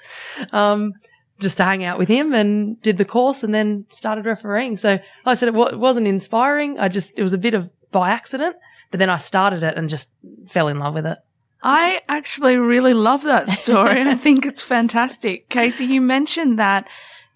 Um, 0.50 0.94
just 1.40 1.56
to 1.58 1.64
hang 1.64 1.84
out 1.84 1.98
with 1.98 2.08
him 2.08 2.34
and 2.34 2.80
did 2.82 2.96
the 2.96 3.04
course 3.04 3.42
and 3.42 3.54
then 3.54 3.86
started 3.90 4.26
refereeing. 4.26 4.76
So 4.76 4.90
like 4.90 5.02
I 5.24 5.34
said, 5.34 5.48
it 5.48 5.54
wa- 5.54 5.66
it 5.66 5.78
wasn't 5.78 6.06
inspiring. 6.06 6.78
I 6.78 6.88
just, 6.88 7.12
it 7.16 7.22
was 7.22 7.32
a 7.32 7.38
bit 7.38 7.54
of 7.54 7.70
by 7.90 8.10
accident, 8.10 8.56
but 8.90 8.98
then 8.98 9.10
I 9.10 9.16
started 9.16 9.62
it 9.62 9.76
and 9.76 9.88
just 9.88 10.10
fell 10.48 10.68
in 10.68 10.78
love 10.78 10.94
with 10.94 11.06
it. 11.06 11.18
I 11.62 12.00
actually 12.08 12.56
really 12.56 12.94
love 12.94 13.24
that 13.24 13.48
story. 13.48 13.98
And 14.00 14.08
I 14.08 14.14
think 14.14 14.46
it's 14.46 14.62
fantastic. 14.62 15.48
Kasey, 15.48 15.88
you 15.88 16.00
mentioned 16.00 16.58
that 16.58 16.88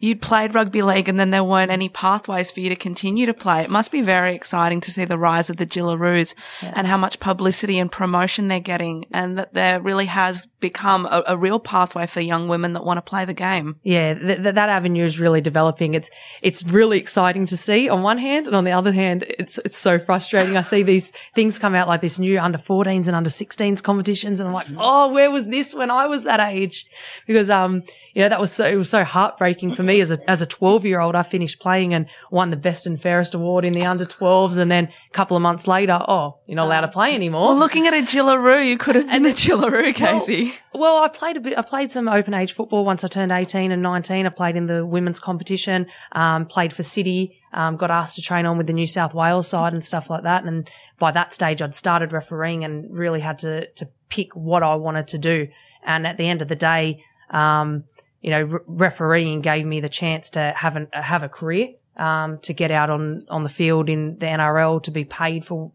you 0.02 0.16
played 0.16 0.52
rugby 0.52 0.82
league 0.82 1.08
and 1.08 1.18
then 1.18 1.30
there 1.30 1.44
weren't 1.44 1.70
any 1.70 1.88
pathways 1.88 2.50
for 2.50 2.58
you 2.58 2.68
to 2.68 2.74
continue 2.74 3.24
to 3.24 3.32
play. 3.32 3.62
It 3.62 3.70
must 3.70 3.92
be 3.92 4.02
very 4.02 4.34
exciting 4.34 4.80
to 4.80 4.90
see 4.90 5.04
the 5.04 5.16
rise 5.16 5.48
of 5.48 5.58
the 5.58 5.64
Jillaroos 5.64 6.34
and 6.60 6.88
how 6.88 6.96
much 6.96 7.20
publicity 7.20 7.78
and 7.78 7.90
promotion 7.90 8.48
they're 8.48 8.58
getting 8.58 9.06
and 9.12 9.38
that 9.38 9.54
there 9.54 9.80
really 9.80 10.06
has 10.06 10.46
become 10.58 11.06
a, 11.06 11.22
a 11.28 11.36
real 11.36 11.60
pathway 11.60 12.06
for 12.08 12.20
young 12.20 12.48
women 12.48 12.72
that 12.72 12.84
want 12.84 12.98
to 12.98 13.02
play 13.02 13.24
the 13.24 13.32
game. 13.32 13.76
Yeah, 13.84 14.14
th- 14.14 14.42
th- 14.42 14.54
that 14.56 14.68
avenue 14.68 15.04
is 15.04 15.20
really 15.20 15.40
developing. 15.40 15.94
It's 15.94 16.10
it's 16.42 16.64
really 16.64 16.98
exciting 16.98 17.46
to 17.46 17.56
see 17.56 17.88
on 17.88 18.02
one 18.02 18.18
hand, 18.18 18.48
and 18.48 18.56
on 18.56 18.64
the 18.64 18.72
other 18.72 18.92
hand, 18.92 19.24
it's 19.28 19.58
it's 19.58 19.78
so 19.78 19.98
frustrating. 19.98 20.56
I 20.56 20.62
see 20.62 20.82
these 20.82 21.12
things 21.34 21.58
come 21.58 21.74
out 21.74 21.86
like 21.86 22.00
this 22.00 22.18
new 22.18 22.38
under 22.40 22.58
14s 22.58 23.06
and 23.06 23.14
under 23.14 23.30
16s 23.30 23.82
competitions, 23.82 24.40
and 24.40 24.48
I'm 24.48 24.54
like, 24.54 24.68
oh, 24.78 25.12
where 25.12 25.30
was 25.30 25.48
this 25.48 25.74
when 25.74 25.90
I 25.90 26.06
was 26.06 26.24
that 26.24 26.40
age? 26.40 26.86
Because 27.26 27.50
um, 27.50 27.82
you 28.14 28.22
know, 28.22 28.28
that 28.28 28.40
was 28.40 28.52
so 28.52 28.66
it 28.66 28.76
was 28.76 28.90
so 28.90 29.04
heartbreaking 29.04 29.74
for 29.74 29.82
me 29.82 29.91
as 30.00 30.10
a 30.10 30.30
as 30.30 30.42
a 30.42 30.46
12 30.46 30.84
year 30.84 31.00
old. 31.00 31.14
I 31.14 31.22
finished 31.22 31.60
playing 31.60 31.94
and 31.94 32.06
won 32.30 32.50
the 32.50 32.56
best 32.56 32.86
and 32.86 33.00
fairest 33.00 33.34
award 33.34 33.64
in 33.64 33.72
the 33.72 33.84
under 33.84 34.06
12s, 34.06 34.56
and 34.56 34.70
then 34.70 34.84
a 34.86 35.12
couple 35.12 35.36
of 35.36 35.42
months 35.42 35.66
later, 35.66 35.98
oh, 36.08 36.38
you're 36.46 36.56
not 36.56 36.66
allowed 36.66 36.82
to 36.82 36.88
play 36.88 37.14
anymore. 37.14 37.48
Well, 37.48 37.58
looking 37.58 37.86
at 37.86 37.94
a 37.94 38.02
Jillaroo, 38.02 38.66
you 38.66 38.78
could 38.78 38.96
have 38.96 39.08
been 39.08 39.26
a 39.26 39.30
Jillaroo, 39.30 39.94
Kasey. 39.94 40.52
Well, 40.74 40.98
I 40.98 41.08
played 41.08 41.36
a 41.36 41.40
bit. 41.40 41.58
I 41.58 41.62
played 41.62 41.90
some 41.90 42.08
open 42.08 42.34
age 42.34 42.52
football 42.52 42.84
once 42.84 43.04
I 43.04 43.08
turned 43.08 43.32
eighteen 43.32 43.72
and 43.72 43.82
nineteen. 43.82 44.26
I 44.26 44.30
played 44.30 44.56
in 44.56 44.66
the 44.66 44.84
women's 44.84 45.20
competition. 45.20 45.86
Um, 46.12 46.46
played 46.46 46.72
for 46.72 46.82
City. 46.82 47.38
Um, 47.52 47.76
got 47.76 47.90
asked 47.90 48.16
to 48.16 48.22
train 48.22 48.46
on 48.46 48.56
with 48.56 48.66
the 48.66 48.72
New 48.72 48.86
South 48.86 49.12
Wales 49.12 49.46
side 49.46 49.74
and 49.74 49.84
stuff 49.84 50.08
like 50.08 50.22
that. 50.22 50.44
And 50.44 50.70
by 50.98 51.10
that 51.12 51.34
stage, 51.34 51.60
I'd 51.60 51.74
started 51.74 52.12
refereeing 52.12 52.64
and 52.64 52.90
really 52.90 53.20
had 53.20 53.38
to 53.40 53.66
to 53.72 53.88
pick 54.08 54.34
what 54.34 54.62
I 54.62 54.74
wanted 54.76 55.08
to 55.08 55.18
do. 55.18 55.48
And 55.84 56.06
at 56.06 56.16
the 56.16 56.28
end 56.28 56.42
of 56.42 56.48
the 56.48 56.56
day, 56.56 57.02
um, 57.30 57.84
you 58.22 58.30
know, 58.30 58.42
re- 58.42 58.60
refereeing 58.66 59.42
gave 59.42 59.66
me 59.66 59.80
the 59.80 59.88
chance 59.90 60.30
to 60.30 60.54
have 60.56 60.76
an 60.76 60.88
have 60.92 61.22
a 61.22 61.28
career. 61.28 61.74
Um, 61.94 62.38
to 62.38 62.54
get 62.54 62.70
out 62.70 62.88
on, 62.88 63.20
on 63.28 63.42
the 63.42 63.50
field 63.50 63.90
in 63.90 64.16
the 64.18 64.24
NRL 64.24 64.82
to 64.84 64.90
be 64.90 65.04
paid 65.04 65.44
for 65.44 65.72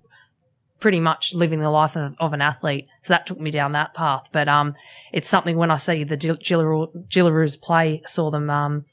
pretty 0.79 0.99
much 0.99 1.33
living 1.33 1.59
the 1.59 1.69
life 1.69 1.95
of, 1.95 2.15
of 2.19 2.33
an 2.33 2.41
athlete. 2.41 2.87
So 3.03 3.13
that 3.13 3.27
took 3.27 3.39
me 3.39 3.51
down 3.51 3.73
that 3.73 3.93
path. 3.93 4.23
But 4.31 4.47
um, 4.47 4.73
it's 5.11 5.29
something 5.29 5.57
when 5.57 5.69
I 5.69 5.75
see 5.75 6.03
the 6.03 6.17
Jill- 6.17 6.37
Jillaroo- 6.37 7.07
Jillaroos 7.07 7.61
play, 7.61 8.01
saw 8.07 8.31
them, 8.31 8.49
um, 8.49 8.85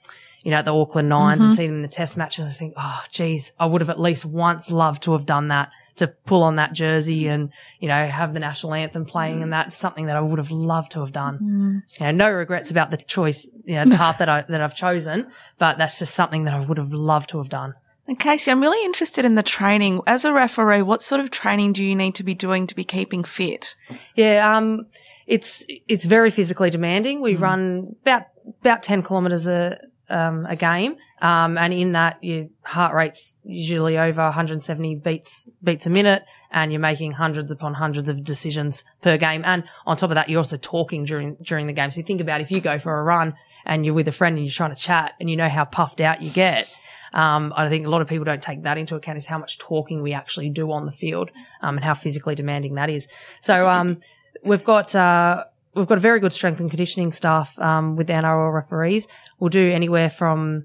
you 0.43 0.51
know, 0.51 0.59
at 0.59 0.67
the 0.67 0.75
Auckland 0.75 1.11
9s 1.11 1.43
and 1.43 1.55
see 1.55 1.67
them 1.67 1.77
in 1.77 1.83
the 1.83 1.89
test 1.89 2.19
matches, 2.19 2.47
I 2.47 2.51
think, 2.51 2.75
oh, 2.77 3.03
geez, 3.11 3.53
I 3.59 3.67
would 3.67 3.81
have 3.81 3.91
at 3.91 4.01
least 4.01 4.27
once 4.27 4.71
loved 4.71 5.03
to 5.05 5.13
have 5.13 5.25
done 5.25 5.49
that. 5.49 5.71
To 5.99 6.09
pull 6.09 6.43
on 6.43 6.57
that 6.57 6.73
jersey 6.73 7.23
mm. 7.25 7.35
and, 7.35 7.53
you 7.79 7.87
know, 7.87 8.09
have 8.09 8.33
the 8.33 8.41
national 8.41 8.75
anthem 8.75 9.05
playing 9.05 9.43
and 9.43 9.49
mm. 9.49 9.55
that's 9.55 9.77
something 9.77 10.07
that 10.07 10.17
I 10.17 10.21
would 10.21 10.39
have 10.39 10.51
loved 10.51 10.91
to 10.93 11.01
have 11.01 11.13
done. 11.13 11.39
Mm. 11.39 12.01
You 12.01 12.07
know, 12.07 12.27
no 12.27 12.33
regrets 12.33 12.73
about 12.73 12.91
the 12.91 12.97
choice, 12.97 13.49
you 13.65 13.77
know, 13.77 13.85
the 13.85 13.97
path 13.97 14.19
that 14.19 14.29
I, 14.29 14.45
that 14.49 14.61
I've 14.61 14.75
chosen, 14.75 15.31
but 15.59 15.79
that's 15.79 16.01
just 16.01 16.15
something 16.15 16.45
that 16.45 16.55
I 16.55 16.59
would 16.59 16.79
have 16.79 16.93
loved 16.93 17.31
to 17.31 17.39
have 17.39 17.49
done. 17.49 17.75
And 18.07 18.19
Kasey, 18.19 18.51
I'm 18.51 18.61
really 18.61 18.85
interested 18.85 19.25
in 19.25 19.37
the 19.37 19.43
training. 19.43 20.01
As 20.07 20.25
a 20.25 20.33
referee, 20.33 20.83
what 20.83 21.01
sort 21.01 21.21
of 21.21 21.31
training 21.31 21.73
do 21.73 21.83
you 21.83 21.95
need 21.95 22.17
to 22.17 22.25
be 22.25 22.35
doing 22.35 22.67
to 22.67 22.75
be 22.75 22.85
keeping 22.85 23.25
fit? 23.25 23.77
Yeah, 24.17 24.57
um, 24.57 24.87
it's 25.27 25.65
it's 25.89 26.05
very 26.05 26.31
physically 26.31 26.71
demanding. 26.71 27.23
We 27.23 27.37
run 27.37 27.97
about 28.03 28.25
about 28.61 28.83
ten 28.83 29.03
kilometres 29.03 29.47
a 29.47 29.79
um, 30.09 30.47
a 30.47 30.57
game, 30.57 30.97
um, 31.23 31.57
and 31.59 31.73
in 31.73 31.93
that 31.93 32.23
your 32.23 32.47
heart 32.63 32.95
rate's 32.95 33.39
usually 33.45 33.99
over 33.99 34.23
170 34.23 34.97
beats 34.97 35.49
beats 35.63 35.87
a 35.87 35.91
minute, 35.91 36.25
and 36.51 36.73
you're 36.73 36.81
making 36.81 37.13
hundreds 37.13 37.51
upon 37.51 37.75
hundreds 37.75 38.09
of 38.09 38.23
decisions 38.25 38.85
per 39.03 39.17
game. 39.17 39.43
And 39.45 39.65
on 39.87 39.97
top 39.97 40.11
of 40.11 40.15
that, 40.15 40.29
you're 40.29 40.39
also 40.39 40.57
talking 40.57 41.05
during 41.05 41.37
during 41.43 41.67
the 41.67 41.73
game. 41.73 41.91
So 41.91 42.03
think 42.03 42.21
about 42.21 42.41
if 42.41 42.51
you 42.51 42.61
go 42.61 42.79
for 42.79 42.99
a 42.99 43.03
run 43.03 43.35
and 43.67 43.85
you're 43.85 43.95
with 43.95 44.09
a 44.09 44.13
friend 44.13 44.37
and 44.37 44.47
you're 44.47 44.53
trying 44.53 44.75
to 44.75 44.81
chat, 44.81 45.13
and 45.21 45.31
you 45.31 45.37
know 45.37 45.49
how 45.49 45.65
puffed 45.65 46.01
out 46.01 46.23
you 46.23 46.31
get. 46.31 46.69
Um, 47.15 47.53
I 47.57 47.69
think 47.69 47.87
a 47.87 47.89
lot 47.91 48.03
of 48.03 48.09
people 48.09 48.25
don't 48.25 48.43
take 48.43 48.65
that 48.65 48.77
into 48.77 48.97
account 48.97 49.19
is 49.19 49.25
how 49.25 49.39
much 49.39 49.59
talking 49.59 50.03
we 50.03 50.13
actually 50.13 50.51
do 50.51 50.71
on 50.73 50.85
the 50.85 50.93
field, 50.93 51.31
um, 51.63 51.77
and 51.77 51.85
how 51.85 51.95
physically 51.95 52.35
demanding 52.35 52.75
that 52.75 52.91
is. 52.91 53.09
So, 53.41 53.71
um, 53.71 54.01
we've 54.45 54.65
got, 54.65 54.95
uh, 54.95 55.45
we've 55.75 55.87
got 55.87 55.97
a 55.97 56.01
very 56.01 56.19
good 56.19 56.33
strength 56.33 56.59
and 56.61 56.69
conditioning 56.69 57.13
staff, 57.13 57.57
um, 57.61 57.95
with 57.95 58.09
the 58.09 58.15
NRL 58.15 58.53
referees. 58.53 59.07
We'll 59.39 59.51
do 59.51 59.71
anywhere 59.71 60.11
from 60.11 60.65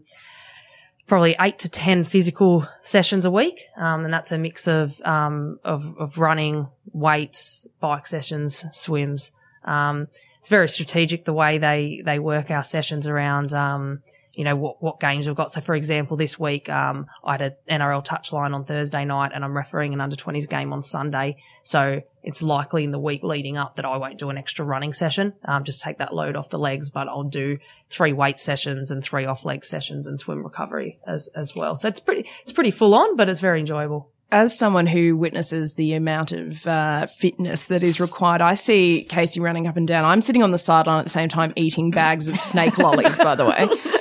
probably 1.10 1.36
eight 1.42 1.60
to 1.60 1.70
10 1.70 2.04
physical 2.04 2.68
sessions 2.84 3.26
a 3.26 3.32
week. 3.32 3.64
Um, 3.76 4.06
and 4.06 4.14
that's 4.14 4.32
a 4.32 4.38
mix 4.38 4.68
of, 4.68 5.02
um, 5.02 5.60
of, 5.66 5.96
of 5.98 6.18
running, 6.18 6.68
weights, 6.94 7.68
bike 7.80 8.08
sessions, 8.08 8.64
swims. 8.72 9.32
Um, 9.66 10.08
it's 10.40 10.50
very 10.50 10.70
strategic 10.70 11.26
the 11.26 11.34
way 11.34 11.58
they, 11.58 12.02
they 12.06 12.20
work 12.20 12.50
our 12.52 12.64
sessions 12.64 13.08
around, 13.08 13.54
um, 13.54 14.02
you 14.40 14.46
you 14.46 14.46
know, 14.46 14.56
what, 14.56 14.82
what 14.82 15.02
games 15.02 15.28
we've 15.28 15.36
got. 15.36 15.52
So 15.52 15.60
for 15.60 15.76
example, 15.76 16.16
this 16.16 16.40
week, 16.40 16.70
um, 16.70 17.08
I 17.26 17.34
had 17.34 17.42
an 17.42 17.82
NRL 17.82 18.06
touchline 18.06 18.56
on 18.56 18.64
Thursday 18.64 19.04
night 19.04 19.34
and 19.36 19.44
I'm 19.44 19.54
refereeing 19.54 19.94
an 19.94 20.00
under 20.00 20.16
20s 20.16 20.48
game 20.48 20.72
on 20.72 20.82
Sunday. 20.82 21.44
So 21.64 22.04
it's 22.24 22.42
likely 22.42 22.86
in 22.86 22.92
the 22.92 23.00
week 23.00 23.22
leading 23.22 23.58
up 23.58 23.76
that 23.76 23.84
I 23.84 23.98
won't 23.98 24.18
do 24.18 24.30
an 24.30 24.38
extra 24.38 24.64
running 24.64 24.94
session. 24.94 25.34
Um, 25.44 25.66
just 25.66 25.82
take 25.82 25.98
that 25.98 26.16
load 26.16 26.38
off 26.38 26.50
the 26.50 26.58
legs, 26.58 26.90
but 26.90 27.10
I'll 27.10 27.24
do 27.24 27.58
three 27.90 28.14
weight 28.14 28.40
sessions 28.40 28.92
and 28.92 29.04
three 29.04 29.26
off 29.26 29.44
leg 29.44 29.66
sessions 29.66 30.08
and 30.08 30.18
swim 30.18 30.42
recovery 30.42 31.00
as, 31.06 31.28
as 31.36 31.54
well. 31.54 31.76
So 31.76 31.90
it's 31.90 32.00
pretty, 32.00 32.30
it's 32.44 32.54
pretty 32.54 32.72
full 32.72 32.96
on, 32.96 33.18
but 33.18 33.28
it's 33.28 33.42
very 33.42 33.60
enjoyable 33.60 34.10
as 34.32 34.58
someone 34.58 34.86
who 34.86 35.18
witnesses 35.18 35.74
the 35.74 35.96
amount 35.96 36.32
of 36.32 36.66
uh, 36.68 37.08
fitness 37.08 37.66
that 37.66 37.82
is 37.82 38.00
required, 38.00 38.42
I 38.42 38.54
see 38.54 39.08
Kasey 39.10 39.42
running 39.42 39.66
up 39.66 39.76
and 39.76 39.88
down. 39.88 40.06
I'm 40.06 40.22
sitting 40.22 40.44
on 40.44 40.52
the 40.52 40.60
sideline 40.60 41.00
at 41.00 41.06
the 41.06 41.10
same 41.10 41.30
time 41.30 41.52
eating 41.56 41.90
bags 41.90 42.28
of 42.28 42.38
snake 42.38 42.78
lollies, 42.78 43.18
by 43.18 43.34
the 43.34 43.48
way. 43.48 43.68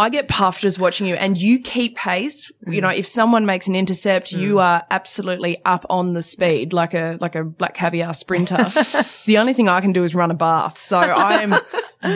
I 0.00 0.08
get 0.08 0.28
puffed 0.28 0.62
just 0.62 0.78
watching 0.78 1.06
you 1.06 1.14
and 1.14 1.36
you 1.36 1.60
keep 1.60 1.94
pace. 1.94 2.50
You 2.66 2.78
mm. 2.78 2.82
know, 2.82 2.88
if 2.88 3.06
someone 3.06 3.44
makes 3.44 3.68
an 3.68 3.76
intercept, 3.76 4.32
mm. 4.32 4.40
you 4.40 4.58
are 4.58 4.82
absolutely 4.90 5.62
up 5.66 5.84
on 5.90 6.14
the 6.14 6.22
speed 6.22 6.72
like 6.72 6.94
a, 6.94 7.18
like 7.20 7.34
a 7.34 7.44
black 7.44 7.74
caviar 7.74 8.14
sprinter. 8.14 8.56
the 9.26 9.36
only 9.36 9.52
thing 9.52 9.68
I 9.68 9.82
can 9.82 9.92
do 9.92 10.02
is 10.02 10.14
run 10.14 10.30
a 10.30 10.34
bath. 10.34 10.78
So 10.78 10.98
I 10.98 11.42
am 11.42 11.54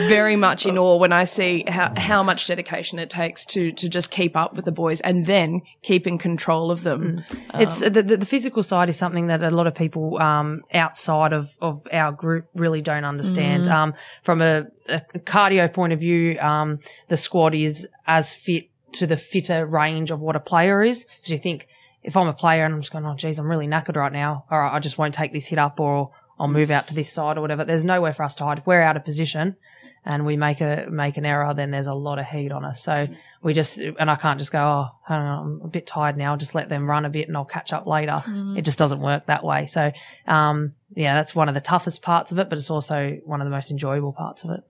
very 0.07 0.35
much 0.35 0.65
in 0.65 0.79
awe 0.79 0.97
when 0.97 1.13
I 1.13 1.25
see 1.25 1.63
how, 1.67 1.93
how 1.95 2.23
much 2.23 2.47
dedication 2.47 2.97
it 2.97 3.11
takes 3.11 3.45
to, 3.47 3.71
to 3.73 3.87
just 3.87 4.09
keep 4.09 4.35
up 4.35 4.55
with 4.55 4.65
the 4.65 4.71
boys 4.71 4.99
and 5.01 5.27
then 5.27 5.61
keep 5.83 6.07
in 6.07 6.17
control 6.17 6.71
of 6.71 6.81
them. 6.81 7.23
Mm. 7.29 7.61
it's 7.61 7.83
um, 7.83 7.93
the, 7.93 8.01
the, 8.01 8.17
the 8.17 8.25
physical 8.25 8.63
side 8.63 8.89
is 8.89 8.97
something 8.97 9.27
that 9.27 9.43
a 9.43 9.51
lot 9.51 9.67
of 9.67 9.75
people 9.75 10.19
um, 10.19 10.63
outside 10.73 11.33
of, 11.33 11.51
of 11.61 11.87
our 11.93 12.11
group 12.11 12.47
really 12.55 12.81
don't 12.81 13.05
understand. 13.05 13.67
Um, 13.67 13.93
from 14.23 14.41
a, 14.41 14.65
a 14.87 15.19
cardio 15.19 15.71
point 15.71 15.93
of 15.93 15.99
view, 15.99 16.39
um, 16.39 16.79
the 17.09 17.17
squad 17.17 17.55
is 17.55 17.87
as 18.07 18.35
fit 18.35 18.69
to 18.93 19.07
the 19.07 19.17
fitter 19.17 19.65
range 19.65 20.11
of 20.11 20.19
what 20.19 20.35
a 20.35 20.39
player 20.39 20.83
is. 20.83 21.05
Because 21.05 21.31
you 21.31 21.37
think 21.37 21.67
if 22.03 22.15
I'm 22.15 22.27
a 22.27 22.33
player 22.33 22.65
and 22.65 22.73
I'm 22.73 22.81
just 22.81 22.93
going, 22.93 23.05
oh 23.05 23.15
geez, 23.15 23.39
I'm 23.39 23.49
really 23.49 23.67
knackered 23.67 23.95
right 23.95 24.13
now, 24.13 24.45
all 24.49 24.59
right, 24.59 24.73
I 24.73 24.79
just 24.79 24.97
won't 24.97 25.13
take 25.13 25.33
this 25.33 25.47
hit 25.47 25.59
up 25.59 25.79
or 25.79 26.11
I'll 26.39 26.47
move 26.47 26.71
out 26.71 26.87
to 26.89 26.93
this 26.93 27.11
side 27.11 27.37
or 27.37 27.41
whatever. 27.41 27.65
There's 27.65 27.85
nowhere 27.85 28.13
for 28.13 28.23
us 28.23 28.35
to 28.35 28.43
hide. 28.43 28.59
If 28.59 28.67
we're 28.67 28.81
out 28.81 28.97
of 28.97 29.05
position 29.05 29.55
and 30.05 30.25
we 30.25 30.37
make 30.37 30.61
a 30.61 30.85
make 30.89 31.17
an 31.17 31.25
error, 31.25 31.53
then 31.53 31.71
there's 31.71 31.87
a 31.87 31.93
lot 31.93 32.19
of 32.19 32.25
heat 32.27 32.51
on 32.51 32.63
us. 32.63 32.83
So 32.83 33.07
we 33.41 33.53
just 33.53 33.77
and 33.77 34.11
I 34.11 34.15
can't 34.15 34.37
just 34.37 34.51
go, 34.51 34.59
oh, 34.59 34.89
I 35.07 35.15
I'm 35.15 35.61
a 35.63 35.67
bit 35.67 35.87
tired 35.87 36.17
now. 36.17 36.31
I'll 36.31 36.37
just 36.37 36.53
let 36.53 36.69
them 36.69 36.89
run 36.89 37.05
a 37.05 37.09
bit 37.09 37.27
and 37.27 37.35
I'll 37.35 37.45
catch 37.45 37.73
up 37.73 37.87
later. 37.87 38.21
It 38.57 38.61
just 38.61 38.77
doesn't 38.77 38.99
work 38.99 39.25
that 39.27 39.43
way. 39.43 39.65
So 39.65 39.91
um, 40.27 40.73
yeah, 40.93 41.15
that's 41.15 41.33
one 41.33 41.47
of 41.47 41.55
the 41.55 41.61
toughest 41.61 42.01
parts 42.01 42.31
of 42.31 42.37
it, 42.39 42.49
but 42.49 42.57
it's 42.57 42.69
also 42.69 43.17
one 43.25 43.41
of 43.41 43.45
the 43.45 43.51
most 43.51 43.71
enjoyable 43.71 44.13
parts 44.13 44.43
of 44.43 44.51
it. 44.51 44.61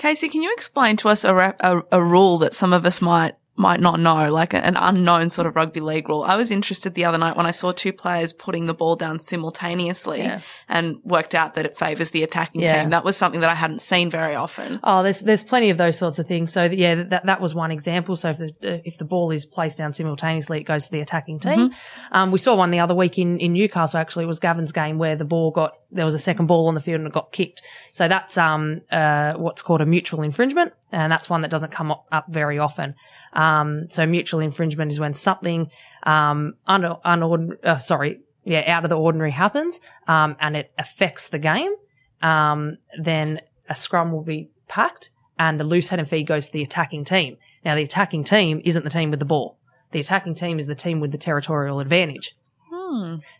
Kasey, 0.00 0.30
can 0.30 0.40
you 0.40 0.50
explain 0.54 0.96
to 0.96 1.10
us 1.10 1.24
a, 1.24 1.54
a, 1.60 1.82
a 1.92 2.02
rule 2.02 2.38
that 2.38 2.54
some 2.54 2.72
of 2.72 2.86
us 2.86 3.02
might 3.02 3.34
might 3.60 3.80
not 3.80 4.00
know, 4.00 4.32
like 4.32 4.54
an 4.54 4.76
unknown 4.76 5.30
sort 5.30 5.46
of 5.46 5.54
rugby 5.54 5.80
league 5.80 6.08
rule? 6.08 6.22
I 6.22 6.36
was 6.36 6.50
interested 6.50 6.94
the 6.94 7.04
other 7.04 7.18
night 7.18 7.36
when 7.36 7.46
I 7.46 7.50
saw 7.52 7.70
two 7.72 7.92
players 7.92 8.32
putting 8.32 8.66
the 8.66 8.74
ball 8.74 8.96
down 8.96 9.18
simultaneously 9.20 10.20
Yeah. 10.20 10.40
and 10.68 10.96
worked 11.04 11.34
out 11.34 11.54
that 11.54 11.64
it 11.66 11.76
favours 11.78 12.10
the 12.10 12.22
attacking 12.22 12.62
Yeah. 12.62 12.80
team. 12.80 12.90
That 12.90 13.04
was 13.04 13.16
something 13.16 13.40
that 13.40 13.50
I 13.50 13.54
hadn't 13.54 13.82
seen 13.82 14.10
very 14.10 14.34
often. 14.34 14.80
Oh, 14.82 15.02
there's 15.02 15.20
there's 15.20 15.42
plenty 15.42 15.70
of 15.70 15.76
those 15.78 15.98
sorts 15.98 16.18
of 16.18 16.26
things. 16.26 16.52
So 16.52 16.64
yeah, 16.64 16.94
that 17.10 17.26
that 17.26 17.40
was 17.40 17.54
one 17.54 17.70
example. 17.70 18.16
So 18.16 18.30
if 18.30 18.38
the 18.38 18.46
uh, 18.64 18.78
if 18.84 18.98
the 18.98 19.04
ball 19.04 19.30
is 19.30 19.44
placed 19.44 19.78
down 19.78 19.92
simultaneously, 19.92 20.60
it 20.60 20.64
goes 20.64 20.86
to 20.86 20.92
the 20.92 21.00
attacking 21.00 21.40
team. 21.40 21.70
Um, 22.12 22.30
we 22.30 22.38
saw 22.38 22.54
one 22.54 22.70
the 22.70 22.80
other 22.80 22.94
week 22.94 23.18
in 23.18 23.38
in 23.38 23.52
Newcastle. 23.52 23.98
Actually, 24.00 24.24
it 24.24 24.28
was 24.28 24.38
Gavin's 24.38 24.72
game 24.72 24.98
where 24.98 25.16
the 25.16 25.24
ball 25.24 25.50
got 25.50 25.74
there 25.92 26.04
was 26.04 26.14
a 26.14 26.18
second 26.20 26.46
ball 26.46 26.68
on 26.68 26.74
the 26.74 26.80
field 26.80 27.00
and 27.00 27.06
it 27.08 27.12
got 27.12 27.32
kicked. 27.32 27.62
So 27.92 28.08
that's 28.08 28.38
um 28.38 28.80
uh 28.90 29.34
what's 29.34 29.62
called 29.62 29.80
a 29.80 29.86
mutual 29.86 30.22
infringement, 30.22 30.72
and 30.92 31.10
that's 31.10 31.30
one 31.30 31.42
that 31.42 31.50
doesn't 31.50 31.72
come 31.72 31.92
up, 31.92 32.26
very 32.28 32.58
often. 32.58 32.94
Um, 33.32 33.86
so 33.90 34.06
mutual 34.06 34.40
infringement 34.40 34.92
is 34.92 35.00
when 35.00 35.14
something 35.14 35.70
um 36.02 36.54
uh, 36.66 37.78
sorry 37.78 38.20
yeah 38.44 38.64
out 38.66 38.84
of 38.84 38.88
the 38.88 38.96
ordinary 38.96 39.30
happens 39.30 39.78
um 40.08 40.34
and 40.40 40.56
it 40.56 40.72
affects 40.78 41.28
the 41.28 41.38
game 41.38 41.72
um, 42.22 42.78
then 42.98 43.40
a 43.68 43.76
scrum 43.76 44.12
will 44.12 44.22
be 44.22 44.50
packed 44.68 45.10
and 45.38 45.58
the 45.58 45.64
loose 45.64 45.88
head 45.88 45.98
and 45.98 46.08
feed 46.08 46.26
goes 46.26 46.46
to 46.46 46.52
the 46.52 46.62
attacking 46.62 47.04
team. 47.04 47.36
Now, 47.64 47.74
the 47.74 47.82
attacking 47.82 48.24
team 48.24 48.60
isn't 48.64 48.84
the 48.84 48.90
team 48.90 49.10
with 49.10 49.20
the 49.20 49.26
ball. 49.26 49.58
The 49.92 50.00
attacking 50.00 50.34
team 50.34 50.58
is 50.58 50.66
the 50.66 50.74
team 50.74 51.00
with 51.00 51.12
the 51.12 51.18
territorial 51.18 51.80
advantage. 51.80 52.34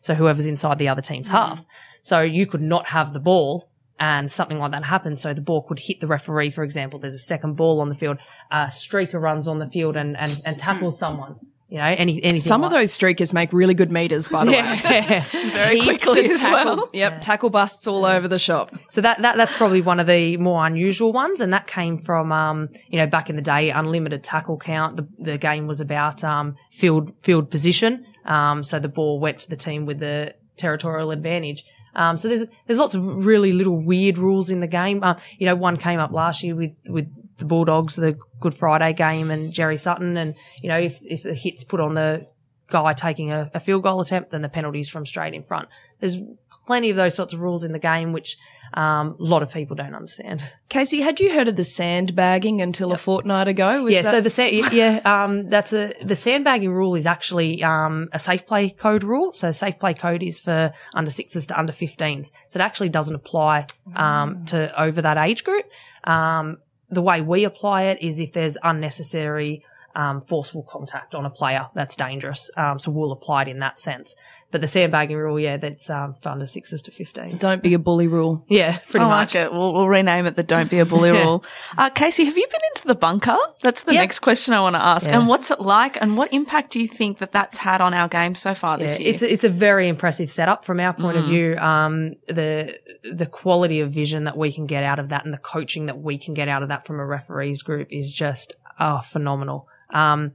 So 0.01 0.15
whoever's 0.15 0.47
inside 0.47 0.79
the 0.79 0.89
other 0.89 1.03
team's 1.03 1.29
half. 1.29 1.65
So 2.03 2.21
you 2.21 2.47
could 2.47 2.63
not 2.63 2.87
have 2.87 3.13
the 3.13 3.21
ball 3.21 3.69
and 4.01 4.33
something 4.33 4.59
like 4.59 4.73
that 4.73 4.83
happens. 4.83 5.21
So 5.21 5.35
the 5.35 5.43
ball 5.43 5.63
could 5.63 5.79
hit 5.79 6.01
the 6.01 6.07
referee, 6.07 6.51
for 6.51 6.65
example. 6.65 6.99
There's 6.99 7.15
a 7.15 7.19
second 7.19 7.57
ball 7.57 7.81
on 7.81 7.91
the 7.91 7.95
field. 7.95 8.17
A 8.51 8.69
streaker 8.69 9.21
runs 9.21 9.47
on 9.47 9.59
the 9.59 9.69
field 9.69 9.97
and, 9.97 10.17
and, 10.17 10.41
and 10.45 10.59
tackles 10.59 10.99
someone. 10.99 11.37
You 11.69 11.77
know, 11.77 11.85
any, 11.85 12.21
anything. 12.25 12.39
Some 12.39 12.65
of 12.65 12.73
those 12.73 12.97
streakers 12.97 13.33
make 13.33 13.53
really 13.53 13.75
good 13.75 13.93
meters, 13.93 14.29
by 14.29 14.45
the 14.45 14.51
way. 14.51 14.59
Yeah. 15.11 15.23
Very 15.53 15.79
Heaps 15.79 16.03
quickly 16.03 16.31
as 16.31 16.41
tackle, 16.41 16.77
well. 16.77 16.91
Yep, 16.93 17.21
tackle 17.21 17.51
busts 17.51 17.87
all 17.87 18.05
over 18.05 18.27
the 18.27 18.41
shop. 18.41 18.75
So 18.89 19.01
that, 19.03 19.23
that 19.23 19.37
that's 19.37 19.55
probably 19.57 19.81
one 19.81 20.01
of 20.01 20.09
the 20.09 20.37
more 20.39 20.67
unusual 20.67 21.13
ones, 21.13 21.41
and 21.41 21.53
that 21.53 21.69
came 21.69 21.99
from 21.99 22.33
um, 22.33 22.71
you 22.89 22.99
know 22.99 23.07
back 23.07 23.31
in 23.31 23.37
the 23.37 23.43
day, 23.43 23.71
unlimited 23.71 24.25
tackle 24.25 24.59
count. 24.59 24.97
The 24.97 25.07
the 25.21 25.39
game 25.39 25.69
was 25.69 25.81
about 25.81 26.25
um, 26.25 26.57
field 26.73 27.13
field 27.23 27.51
position. 27.51 28.05
Um, 28.25 28.65
so 28.65 28.81
the 28.81 28.89
ball 28.89 29.21
went 29.21 29.39
to 29.41 29.49
the 29.49 29.57
team 29.57 29.87
with 29.87 30.01
the 30.01 30.35
territorial 30.57 31.13
advantage. 31.13 31.65
Um, 31.94 32.16
so 32.16 32.29
there's 32.29 32.44
there's 32.66 32.79
lots 32.79 32.94
of 32.94 33.05
really 33.05 33.53
little 33.53 33.76
weird 33.76 34.18
rules 34.18 34.50
in 34.50 34.61
the 34.61 34.66
game. 34.66 35.03
Uh, 35.03 35.16
you 35.38 35.46
know, 35.46 35.55
one 35.55 35.76
came 35.76 35.98
up 35.98 36.12
last 36.12 36.42
year 36.42 36.55
with 36.55 36.72
with 36.87 37.09
the 37.38 37.44
Bulldogs, 37.44 37.96
the 37.96 38.16
Good 38.40 38.55
Friday 38.55 38.92
game, 38.92 39.31
and 39.31 39.53
Jerry 39.53 39.76
Sutton, 39.76 40.16
and 40.16 40.35
you 40.62 40.68
know 40.68 40.79
if 40.79 41.00
if 41.03 41.22
the 41.22 41.35
hits 41.35 41.64
put 41.64 41.81
on 41.81 41.94
the 41.94 42.26
guy 42.68 42.92
taking 42.92 43.33
a, 43.33 43.50
a 43.53 43.61
field 43.61 43.83
goal 43.83 44.00
attempt, 44.00 44.31
then 44.31 44.42
the 44.42 44.48
penalties 44.48 44.88
from 44.88 45.05
straight 45.05 45.35
in 45.35 45.42
front. 45.42 45.68
There's 45.98 46.18
plenty 46.66 46.90
of 46.90 46.96
those 46.96 47.14
sorts 47.14 47.33
of 47.33 47.40
rules 47.40 47.64
in 47.64 47.72
the 47.72 47.79
game, 47.79 48.12
which 48.12 48.37
um, 48.74 49.16
a 49.18 49.22
lot 49.22 49.42
of 49.42 49.50
people 49.50 49.76
don't 49.76 49.94
understand. 49.94 50.44
Kasey, 50.68 51.02
had 51.02 51.18
you 51.20 51.33
heard 51.33 51.48
of 51.48 51.56
the 51.56 51.64
sandbagging 51.64 52.61
until 52.61 52.92
a 52.92 52.96
fortnight 52.96 53.48
ago? 53.48 53.83
Was 53.85 53.94
yeah, 53.94 54.02
that- 54.02 54.11
so 54.11 54.20
the 54.20 54.30
sa- 54.30 54.44
yeah, 54.44 55.00
um, 55.04 55.48
that's 55.50 55.72
a 55.72 55.94
the 56.02 56.14
sandbagging 56.14 56.70
rule 56.70 56.94
is 56.94 57.06
actually 57.06 57.62
um, 57.62 58.09
a 58.12 58.18
safe 58.18 58.46
play 58.46 58.70
code 58.70 59.02
rule. 59.04 59.33
So 59.33 59.50
safe 59.52 59.78
play 59.78 59.94
code 59.94 60.22
is 60.22 60.40
for 60.40 60.72
under 60.94 61.11
sixes 61.11 61.46
to 61.48 61.59
under 61.59 61.72
15s. 61.72 62.30
So 62.48 62.59
it 62.59 62.62
actually 62.62 62.90
doesn't 62.90 63.14
apply 63.14 63.66
um, 63.96 64.44
to 64.46 64.80
over 64.80 65.02
that 65.02 65.16
age 65.18 65.44
group. 65.44 65.64
Um, 66.04 66.59
the 66.88 67.02
way 67.02 67.20
we 67.20 67.44
apply 67.44 67.85
it 67.85 67.98
is 68.02 68.18
if 68.18 68.33
there's 68.33 68.56
unnecessary 68.62 69.64
um, 69.94 70.22
forceful 70.22 70.62
contact 70.70 71.14
on 71.14 71.24
a 71.26 71.31
player, 71.31 71.68
that's 71.74 71.96
dangerous. 71.96 72.50
Um, 72.57 72.79
so 72.79 72.90
we'll 72.90 73.12
apply 73.12 73.42
it 73.42 73.48
in 73.48 73.59
that 73.61 73.79
sense. 73.79 74.14
But 74.53 74.61
the 74.62 74.66
sandbagging 74.68 75.16
rule, 75.16 75.38
yeah, 75.38 75.59
that's 75.59 75.88
um, 75.90 76.16
for 76.20 76.31
under 76.31 76.44
sixes 76.46 76.83
to 76.83 76.90
15. 76.90 77.37
don't 77.38 77.62
be 77.62 77.74
a 77.74 77.79
bully 77.79 78.09
rule. 78.09 78.44
Yeah, 78.48 78.79
pretty 78.79 78.98
I 79.05 79.09
much. 79.09 79.35
like 79.35 79.44
it. 79.44 79.53
We'll, 79.53 79.72
we'll 79.72 79.88
rename 79.88 80.26
it 80.26 80.35
the 80.35 80.42
Don't 80.42 80.68
Be 80.68 80.81
a 80.81 80.85
Bully 80.85 81.11
Yeah. 81.14 81.22
rule. 81.22 81.44
Uh, 81.79 81.88
Kasey, 81.90 82.24
have 82.24 82.37
you 82.37 82.46
been 82.50 82.61
into 82.74 82.88
the 82.88 82.96
bunker? 82.96 83.37
That's 83.62 83.85
the 83.85 83.92
Yep. 83.92 84.00
next 84.00 84.18
question 84.20 84.53
I 84.53 84.61
want 84.61 84.74
to 84.74 84.83
ask. 84.85 85.07
Yes. 85.07 85.14
And 85.14 85.29
what's 85.29 85.53
it 85.53 85.61
like? 85.61 86.00
And 86.03 86.16
what 86.16 86.33
impact 86.33 86.72
do 86.72 86.81
you 86.81 86.88
think 86.88 87.18
that 87.18 87.31
that's 87.31 87.59
had 87.59 87.81
on 87.81 87.94
our 87.94 88.09
game 88.09 88.35
so 88.35 88.53
far 88.53 88.76
this 88.76 88.98
Yeah, 88.98 89.05
year? 89.05 89.12
it's 89.14 89.22
a, 89.22 89.33
it's 89.33 89.44
a 89.44 89.48
very 89.48 89.87
impressive 89.87 90.33
setup 90.33 90.64
from 90.64 90.81
our 90.81 90.94
point 90.94 91.16
of 91.16 91.26
view. 91.26 91.57
Um, 91.57 92.14
the 92.26 92.74
the 93.05 93.26
quality 93.26 93.81
of 93.81 93.92
vision 93.92 94.24
that 94.24 94.37
we 94.37 94.53
can 94.53 94.66
get 94.66 94.83
out 94.83 94.98
of 94.98 95.11
that 95.11 95.24
and 95.24 95.33
the 95.33 95.38
coaching 95.38 95.87
that 95.87 95.98
we 95.98 96.18
can 96.18 96.35
get 96.35 96.48
out 96.48 96.62
of 96.62 96.68
that 96.70 96.87
from 96.87 96.98
a 97.00 97.07
referees 97.07 97.62
group 97.62 97.87
is 97.92 98.12
just 98.12 98.55
oh, 98.81 99.00
phenomenal. 99.05 99.68
Um, 99.92 100.33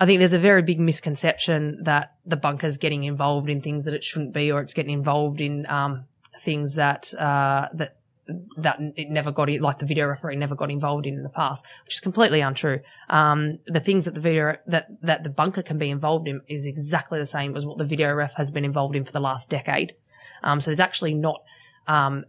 I 0.00 0.06
think 0.06 0.18
there's 0.18 0.32
a 0.32 0.38
very 0.38 0.62
big 0.62 0.80
misconception 0.80 1.84
that 1.84 2.14
the 2.26 2.36
bunker's 2.36 2.76
getting 2.76 3.04
involved 3.04 3.48
in 3.48 3.60
things 3.60 3.84
that 3.84 3.94
it 3.94 4.02
shouldn't 4.02 4.32
be, 4.32 4.50
or 4.50 4.60
it's 4.60 4.74
getting 4.74 4.92
involved 4.92 5.40
in 5.40 5.64
um, 5.66 6.06
things 6.40 6.74
that 6.74 7.14
uh, 7.14 7.68
that 7.74 7.96
that 8.56 8.78
it 8.96 9.10
never 9.10 9.30
got 9.30 9.48
like 9.60 9.78
the 9.78 9.86
video 9.86 10.06
referee 10.06 10.36
never 10.36 10.54
got 10.54 10.70
involved 10.70 11.06
in 11.06 11.14
in 11.14 11.22
the 11.22 11.28
past, 11.28 11.66
which 11.84 11.94
is 11.94 12.00
completely 12.00 12.40
untrue. 12.40 12.80
Um, 13.10 13.58
the 13.66 13.80
things 13.80 14.04
that 14.06 14.14
the 14.14 14.20
video 14.20 14.56
that 14.66 14.88
that 15.02 15.22
the 15.22 15.30
bunker 15.30 15.62
can 15.62 15.78
be 15.78 15.90
involved 15.90 16.28
in 16.28 16.40
is 16.48 16.66
exactly 16.66 17.18
the 17.18 17.26
same 17.26 17.56
as 17.56 17.66
what 17.66 17.78
the 17.78 17.84
video 17.84 18.12
ref 18.12 18.34
has 18.34 18.50
been 18.50 18.64
involved 18.64 18.96
in 18.96 19.04
for 19.04 19.12
the 19.12 19.20
last 19.20 19.50
decade. 19.50 19.94
Um, 20.42 20.60
so 20.60 20.70
there's 20.70 20.80
actually 20.80 21.14
not 21.14 21.42
um, 21.86 22.24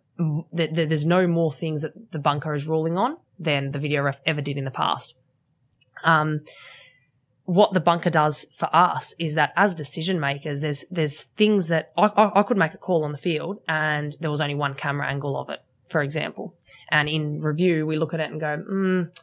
th- 0.55 0.73
th- 0.73 0.89
there's 0.89 1.05
no 1.05 1.27
more 1.27 1.51
things 1.51 1.81
that 1.81 2.11
the 2.11 2.19
bunker 2.19 2.53
is 2.53 2.67
ruling 2.67 2.97
on 2.97 3.17
than 3.39 3.71
the 3.71 3.79
video 3.79 4.01
ref 4.03 4.19
ever 4.25 4.41
did 4.41 4.57
in 4.57 4.65
the 4.65 4.71
past. 4.71 5.15
Um, 6.03 6.41
what 7.45 7.73
the 7.73 7.79
bunker 7.79 8.09
does 8.09 8.45
for 8.57 8.73
us 8.73 9.13
is 9.19 9.35
that 9.35 9.51
as 9.57 9.75
decision 9.75 10.19
makers, 10.19 10.61
there's 10.61 10.85
there's 10.89 11.23
things 11.37 11.67
that 11.67 11.91
I, 11.97 12.05
I, 12.05 12.39
I 12.39 12.43
could 12.43 12.57
make 12.57 12.73
a 12.73 12.77
call 12.77 13.03
on 13.03 13.11
the 13.11 13.17
field 13.17 13.59
and 13.67 14.15
there 14.19 14.31
was 14.31 14.41
only 14.41 14.55
one 14.55 14.75
camera 14.75 15.07
angle 15.07 15.37
of 15.37 15.49
it, 15.49 15.59
for 15.89 16.01
example. 16.01 16.55
And 16.89 17.09
in 17.09 17.41
review, 17.41 17.85
we 17.85 17.97
look 17.97 18.13
at 18.13 18.21
it 18.21 18.31
and 18.31 18.39
go, 18.39 18.63
mm, 18.69 19.17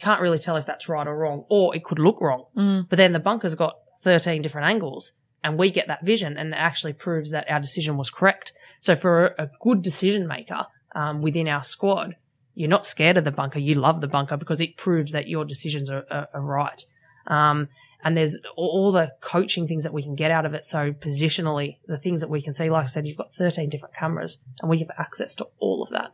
can't 0.00 0.20
really 0.20 0.38
tell 0.38 0.56
if 0.56 0.66
that's 0.66 0.88
right 0.88 1.06
or 1.06 1.16
wrong, 1.16 1.44
or 1.48 1.74
it 1.74 1.82
could 1.82 1.98
look 1.98 2.20
wrong. 2.20 2.44
Mm. 2.56 2.88
But 2.88 2.96
then 2.96 3.12
the 3.12 3.18
bunker's 3.18 3.54
got 3.54 3.74
13 4.02 4.42
different 4.42 4.68
angles 4.68 5.12
and 5.42 5.58
we 5.58 5.70
get 5.70 5.88
that 5.88 6.04
vision 6.04 6.36
and 6.36 6.52
it 6.52 6.56
actually 6.56 6.92
proves 6.92 7.30
that 7.30 7.50
our 7.50 7.60
decision 7.60 7.96
was 7.96 8.10
correct. 8.10 8.52
So 8.80 8.94
for 8.94 9.26
a, 9.38 9.44
a 9.44 9.50
good 9.60 9.82
decision 9.82 10.28
maker 10.28 10.66
um, 10.94 11.22
within 11.22 11.48
our 11.48 11.64
squad, 11.64 12.14
you're 12.54 12.68
not 12.68 12.86
scared 12.86 13.16
of 13.16 13.24
the 13.24 13.30
bunker. 13.30 13.58
You 13.58 13.74
love 13.74 14.00
the 14.00 14.06
bunker 14.06 14.36
because 14.36 14.60
it 14.60 14.76
proves 14.76 15.12
that 15.12 15.28
your 15.28 15.44
decisions 15.44 15.90
are, 15.90 16.04
are, 16.10 16.28
are 16.32 16.40
right. 16.40 16.84
Um, 17.26 17.68
and 18.04 18.16
there's 18.16 18.36
all 18.56 18.92
the 18.92 19.12
coaching 19.20 19.66
things 19.66 19.82
that 19.84 19.92
we 19.92 20.02
can 20.02 20.14
get 20.14 20.30
out 20.30 20.44
of 20.44 20.52
it. 20.54 20.66
So 20.66 20.92
positionally, 20.92 21.78
the 21.86 21.98
things 21.98 22.20
that 22.20 22.28
we 22.28 22.42
can 22.42 22.52
see, 22.52 22.68
like 22.68 22.84
I 22.84 22.86
said, 22.86 23.06
you've 23.06 23.16
got 23.16 23.32
13 23.32 23.70
different 23.70 23.94
cameras 23.94 24.38
and 24.60 24.70
we 24.70 24.78
have 24.80 24.90
access 24.98 25.34
to 25.36 25.48
all 25.58 25.82
of 25.82 25.90
that. 25.90 26.12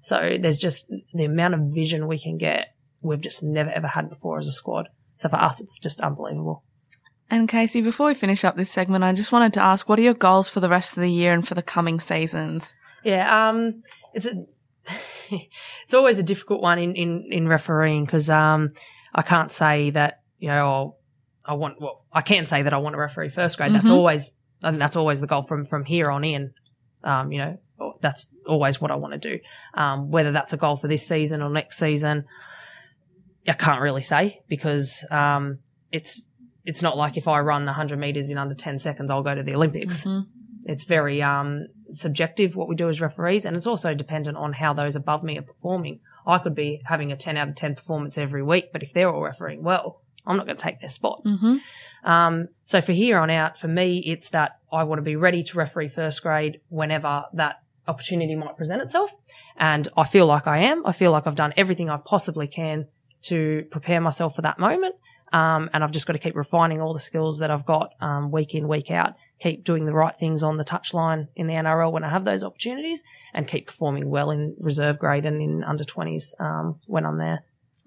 So 0.00 0.36
there's 0.40 0.58
just 0.58 0.84
the 1.12 1.24
amount 1.24 1.54
of 1.54 1.60
vision 1.74 2.06
we 2.06 2.18
can 2.18 2.38
get. 2.38 2.74
We've 3.00 3.20
just 3.20 3.42
never 3.42 3.70
ever 3.70 3.88
had 3.88 4.08
before 4.08 4.38
as 4.38 4.46
a 4.46 4.52
squad. 4.52 4.88
So 5.16 5.28
for 5.28 5.36
us, 5.36 5.60
it's 5.60 5.78
just 5.78 6.00
unbelievable. 6.00 6.64
And 7.28 7.48
Kasey, 7.48 7.82
before 7.82 8.06
we 8.08 8.14
finish 8.14 8.44
up 8.44 8.56
this 8.56 8.70
segment, 8.70 9.04
I 9.04 9.12
just 9.12 9.32
wanted 9.32 9.54
to 9.54 9.60
ask, 9.60 9.88
what 9.88 9.98
are 9.98 10.02
your 10.02 10.14
goals 10.14 10.48
for 10.48 10.60
the 10.60 10.68
rest 10.68 10.96
of 10.96 11.00
the 11.00 11.10
year 11.10 11.32
and 11.32 11.46
for 11.46 11.54
the 11.54 11.62
coming 11.62 11.98
seasons? 11.98 12.74
Yeah, 13.04 13.48
um, 13.48 13.82
it's 14.12 14.26
a, 14.26 14.44
it's 15.30 15.94
always 15.94 16.18
a 16.18 16.22
difficult 16.22 16.60
one 16.62 16.78
in, 16.78 16.94
in, 16.94 17.28
in 17.30 17.48
refereeing 17.48 18.04
because, 18.04 18.28
um, 18.30 18.70
I 19.14 19.22
can't 19.22 19.50
say 19.50 19.90
that, 19.90 20.20
you 20.38 20.48
know, 20.48 20.66
oh, 20.66 20.96
I 21.44 21.54
want, 21.54 21.80
well, 21.80 22.04
I 22.12 22.22
can 22.22 22.46
say 22.46 22.62
that 22.62 22.72
I 22.72 22.78
want 22.78 22.94
to 22.94 22.98
referee 22.98 23.28
first 23.30 23.56
grade. 23.56 23.74
That's 23.74 23.86
Mhm. 23.88 23.94
always, 23.94 24.34
I 24.62 24.70
think 24.70 24.78
that's 24.80 24.96
always 24.96 25.20
the 25.20 25.26
goal 25.26 25.42
from, 25.42 25.64
from 25.66 25.84
here 25.84 26.10
on 26.10 26.24
in. 26.24 26.52
Um, 27.04 27.32
you 27.32 27.38
know, 27.38 27.58
that's 28.00 28.28
always 28.46 28.80
what 28.80 28.90
I 28.90 28.94
want 28.96 29.12
to 29.14 29.18
do. 29.18 29.38
Um, 29.74 30.10
whether 30.10 30.32
that's 30.32 30.52
a 30.52 30.56
goal 30.56 30.76
for 30.76 30.88
this 30.88 31.06
season 31.06 31.42
or 31.42 31.50
next 31.50 31.78
season, 31.78 32.24
I 33.46 33.54
can't 33.54 33.80
really 33.80 34.02
say 34.02 34.40
because, 34.48 35.04
um, 35.10 35.58
it's, 35.90 36.28
it's 36.64 36.80
not 36.80 36.96
like 36.96 37.16
if 37.16 37.26
I 37.26 37.40
run 37.40 37.64
100 37.66 37.98
meters 37.98 38.30
in 38.30 38.38
under 38.38 38.54
10 38.54 38.78
seconds, 38.78 39.10
I'll 39.10 39.22
go 39.24 39.34
to 39.34 39.42
the 39.42 39.54
Olympics. 39.56 40.04
Mhm. 40.04 40.26
It's 40.64 40.84
very, 40.84 41.20
um, 41.22 41.66
subjective 41.92 42.56
what 42.56 42.68
we 42.68 42.74
do 42.74 42.88
as 42.88 43.00
referees. 43.00 43.44
And 43.44 43.56
it's 43.56 43.66
also 43.66 43.94
dependent 43.94 44.36
on 44.36 44.52
how 44.52 44.72
those 44.72 44.96
above 44.96 45.22
me 45.22 45.38
are 45.38 45.42
performing. 45.42 46.00
I 46.26 46.38
could 46.38 46.54
be 46.54 46.80
having 46.84 47.12
a 47.12 47.16
10 47.16 47.36
out 47.36 47.48
of 47.48 47.54
10 47.54 47.74
performance 47.74 48.18
every 48.18 48.42
week, 48.42 48.72
but 48.72 48.82
if 48.82 48.92
they're 48.92 49.10
all 49.10 49.22
refereeing 49.22 49.62
well, 49.62 50.02
I'm 50.26 50.36
not 50.36 50.46
going 50.46 50.56
to 50.56 50.62
take 50.62 50.80
their 50.80 50.90
spot. 50.90 51.22
Mm-hmm. 51.24 51.56
Um, 52.08 52.48
so 52.64 52.80
for 52.80 52.92
here 52.92 53.18
on 53.18 53.30
out, 53.30 53.58
for 53.58 53.68
me, 53.68 53.98
it's 53.98 54.30
that 54.30 54.58
I 54.72 54.84
want 54.84 54.98
to 54.98 55.02
be 55.02 55.16
ready 55.16 55.42
to 55.44 55.58
referee 55.58 55.88
first 55.88 56.22
grade 56.22 56.60
whenever 56.68 57.24
that 57.34 57.62
opportunity 57.88 58.34
might 58.36 58.56
present 58.56 58.82
itself. 58.82 59.12
And 59.56 59.88
I 59.96 60.04
feel 60.04 60.26
like 60.26 60.46
I 60.46 60.58
am. 60.58 60.86
I 60.86 60.92
feel 60.92 61.10
like 61.10 61.26
I've 61.26 61.34
done 61.34 61.52
everything 61.56 61.90
I 61.90 61.96
possibly 61.96 62.46
can 62.46 62.86
to 63.22 63.66
prepare 63.70 64.00
myself 64.00 64.36
for 64.36 64.42
that 64.42 64.58
moment. 64.58 64.94
Um, 65.32 65.70
and 65.72 65.82
I've 65.82 65.92
just 65.92 66.06
got 66.06 66.12
to 66.12 66.18
keep 66.18 66.36
refining 66.36 66.80
all 66.80 66.92
the 66.92 67.00
skills 67.00 67.38
that 67.38 67.50
I've 67.50 67.64
got, 67.64 67.94
um, 68.00 68.30
week 68.30 68.54
in, 68.54 68.68
week 68.68 68.90
out, 68.90 69.14
keep 69.42 69.64
doing 69.64 69.86
the 69.86 69.92
right 69.92 70.16
things 70.18 70.42
on 70.42 70.56
the 70.56 70.64
touchline 70.64 71.26
in 71.34 71.46
the 71.48 71.54
NRL 71.54 71.90
when 71.90 72.04
I 72.04 72.08
have 72.08 72.24
those 72.24 72.44
opportunities 72.44 73.02
and 73.34 73.48
keep 73.48 73.66
performing 73.66 74.08
well 74.08 74.30
in 74.30 74.54
reserve 74.58 74.98
grade 74.98 75.26
and 75.26 75.42
in 75.42 75.64
under 75.64 75.84
20s, 75.84 76.40
um, 76.40 76.78
when 76.86 77.04
I'm 77.04 77.18
there. 77.18 77.44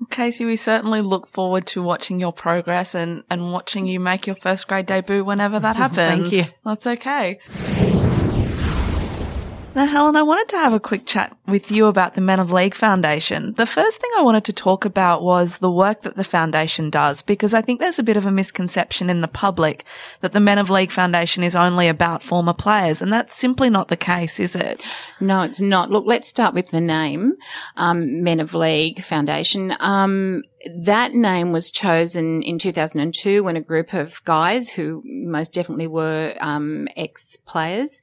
Kasey, 0.10 0.46
we 0.46 0.58
certainly 0.58 1.02
look 1.02 1.26
forward 1.26 1.65
to 1.68 1.82
watching 1.82 2.20
your 2.20 2.34
progress 2.34 2.94
and, 2.96 3.24
and 3.30 3.54
watching 3.54 3.88
you 3.88 4.00
make 4.00 4.28
your 4.28 4.36
first 4.36 4.68
grade 4.68 4.86
debut 4.86 5.24
whenever 5.24 5.60
that 5.60 5.78
happens. 5.78 6.30
Thank 6.30 6.34
you. 6.34 6.44
That's 6.65 6.86
okay. 6.86 7.39
Now, 9.75 9.88
Helen, 9.88 10.15
I 10.15 10.23
wanted 10.23 10.47
to 10.47 10.57
have 10.57 10.71
a 10.71 10.79
quick 10.79 11.05
chat 11.05 11.35
with 11.47 11.69
you 11.69 11.88
about 11.88 12.13
the 12.13 12.21
Men 12.21 12.39
of 12.39 12.49
League 12.49 12.73
Foundation. 12.73 13.53
The 13.57 13.65
first 13.65 13.99
thing 13.99 14.09
I 14.17 14.21
wanted 14.21 14.45
to 14.45 14.53
talk 14.53 14.85
about 14.85 15.21
was 15.21 15.57
the 15.57 15.69
work 15.69 16.03
that 16.03 16.15
the 16.15 16.23
foundation 16.23 16.89
does, 16.89 17.21
because 17.21 17.53
I 17.53 17.61
think 17.61 17.81
there's 17.81 17.99
a 17.99 18.03
bit 18.03 18.15
of 18.15 18.25
a 18.25 18.31
misconception 18.31 19.09
in 19.09 19.19
the 19.19 19.27
public 19.27 19.83
that 20.21 20.31
the 20.31 20.39
Men 20.39 20.59
of 20.59 20.69
League 20.69 20.91
Foundation 20.91 21.43
is 21.43 21.57
only 21.57 21.89
about 21.89 22.23
former 22.23 22.53
players, 22.53 23.01
and 23.01 23.11
that's 23.11 23.38
simply 23.38 23.69
not 23.69 23.89
the 23.89 23.97
case, 23.97 24.39
is 24.39 24.55
it? 24.55 24.85
No, 25.19 25.41
it's 25.41 25.59
not. 25.59 25.91
Look, 25.91 26.05
let's 26.07 26.29
start 26.29 26.53
with 26.53 26.69
the 26.69 26.79
name, 26.79 27.33
um, 27.75 28.23
Men 28.23 28.39
of 28.39 28.53
League 28.53 29.03
Foundation. 29.03 29.73
Um, 29.81 30.43
that 30.73 31.11
name 31.11 31.51
was 31.51 31.69
chosen 31.69 32.41
in 32.43 32.59
2002 32.59 33.43
when 33.43 33.57
a 33.57 33.61
group 33.61 33.93
of 33.93 34.23
guys 34.23 34.69
who 34.69 35.03
most 35.05 35.51
definitely 35.51 35.88
were 35.88 36.33
um, 36.39 36.88
ex-players 36.95 38.01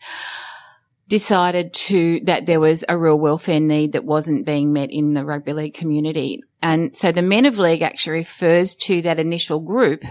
decided 1.13 1.75
to 1.75 2.21
that 2.25 2.47
there 2.47 2.59
was 2.59 2.87
a 2.89 2.97
real 2.97 3.19
welfare 3.19 3.61
need 3.61 3.93
that 3.93 4.03
wasn't 4.03 4.47
being 4.47 4.73
met 4.73 4.91
in 4.91 5.13
the 5.13 5.23
rugby 5.23 5.53
league 5.53 5.75
community. 5.75 6.43
And 6.63 6.97
so 6.97 7.13
the 7.13 7.21
Men 7.21 7.45
of 7.45 7.59
League 7.59 7.83
actually 7.83 8.21
refers 8.21 8.75
to 8.77 9.03
that 9.03 9.19
initial 9.19 9.61
group 9.61 10.05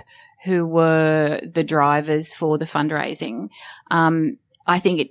who 0.43 0.63
were 0.63 1.41
the 1.43 1.63
drivers 1.63 2.35
for 2.35 2.59
the 2.59 2.65
fundraising. 2.65 3.49
Um, 3.89 4.37
I 4.67 4.77
think 4.77 4.99
it 4.99 5.09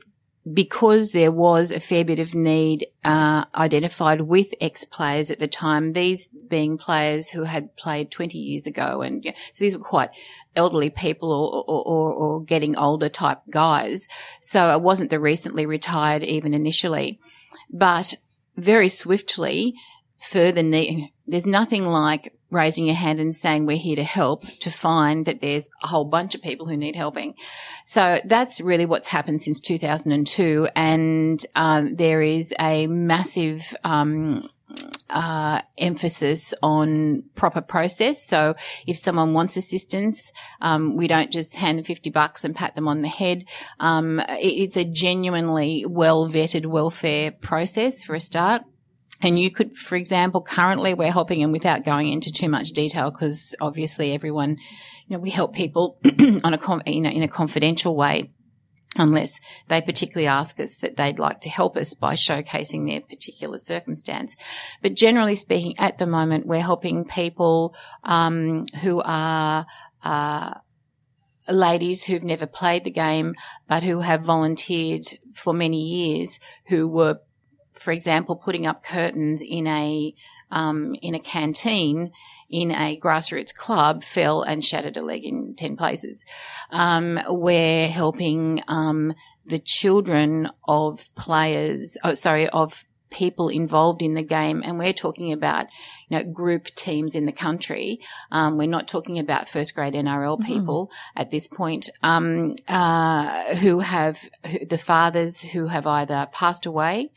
because 0.50 1.10
there 1.12 1.30
was 1.30 1.70
a 1.70 1.80
fair 1.80 2.04
bit 2.04 2.18
of 2.18 2.34
need 2.34 2.86
uh, 3.04 3.44
identified 3.54 4.22
with 4.22 4.54
ex-players 4.60 5.30
at 5.30 5.38
the 5.38 5.46
time, 5.46 5.92
these 5.92 6.28
being 6.28 6.78
players 6.78 7.28
who 7.28 7.44
had 7.44 7.76
played 7.76 8.10
20 8.10 8.38
years 8.38 8.66
ago, 8.66 9.02
and 9.02 9.22
so 9.52 9.64
these 9.64 9.76
were 9.76 9.84
quite 9.84 10.10
elderly 10.56 10.90
people 10.90 11.30
or, 11.30 11.64
or, 11.68 11.84
or, 11.84 12.12
or 12.14 12.44
getting 12.44 12.76
older 12.76 13.08
type 13.08 13.40
guys. 13.50 14.08
So 14.40 14.72
it 14.74 14.80
wasn't 14.80 15.10
the 15.10 15.20
recently 15.20 15.66
retired 15.66 16.22
even 16.22 16.54
initially, 16.54 17.20
but 17.70 18.14
very 18.56 18.88
swiftly, 18.88 19.74
further 20.18 20.62
need. 20.62 21.12
There's 21.26 21.46
nothing 21.46 21.84
like 21.84 22.34
raising 22.50 22.86
your 22.86 22.96
hand 22.96 23.20
and 23.20 23.34
saying 23.34 23.66
we're 23.66 23.76
here 23.76 23.96
to 23.96 24.02
help 24.04 24.44
to 24.60 24.70
find 24.70 25.26
that 25.26 25.40
there's 25.40 25.68
a 25.82 25.86
whole 25.86 26.04
bunch 26.04 26.34
of 26.34 26.42
people 26.42 26.66
who 26.66 26.76
need 26.76 26.96
helping. 26.96 27.34
So 27.86 28.20
that's 28.24 28.60
really 28.60 28.86
what's 28.86 29.08
happened 29.08 29.42
since 29.42 29.60
2002. 29.60 30.68
And 30.76 31.44
um, 31.56 31.96
there 31.96 32.22
is 32.22 32.52
a 32.58 32.86
massive 32.86 33.74
um, 33.84 34.48
uh, 35.08 35.60
emphasis 35.78 36.54
on 36.62 37.24
proper 37.34 37.60
process. 37.60 38.24
So 38.24 38.54
if 38.86 38.96
someone 38.96 39.32
wants 39.32 39.56
assistance, 39.56 40.32
um, 40.60 40.96
we 40.96 41.08
don't 41.08 41.32
just 41.32 41.56
hand 41.56 41.78
them 41.78 41.84
50 41.84 42.10
bucks 42.10 42.44
and 42.44 42.54
pat 42.54 42.74
them 42.74 42.86
on 42.88 43.02
the 43.02 43.08
head. 43.08 43.44
Um, 43.80 44.20
it- 44.20 44.60
it's 44.60 44.76
a 44.76 44.84
genuinely 44.84 45.84
well 45.88 46.28
vetted 46.28 46.66
welfare 46.66 47.32
process 47.32 48.02
for 48.04 48.14
a 48.14 48.20
start. 48.20 48.62
And 49.22 49.38
you 49.38 49.50
could, 49.50 49.76
for 49.76 49.96
example, 49.96 50.40
currently 50.40 50.94
we're 50.94 51.12
helping 51.12 51.40
them 51.40 51.52
without 51.52 51.84
going 51.84 52.10
into 52.10 52.32
too 52.32 52.48
much 52.48 52.70
detail 52.70 53.10
because 53.10 53.54
obviously 53.60 54.14
everyone, 54.14 54.56
you 55.06 55.16
know, 55.16 55.18
we 55.18 55.30
help 55.30 55.54
people 55.54 55.98
on 56.44 56.54
a, 56.54 56.90
you 56.90 57.00
know, 57.00 57.10
in 57.10 57.22
a 57.22 57.28
confidential 57.28 57.94
way 57.94 58.30
unless 58.96 59.38
they 59.68 59.80
particularly 59.80 60.26
ask 60.26 60.58
us 60.58 60.78
that 60.78 60.96
they'd 60.96 61.18
like 61.18 61.40
to 61.42 61.48
help 61.48 61.76
us 61.76 61.94
by 61.94 62.14
showcasing 62.14 62.88
their 62.88 63.00
particular 63.00 63.58
circumstance. 63.58 64.34
But 64.82 64.94
generally 64.94 65.36
speaking, 65.36 65.78
at 65.78 65.98
the 65.98 66.06
moment, 66.06 66.46
we're 66.46 66.60
helping 66.60 67.04
people 67.04 67.74
um, 68.02 68.66
who 68.82 69.00
are 69.04 69.66
uh, 70.02 70.54
ladies 71.48 72.04
who've 72.04 72.24
never 72.24 72.46
played 72.46 72.84
the 72.84 72.90
game 72.90 73.34
but 73.68 73.82
who 73.82 74.00
have 74.00 74.22
volunteered 74.22 75.06
for 75.34 75.52
many 75.52 75.82
years, 75.82 76.38
who 76.66 76.88
were, 76.88 77.20
for 77.80 77.92
example, 77.92 78.36
putting 78.36 78.66
up 78.66 78.84
curtains 78.84 79.42
in 79.42 79.66
a 79.66 80.14
um, 80.50 80.94
in 81.00 81.14
a 81.14 81.20
canteen 81.20 82.12
in 82.50 82.72
a 82.72 82.98
grassroots 82.98 83.54
club 83.54 84.02
fell 84.02 84.42
and 84.42 84.64
shattered 84.64 84.96
a 84.96 85.02
leg 85.02 85.24
in 85.24 85.54
10 85.54 85.76
places. 85.76 86.24
Um, 86.70 87.20
we're 87.28 87.86
helping, 87.86 88.62
um, 88.66 89.14
the 89.46 89.60
children 89.60 90.50
of 90.66 91.14
players, 91.14 91.96
oh, 92.02 92.14
sorry, 92.14 92.48
of 92.48 92.84
people 93.10 93.48
involved 93.48 94.02
in 94.02 94.14
the 94.14 94.22
game. 94.22 94.62
And 94.64 94.78
we're 94.78 94.92
talking 94.92 95.32
about, 95.32 95.66
you 96.08 96.18
know, 96.18 96.24
group 96.24 96.66
teams 96.76 97.16
in 97.16 97.26
the 97.26 97.32
country. 97.32 98.00
Um, 98.30 98.56
we're 98.56 98.68
not 98.68 98.86
talking 98.86 99.18
about 99.18 99.48
first 99.48 99.74
grade 99.74 99.94
NRL 99.94 100.44
people 100.44 100.90
at 101.16 101.30
this 101.30 101.48
point, 101.48 101.90
um, 102.02 102.54
uh, 102.68 103.56
who 103.56 103.80
have 103.80 104.20
who, 104.46 104.64
the 104.64 104.78
fathers 104.78 105.40
who 105.40 105.66
have 105.66 105.86
either 105.86 106.28
passed 106.32 106.66
away 106.66 107.10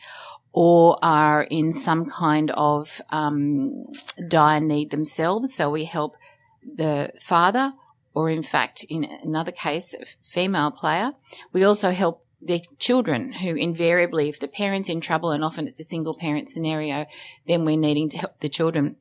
or 0.53 0.97
are 1.01 1.41
in 1.41 1.73
some 1.73 2.05
kind 2.05 2.51
of 2.51 3.01
um, 3.09 3.85
dire 4.27 4.59
need 4.59 4.91
themselves. 4.91 5.55
So 5.55 5.71
we 5.71 5.85
help 5.85 6.15
the 6.63 7.11
father, 7.19 7.73
or 8.13 8.29
in 8.29 8.43
fact, 8.43 8.85
in 8.87 9.03
another 9.03 9.51
case, 9.51 9.93
a 9.95 10.05
female 10.21 10.69
player. 10.71 11.13
We 11.51 11.63
also 11.63 11.89
help 11.89 12.23
their 12.39 12.59
children 12.77 13.33
who 13.33 13.55
invariably, 13.55 14.29
if 14.29 14.39
the 14.39 14.47
parent's 14.47 14.89
in 14.89 15.01
trouble, 15.01 15.31
and 15.31 15.43
often 15.43 15.67
it's 15.67 15.79
a 15.79 15.85
single 15.85 16.13
parent 16.13 16.49
scenario, 16.49 17.07
then 17.47 17.65
we're 17.65 17.77
needing 17.77 18.09
to 18.09 18.17
help 18.17 18.39
the 18.39 18.49
children. 18.49 18.97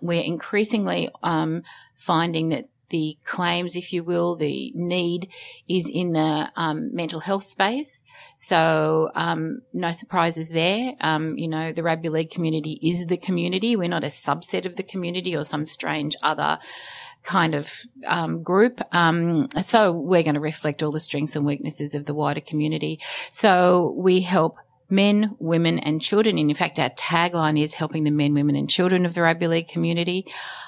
We're 0.00 0.22
increasingly 0.22 1.10
um, 1.22 1.64
finding 1.96 2.50
that 2.50 2.68
the 2.90 3.16
claims, 3.24 3.76
if 3.76 3.92
you 3.92 4.04
will, 4.04 4.36
the 4.36 4.72
need 4.74 5.28
is 5.68 5.90
in 5.92 6.12
the 6.12 6.50
um, 6.56 6.94
mental 6.94 7.20
health 7.20 7.44
space. 7.44 8.00
So, 8.38 9.10
um, 9.14 9.62
no 9.72 9.92
surprises 9.92 10.50
there. 10.50 10.94
Um, 11.00 11.36
you 11.36 11.48
know, 11.48 11.72
the 11.72 11.82
rugby 11.82 12.08
league 12.08 12.30
community 12.30 12.78
is 12.82 13.06
the 13.06 13.16
community. 13.16 13.76
We're 13.76 13.88
not 13.88 14.04
a 14.04 14.08
subset 14.08 14.64
of 14.66 14.76
the 14.76 14.82
community 14.82 15.36
or 15.36 15.44
some 15.44 15.66
strange 15.66 16.16
other 16.22 16.58
kind 17.22 17.54
of 17.54 17.72
um, 18.06 18.42
group. 18.42 18.80
Um, 18.92 19.48
so 19.64 19.92
we're 19.92 20.22
going 20.22 20.34
to 20.34 20.40
reflect 20.40 20.82
all 20.82 20.92
the 20.92 21.00
strengths 21.00 21.34
and 21.34 21.44
weaknesses 21.44 21.94
of 21.94 22.04
the 22.04 22.14
wider 22.14 22.40
community. 22.40 23.00
So 23.32 23.94
we 23.96 24.20
help 24.20 24.56
men, 24.88 25.34
women 25.38 25.78
and 25.78 26.00
children. 26.00 26.38
And 26.38 26.50
in 26.50 26.56
fact, 26.56 26.78
our 26.78 26.90
tagline 26.90 27.60
is 27.60 27.74
helping 27.74 28.04
the 28.04 28.10
men, 28.10 28.34
women 28.34 28.56
and 28.56 28.70
children 28.70 29.04
of 29.04 29.14
the 29.14 29.22
rugby 29.22 29.48
league 29.48 29.68
community. 29.68 30.26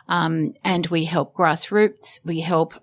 Um, 0.08 0.54
and 0.64 0.86
we 0.88 1.04
help 1.04 1.34
grassroots. 1.34 2.20
We 2.24 2.40
help 2.40 2.74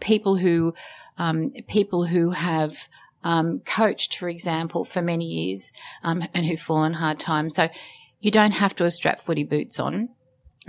people 0.00 0.36
who, 0.36 0.74
um, 1.18 1.52
people 1.68 2.06
who 2.06 2.30
have, 2.30 2.88
um, 3.24 3.60
coached, 3.60 4.16
for 4.16 4.28
example, 4.28 4.84
for 4.84 5.00
many 5.02 5.24
years, 5.24 5.70
um, 6.02 6.24
and 6.34 6.44
who've 6.44 6.60
fallen 6.60 6.94
hard 6.94 7.20
times. 7.20 7.54
So 7.54 7.68
you 8.20 8.30
don't 8.30 8.52
have 8.52 8.74
to 8.76 8.84
have 8.84 8.92
strap 8.92 9.20
footy 9.20 9.44
boots 9.44 9.78
on, 9.78 10.08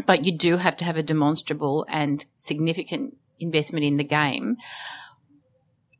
but 0.06 0.26
you 0.26 0.32
do 0.32 0.58
have 0.58 0.78
to 0.78 0.86
have 0.86 0.98
a 0.98 1.04
demonstrable 1.04 1.86
and 1.90 2.24
significant 2.36 3.18
investment 3.40 3.86
in 3.86 3.98
the 3.98 4.04
game. 4.04 4.58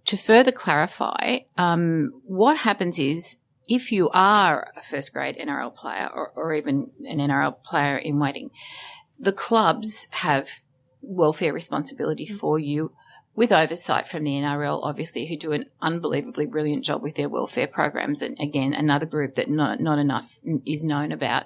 To 0.06 0.18
further 0.18 0.52
clarify, 0.52 1.40
um, 1.58 2.12
what 2.26 2.58
happens 2.58 3.00
is 3.00 3.38
if 3.68 3.92
you 3.92 4.10
are 4.10 4.72
a 4.76 4.82
first 4.82 5.14
grade 5.14 5.38
NRL 5.38 5.76
player 5.76 6.10
or, 6.14 6.32
or 6.36 6.54
even 6.54 6.92
an 7.08 7.20
NRL 7.20 7.64
player 7.64 7.98
in 7.98 8.20
waiting, 8.20 8.52
the 9.20 9.32
clubs 9.32 10.08
have 10.12 10.50
welfare 11.02 11.54
responsibility 11.54 12.28
mm. 12.28 12.36
for 12.36 12.60
you 12.60 12.92
with 13.36 13.52
oversight 13.52 14.08
from 14.08 14.24
the 14.24 14.32
NRL, 14.32 14.82
obviously, 14.84 15.26
who 15.26 15.36
do 15.36 15.54
an 15.54 15.66
unbelievably 15.82 16.46
brilliant 16.46 16.84
job 16.84 17.02
with 17.02 17.16
their 17.16 17.30
welfare 17.30 17.68
programs. 17.68 18.22
And 18.22 18.38
again, 18.40 18.74
another 18.74 19.08
group 19.08 19.36
that 19.36 19.50
not, 19.50 19.80
not 19.80 19.98
enough 19.98 20.40
is 20.66 20.84
known 20.84 21.12
about. 21.12 21.46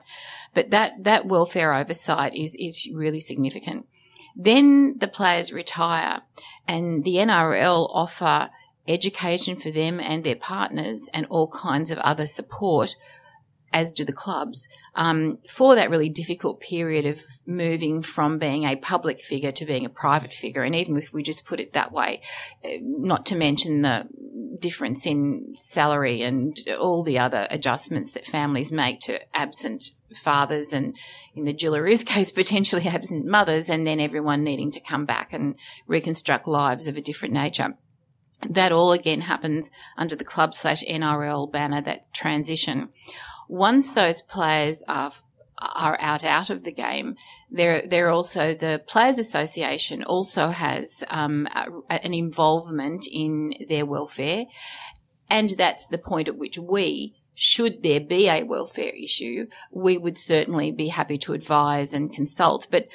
But 0.53 0.71
that, 0.71 1.03
that 1.03 1.25
welfare 1.25 1.73
oversight 1.73 2.35
is, 2.35 2.55
is 2.59 2.89
really 2.93 3.21
significant. 3.21 3.87
Then 4.35 4.97
the 4.97 5.07
players 5.07 5.53
retire 5.53 6.21
and 6.67 7.03
the 7.03 7.15
NRL 7.15 7.89
offer 7.91 8.49
education 8.87 9.55
for 9.55 9.71
them 9.71 9.99
and 9.99 10.23
their 10.23 10.35
partners 10.35 11.09
and 11.13 11.25
all 11.29 11.47
kinds 11.47 11.91
of 11.91 11.97
other 11.99 12.27
support 12.27 12.95
as 13.73 13.91
do 13.91 14.05
the 14.05 14.13
clubs, 14.13 14.67
um, 14.95 15.37
for 15.49 15.75
that 15.75 15.89
really 15.89 16.09
difficult 16.09 16.59
period 16.59 17.05
of 17.05 17.21
moving 17.45 18.01
from 18.01 18.39
being 18.39 18.63
a 18.63 18.75
public 18.75 19.19
figure 19.19 19.51
to 19.51 19.65
being 19.65 19.85
a 19.85 19.89
private 19.89 20.31
figure. 20.31 20.63
And 20.63 20.75
even 20.75 20.97
if 20.97 21.11
we 21.11 21.21
just 21.21 21.45
put 21.45 21.59
it 21.59 21.73
that 21.73 21.91
way, 21.91 22.21
eh, 22.63 22.79
not 22.81 23.25
to 23.27 23.35
mention 23.35 23.81
the 23.81 24.07
difference 24.59 25.05
in 25.05 25.53
salary 25.55 26.21
and 26.21 26.57
all 26.79 27.03
the 27.03 27.19
other 27.19 27.45
adjustments 27.49 28.11
that 28.11 28.25
families 28.25 28.71
make 28.71 28.99
to 29.01 29.19
absent 29.35 29.91
fathers 30.15 30.73
and 30.73 30.95
in 31.35 31.43
the 31.43 31.53
Jillaroos 31.53 32.05
case, 32.05 32.31
potentially 32.31 32.87
absent 32.87 33.25
mothers, 33.25 33.69
and 33.69 33.85
then 33.85 33.99
everyone 33.99 34.43
needing 34.43 34.71
to 34.71 34.79
come 34.79 35.05
back 35.05 35.33
and 35.33 35.55
reconstruct 35.87 36.47
lives 36.47 36.87
of 36.87 36.97
a 36.97 37.01
different 37.01 37.33
nature. 37.33 37.75
That 38.49 38.71
all 38.71 38.91
again 38.91 39.21
happens 39.21 39.71
under 39.97 40.15
the 40.15 40.23
club 40.23 40.53
slash 40.53 40.83
NRL 40.83 41.51
banner, 41.51 41.81
that 41.81 42.13
transition. 42.13 42.89
Once 43.49 43.91
those 43.91 44.21
players 44.21 44.83
are 44.87 45.11
are 45.59 45.97
out 45.99 46.23
out 46.23 46.49
of 46.49 46.63
the 46.63 46.71
game. 46.71 47.15
There, 47.49 47.81
there 47.81 48.11
also 48.11 48.53
the 48.53 48.81
Players 48.85 49.17
Association 49.17 50.03
also 50.03 50.49
has 50.49 51.03
um, 51.09 51.47
a, 51.55 52.03
an 52.03 52.13
involvement 52.13 53.07
in 53.11 53.53
their 53.67 53.85
welfare, 53.85 54.45
and 55.29 55.49
that's 55.51 55.85
the 55.87 55.97
point 55.97 56.27
at 56.27 56.37
which 56.37 56.57
we, 56.57 57.15
should 57.33 57.83
there 57.83 57.99
be 57.99 58.29
a 58.29 58.43
welfare 58.43 58.91
issue, 58.91 59.47
we 59.71 59.97
would 59.97 60.17
certainly 60.17 60.71
be 60.71 60.87
happy 60.87 61.17
to 61.19 61.33
advise 61.33 61.93
and 61.93 62.13
consult. 62.13 62.67
But 62.71 62.87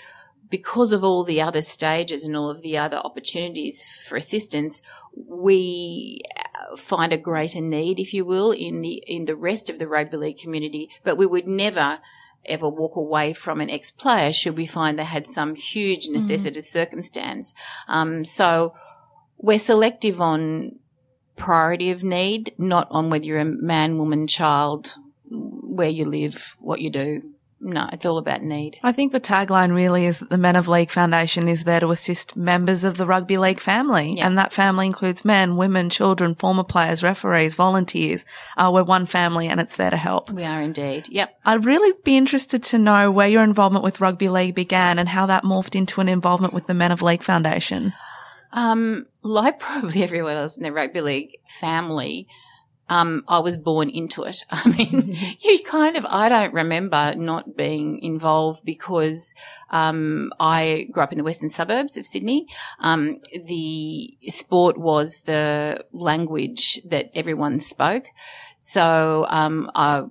because 0.49 0.93
of 0.93 1.05
all 1.05 1.25
the 1.25 1.41
other 1.41 1.63
stages 1.63 2.25
and 2.25 2.37
all 2.37 2.51
of 2.51 2.63
the 2.63 2.77
other 2.77 2.99
opportunities 2.99 3.87
for 4.07 4.17
assistance, 4.17 4.83
we 5.15 6.21
uh, 6.37 6.77
find 6.77 7.13
a 7.13 7.19
greater 7.19 7.61
need, 7.61 7.99
if 7.99 8.15
you 8.15 8.25
will, 8.25 8.51
in 8.51 8.81
the 8.81 9.03
in 9.07 9.25
the 9.27 9.37
rest 9.37 9.71
of 9.71 9.79
the 9.79 9.89
rugby 9.89 10.17
league 10.17 10.39
community. 10.39 10.89
But 11.05 11.17
we 11.17 11.27
would 11.27 11.47
never 11.47 12.01
ever 12.45 12.69
walk 12.69 12.97
away 12.97 13.33
from 13.33 13.61
an 13.61 13.71
ex-player 13.71 14.33
should 14.33 14.57
we 14.57 14.67
find 14.67 14.99
they 14.99 15.05
had 15.05 15.29
some 15.29 15.55
huge 15.55 16.09
necessitous 16.09 16.67
mm-hmm. 16.67 16.79
circumstance. 16.79 17.55
Um, 17.87 18.25
so 18.25 18.75
we're 19.39 19.61
selective 19.61 20.21
on 20.21 20.81
priority 21.37 21.93
of 21.93 22.03
need, 22.03 22.53
not 22.59 22.89
on 22.91 23.11
whether 23.11 23.25
you're 23.25 23.39
a 23.39 23.45
man, 23.45 23.97
woman, 23.97 24.27
child, 24.27 24.97
where 25.31 25.89
you 25.89 26.05
live, 26.05 26.57
what 26.59 26.81
you 26.81 26.91
do 26.91 27.32
no, 27.63 27.89
it's 27.93 28.05
all 28.05 28.19
about 28.19 28.43
need. 28.43 28.79
I 28.83 28.91
think 28.91 29.13
the 29.13 29.21
tagline 29.21 29.73
really 29.73 30.05
is 30.05 30.19
that 30.19 30.31
the 30.31 30.39
Men 30.39 30.57
of 30.57 30.67
League 30.67 30.91
Foundation 30.91 31.49
is 31.49 31.63
there 31.63 31.79
to 31.79 31.93
assist 31.93 32.37
members 32.37 32.83
of 32.83 32.97
the 32.97 33.07
rugby 33.07 33.39
league 33.39 33.61
family. 33.61 34.17
Yeah. 34.17 34.27
And 34.27 34.37
that 34.37 34.53
family 34.53 34.87
includes 34.87 35.25
men, 35.25 35.57
women, 35.57 35.89
children, 35.89 36.35
former 36.35 36.65
players, 36.65 37.05
referees, 37.05 37.55
volunteers. 37.55 38.25
Uh, 38.57 38.71
we're 38.75 38.83
one 38.83 39.07
family 39.07 39.47
and 39.47 39.61
it's 39.61 39.77
there 39.77 39.91
to 39.91 39.97
help. 39.97 40.31
We 40.31 40.43
are 40.43 40.61
indeed. 40.61 41.09
Yep. 41.09 41.39
I'd 41.45 41.65
really 41.65 41.93
be 42.03 42.17
interested 42.17 42.65
to 42.65 42.79
know 42.79 43.11
where 43.11 43.29
your 43.29 43.45
involvement 43.45 43.85
with 43.85 44.01
rugby 44.01 44.29
league 44.29 44.57
began 44.57 44.99
and 44.99 45.09
how 45.09 45.27
that 45.27 45.45
morphed 45.45 45.77
into 45.77 46.01
an 46.01 46.09
involvement 46.09 46.53
with 46.53 46.67
the 46.67 46.75
Men 46.75 46.91
of 46.91 47.01
League 47.01 47.23
Foundation. 47.23 47.93
Um, 48.53 49.07
like 49.23 49.61
probably 49.61 50.03
everyone 50.03 50.37
else 50.37 50.57
in 50.57 50.65
the 50.65 50.73
rugby 50.73 51.01
league 51.01 51.39
family, 51.49 52.27
um, 52.93 53.25
I 53.27 53.39
was 53.39 53.57
born 53.57 53.89
into 53.89 54.23
it. 54.25 54.45
I 54.51 54.69
mean, 54.69 55.17
you 55.41 55.63
kind 55.65 55.97
of, 55.97 56.05
I 56.07 56.29
don't 56.29 56.53
remember 56.53 57.15
not 57.17 57.57
being 57.57 57.99
involved 58.01 58.65
because, 58.67 59.33
um, 59.71 60.31
I 60.39 60.89
grew 60.93 61.03
up 61.03 61.13
in 61.13 61.17
the 61.17 61.25
western 61.25 61.49
suburbs 61.49 61.97
of 61.97 62.05
Sydney. 62.05 62.47
Um, 62.81 63.19
the 63.47 64.19
sport 64.29 64.77
was 64.77 65.23
the 65.25 65.87
language 65.93 66.83
that 66.85 67.11
everyone 67.15 67.61
spoke. 67.61 68.05
So, 68.65 69.27
um, 69.29 69.73
I, 69.75 70.05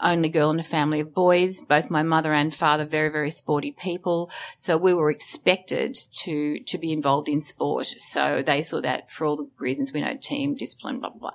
only 0.00 0.28
girl 0.28 0.50
in 0.50 0.60
a 0.60 0.64
family 0.64 1.00
of 1.00 1.12
boys, 1.12 1.60
both 1.60 1.90
my 1.90 2.02
mother 2.02 2.32
and 2.32 2.54
father, 2.54 2.84
very, 2.84 3.08
very 3.08 3.30
sporty 3.30 3.72
people. 3.72 4.30
So 4.56 4.76
we 4.76 4.94
were 4.94 5.10
expected 5.10 5.98
to, 6.22 6.60
to 6.60 6.78
be 6.78 6.92
involved 6.92 7.28
in 7.28 7.40
sport. 7.40 7.86
So 7.98 8.42
they 8.42 8.62
saw 8.62 8.80
that 8.80 9.10
for 9.10 9.26
all 9.26 9.36
the 9.36 9.48
reasons 9.58 9.92
we 9.92 10.00
know, 10.00 10.16
team, 10.16 10.54
discipline, 10.54 11.00
blah, 11.00 11.10
blah, 11.10 11.18
blah. 11.18 11.30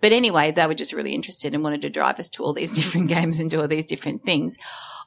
But 0.00 0.12
anyway, 0.12 0.52
they 0.52 0.66
were 0.66 0.74
just 0.74 0.92
really 0.92 1.14
interested 1.14 1.54
and 1.54 1.62
wanted 1.62 1.82
to 1.82 1.90
drive 1.90 2.18
us 2.18 2.28
to 2.30 2.42
all 2.42 2.52
these 2.52 2.72
different 2.80 3.08
games 3.08 3.40
and 3.40 3.50
do 3.50 3.60
all 3.60 3.68
these 3.68 3.86
different 3.86 4.24
things. 4.24 4.56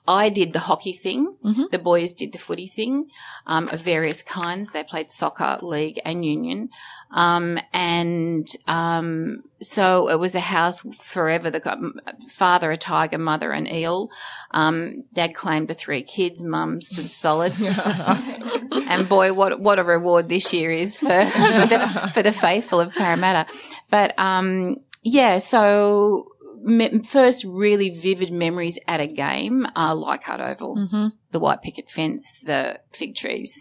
I 0.09 0.29
did 0.29 0.53
the 0.53 0.59
hockey 0.59 0.93
thing. 0.93 1.35
Mm-hmm. 1.45 1.65
The 1.71 1.77
boys 1.77 2.13
did 2.13 2.33
the 2.33 2.39
footy 2.39 2.65
thing 2.65 3.11
um, 3.45 3.69
of 3.69 3.79
various 3.79 4.23
kinds. 4.23 4.73
They 4.73 4.83
played 4.83 5.11
soccer, 5.11 5.59
league, 5.61 5.99
and 6.03 6.25
union. 6.25 6.69
Um, 7.11 7.59
and 7.73 8.49
um, 8.67 9.43
so 9.61 10.09
it 10.09 10.19
was 10.19 10.33
a 10.33 10.39
house 10.39 10.81
forever. 10.99 11.51
The 11.51 11.93
father 12.27 12.71
a 12.71 12.77
tiger, 12.77 13.19
mother 13.19 13.51
an 13.51 13.67
eel. 13.67 14.09
Um, 14.49 15.03
Dad 15.13 15.35
claimed 15.35 15.67
the 15.67 15.75
three 15.75 16.01
kids. 16.01 16.43
Mum 16.43 16.81
stood 16.81 17.11
solid. 17.11 17.53
and 18.87 19.07
boy, 19.07 19.31
what 19.33 19.59
what 19.59 19.77
a 19.77 19.83
reward 19.83 20.27
this 20.27 20.51
year 20.51 20.71
is 20.71 20.97
for 20.97 21.07
for, 21.07 21.67
the, 21.67 22.11
for 22.15 22.23
the 22.23 22.33
faithful 22.33 22.79
of 22.79 22.93
Parramatta. 22.93 23.45
But 23.91 24.17
um, 24.17 24.77
yeah, 25.03 25.37
so 25.37 26.31
me- 26.61 27.03
first 27.03 27.43
really 27.43 27.89
vivid 27.89 28.31
memories 28.31 28.79
at 28.87 28.99
a 28.99 29.07
game 29.07 29.67
are 29.75 29.95
Leichhardt 29.95 30.41
Oval, 30.41 30.75
mm-hmm. 30.75 31.07
the 31.31 31.39
white 31.39 31.61
picket 31.61 31.89
fence, 31.89 32.25
the 32.43 32.79
fig 32.91 33.15
trees. 33.15 33.53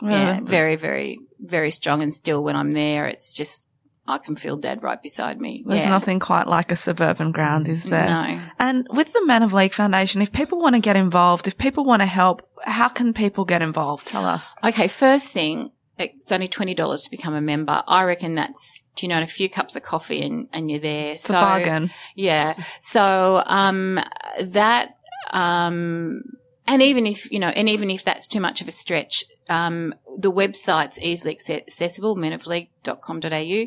Yeah, 0.00 0.40
very, 0.42 0.76
very, 0.76 1.18
very 1.38 1.70
strong. 1.70 2.02
And 2.02 2.12
still, 2.12 2.42
when 2.42 2.56
I'm 2.56 2.72
there, 2.72 3.06
it's 3.06 3.32
just 3.32 3.68
I 4.06 4.18
can 4.18 4.34
feel 4.34 4.56
Dad 4.56 4.82
right 4.82 5.00
beside 5.00 5.40
me. 5.40 5.62
There's 5.64 5.82
yeah. 5.82 5.88
nothing 5.88 6.18
quite 6.18 6.48
like 6.48 6.72
a 6.72 6.76
suburban 6.76 7.30
ground, 7.30 7.68
is 7.68 7.84
there? 7.84 8.08
No. 8.08 8.40
And 8.58 8.86
with 8.90 9.12
the 9.12 9.24
Men 9.24 9.44
of 9.44 9.52
League 9.52 9.74
Foundation, 9.74 10.22
if 10.22 10.32
people 10.32 10.58
want 10.58 10.74
to 10.74 10.80
get 10.80 10.96
involved, 10.96 11.46
if 11.46 11.56
people 11.56 11.84
want 11.84 12.02
to 12.02 12.06
help, 12.06 12.42
how 12.64 12.88
can 12.88 13.12
people 13.12 13.44
get 13.44 13.62
involved? 13.62 14.08
Tell 14.08 14.24
us. 14.24 14.54
Okay, 14.64 14.88
first 14.88 15.28
thing, 15.28 15.70
it's 15.98 16.32
only 16.32 16.48
twenty 16.48 16.74
dollars 16.74 17.02
to 17.02 17.10
become 17.10 17.34
a 17.34 17.40
member. 17.40 17.82
I 17.86 18.04
reckon 18.04 18.34
that's 18.34 18.82
do 18.96 19.06
you 19.06 19.08
know 19.08 19.22
a 19.22 19.26
few 19.26 19.48
cups 19.48 19.76
of 19.76 19.82
coffee 19.82 20.22
and, 20.22 20.48
and 20.52 20.70
you're 20.70 20.80
there. 20.80 21.12
It's 21.12 21.22
so, 21.22 21.34
a 21.34 21.40
bargain. 21.40 21.90
Yeah. 22.14 22.54
So 22.80 23.42
um, 23.46 24.00
that 24.40 24.96
um, 25.30 26.22
and 26.66 26.80
even 26.82 27.06
if 27.06 27.30
you 27.32 27.38
know, 27.38 27.48
and 27.48 27.68
even 27.68 27.90
if 27.90 28.04
that's 28.04 28.28
too 28.28 28.40
much 28.40 28.60
of 28.60 28.68
a 28.68 28.70
stretch, 28.70 29.24
um, 29.48 29.94
the 30.16 30.30
website's 30.30 31.00
easily 31.00 31.36
accessible, 31.50 32.16
menofleague.com.au. 32.16 33.66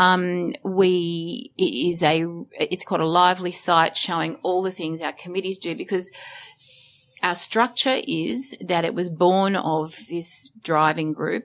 Um, 0.00 0.54
we, 0.62 1.52
it 1.56 1.62
is 1.90 2.02
a, 2.02 2.26
it's 2.52 2.84
quite 2.84 3.00
a 3.00 3.06
lively 3.06 3.50
site 3.50 3.96
showing 3.96 4.36
all 4.42 4.62
the 4.62 4.70
things 4.70 5.00
our 5.00 5.12
committees 5.12 5.58
do 5.58 5.74
because 5.74 6.10
our 7.24 7.34
structure 7.34 8.00
is 8.06 8.54
that 8.60 8.84
it 8.84 8.94
was 8.94 9.08
born 9.08 9.56
of 9.56 9.96
this 10.08 10.50
driving 10.62 11.14
group 11.14 11.44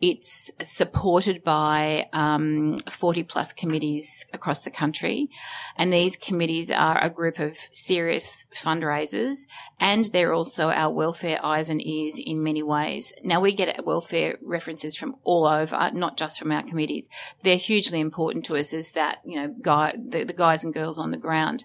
It's 0.00 0.52
supported 0.62 1.42
by 1.42 2.08
um, 2.12 2.78
40 2.88 3.24
plus 3.24 3.52
committees 3.52 4.26
across 4.32 4.62
the 4.62 4.70
country. 4.70 5.28
And 5.76 5.92
these 5.92 6.16
committees 6.16 6.70
are 6.70 7.02
a 7.02 7.10
group 7.10 7.40
of 7.40 7.56
serious 7.72 8.46
fundraisers 8.54 9.48
and 9.80 10.04
they're 10.06 10.32
also 10.32 10.70
our 10.70 10.92
welfare 10.92 11.44
eyes 11.44 11.68
and 11.68 11.84
ears 11.84 12.14
in 12.24 12.44
many 12.44 12.62
ways. 12.62 13.12
Now 13.24 13.40
we 13.40 13.52
get 13.52 13.84
welfare 13.84 14.38
references 14.40 14.96
from 14.96 15.16
all 15.24 15.48
over, 15.48 15.90
not 15.92 16.16
just 16.16 16.38
from 16.38 16.52
our 16.52 16.62
committees. 16.62 17.08
They're 17.42 17.56
hugely 17.56 17.98
important 17.98 18.44
to 18.46 18.56
us 18.56 18.72
as 18.72 18.92
that, 18.92 19.18
you 19.24 19.34
know, 19.34 19.52
guy, 19.60 19.96
the, 19.98 20.22
the 20.22 20.32
guys 20.32 20.62
and 20.62 20.72
girls 20.72 21.00
on 21.00 21.10
the 21.10 21.16
ground 21.16 21.64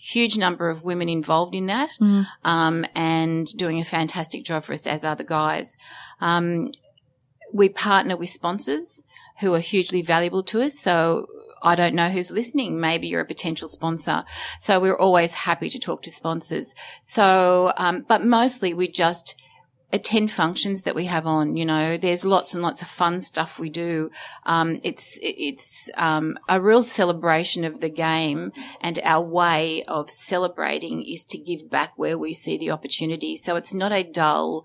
huge 0.00 0.38
number 0.38 0.70
of 0.70 0.82
women 0.82 1.08
involved 1.08 1.54
in 1.54 1.66
that 1.66 1.90
um, 2.44 2.86
and 2.94 3.46
doing 3.56 3.80
a 3.80 3.84
fantastic 3.84 4.44
job 4.44 4.64
for 4.64 4.72
us 4.72 4.86
as 4.86 5.04
are 5.04 5.14
the 5.14 5.24
guys. 5.24 5.76
Um, 6.20 6.70
we 7.52 7.68
partner 7.68 8.16
with 8.16 8.30
sponsors 8.30 9.02
who 9.40 9.54
are 9.54 9.60
hugely 9.60 10.02
valuable 10.02 10.42
to 10.44 10.62
us. 10.62 10.78
So 10.78 11.26
I 11.62 11.74
don't 11.74 11.94
know 11.94 12.08
who's 12.08 12.30
listening. 12.30 12.80
Maybe 12.80 13.08
you're 13.08 13.20
a 13.20 13.26
potential 13.26 13.68
sponsor. 13.68 14.24
So 14.58 14.80
we're 14.80 14.98
always 14.98 15.34
happy 15.34 15.68
to 15.70 15.78
talk 15.78 16.02
to 16.02 16.10
sponsors. 16.10 16.74
So, 17.02 17.72
um, 17.76 18.04
but 18.08 18.24
mostly 18.24 18.72
we 18.72 18.88
just 18.88 19.39
attend 19.92 20.30
functions 20.30 20.82
that 20.82 20.94
we 20.94 21.06
have 21.06 21.26
on. 21.26 21.56
You 21.56 21.64
know, 21.64 21.96
there's 21.96 22.24
lots 22.24 22.54
and 22.54 22.62
lots 22.62 22.82
of 22.82 22.88
fun 22.88 23.20
stuff 23.20 23.58
we 23.58 23.70
do. 23.70 24.10
Um, 24.44 24.80
it's 24.82 25.18
it's 25.22 25.90
um, 25.96 26.38
a 26.48 26.60
real 26.60 26.82
celebration 26.82 27.64
of 27.64 27.80
the 27.80 27.88
game, 27.88 28.52
and 28.80 28.98
our 29.02 29.22
way 29.22 29.84
of 29.88 30.10
celebrating 30.10 31.02
is 31.02 31.24
to 31.26 31.38
give 31.38 31.70
back 31.70 31.92
where 31.96 32.18
we 32.18 32.34
see 32.34 32.56
the 32.56 32.70
opportunity. 32.70 33.36
So 33.36 33.56
it's 33.56 33.74
not 33.74 33.92
a 33.92 34.04
dull, 34.04 34.64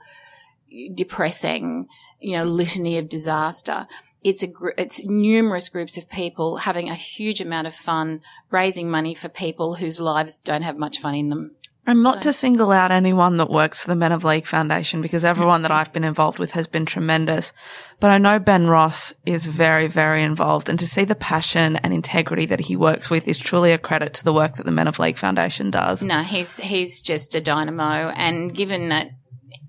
depressing, 0.94 1.88
you 2.20 2.38
know, 2.38 2.44
litany 2.44 2.98
of 2.98 3.10
disaster. 3.10 3.88
It's 4.24 4.42
a 4.42 4.48
gr- 4.48 4.72
it's 4.78 5.04
numerous 5.04 5.70
groups 5.70 5.98
of 5.98 6.10
people 6.10 6.58
having 6.58 6.90
a 6.90 6.96
huge 6.96 7.42
amount 7.42 7.68
of 7.68 7.76
fun, 7.76 8.22
raising 8.50 8.90
money 8.90 9.14
for 9.14 9.30
people 9.30 9.76
whose 9.76 10.00
lives 10.00 10.40
don't 10.40 10.64
have 10.64 10.78
much 10.78 11.00
fun 11.00 11.14
in 11.16 11.30
them. 11.30 11.56
And 11.88 12.02
not 12.02 12.24
to 12.24 12.34
single 12.34 12.72
out 12.72 12.92
anyone 12.92 13.38
that 13.38 13.50
works 13.50 13.84
for 13.84 13.90
the 13.90 13.96
Men 13.96 14.12
of 14.12 14.24
League 14.24 14.48
Foundation 14.48 15.02
because 15.02 15.24
everyone 15.24 15.62
that 15.62 15.72
I've 15.72 15.94
been 15.94 16.04
involved 16.04 16.40
with 16.40 16.52
has 16.52 16.68
been 16.68 16.86
tremendous. 16.86 17.54
But 18.00 18.10
I 18.10 18.18
know 18.18 18.40
Ben 18.40 18.66
Ross 18.66 19.14
is 19.26 19.46
very, 19.46 19.88
very 19.88 20.24
involved 20.24 20.68
and 20.68 20.80
to 20.80 20.88
see 20.88 21.04
the 21.06 21.16
passion 21.16 21.76
and 21.78 21.94
integrity 21.94 22.48
that 22.48 22.62
he 22.62 22.76
works 22.76 23.10
with 23.10 23.28
is 23.28 23.38
truly 23.38 23.72
a 23.72 23.78
credit 23.78 24.16
to 24.16 24.24
the 24.24 24.34
work 24.34 24.58
that 24.58 24.66
the 24.66 24.72
Men 24.72 24.88
of 24.88 24.98
League 24.98 25.18
Foundation 25.18 25.70
does. 25.70 26.02
No, 26.02 26.22
he's 26.22 26.60
he's 26.60 27.02
just 27.02 27.36
a 27.36 27.42
dynamo, 27.42 28.10
and 28.16 28.54
given 28.54 28.90
that 28.90 29.12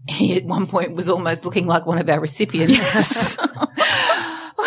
he 0.09 0.37
at 0.37 0.45
one 0.45 0.67
point 0.67 0.95
was 0.95 1.09
almost 1.09 1.45
looking 1.45 1.67
like 1.67 1.87
one 1.87 1.99
of 1.99 2.09
our 2.09 2.21
recipients. 2.21 3.37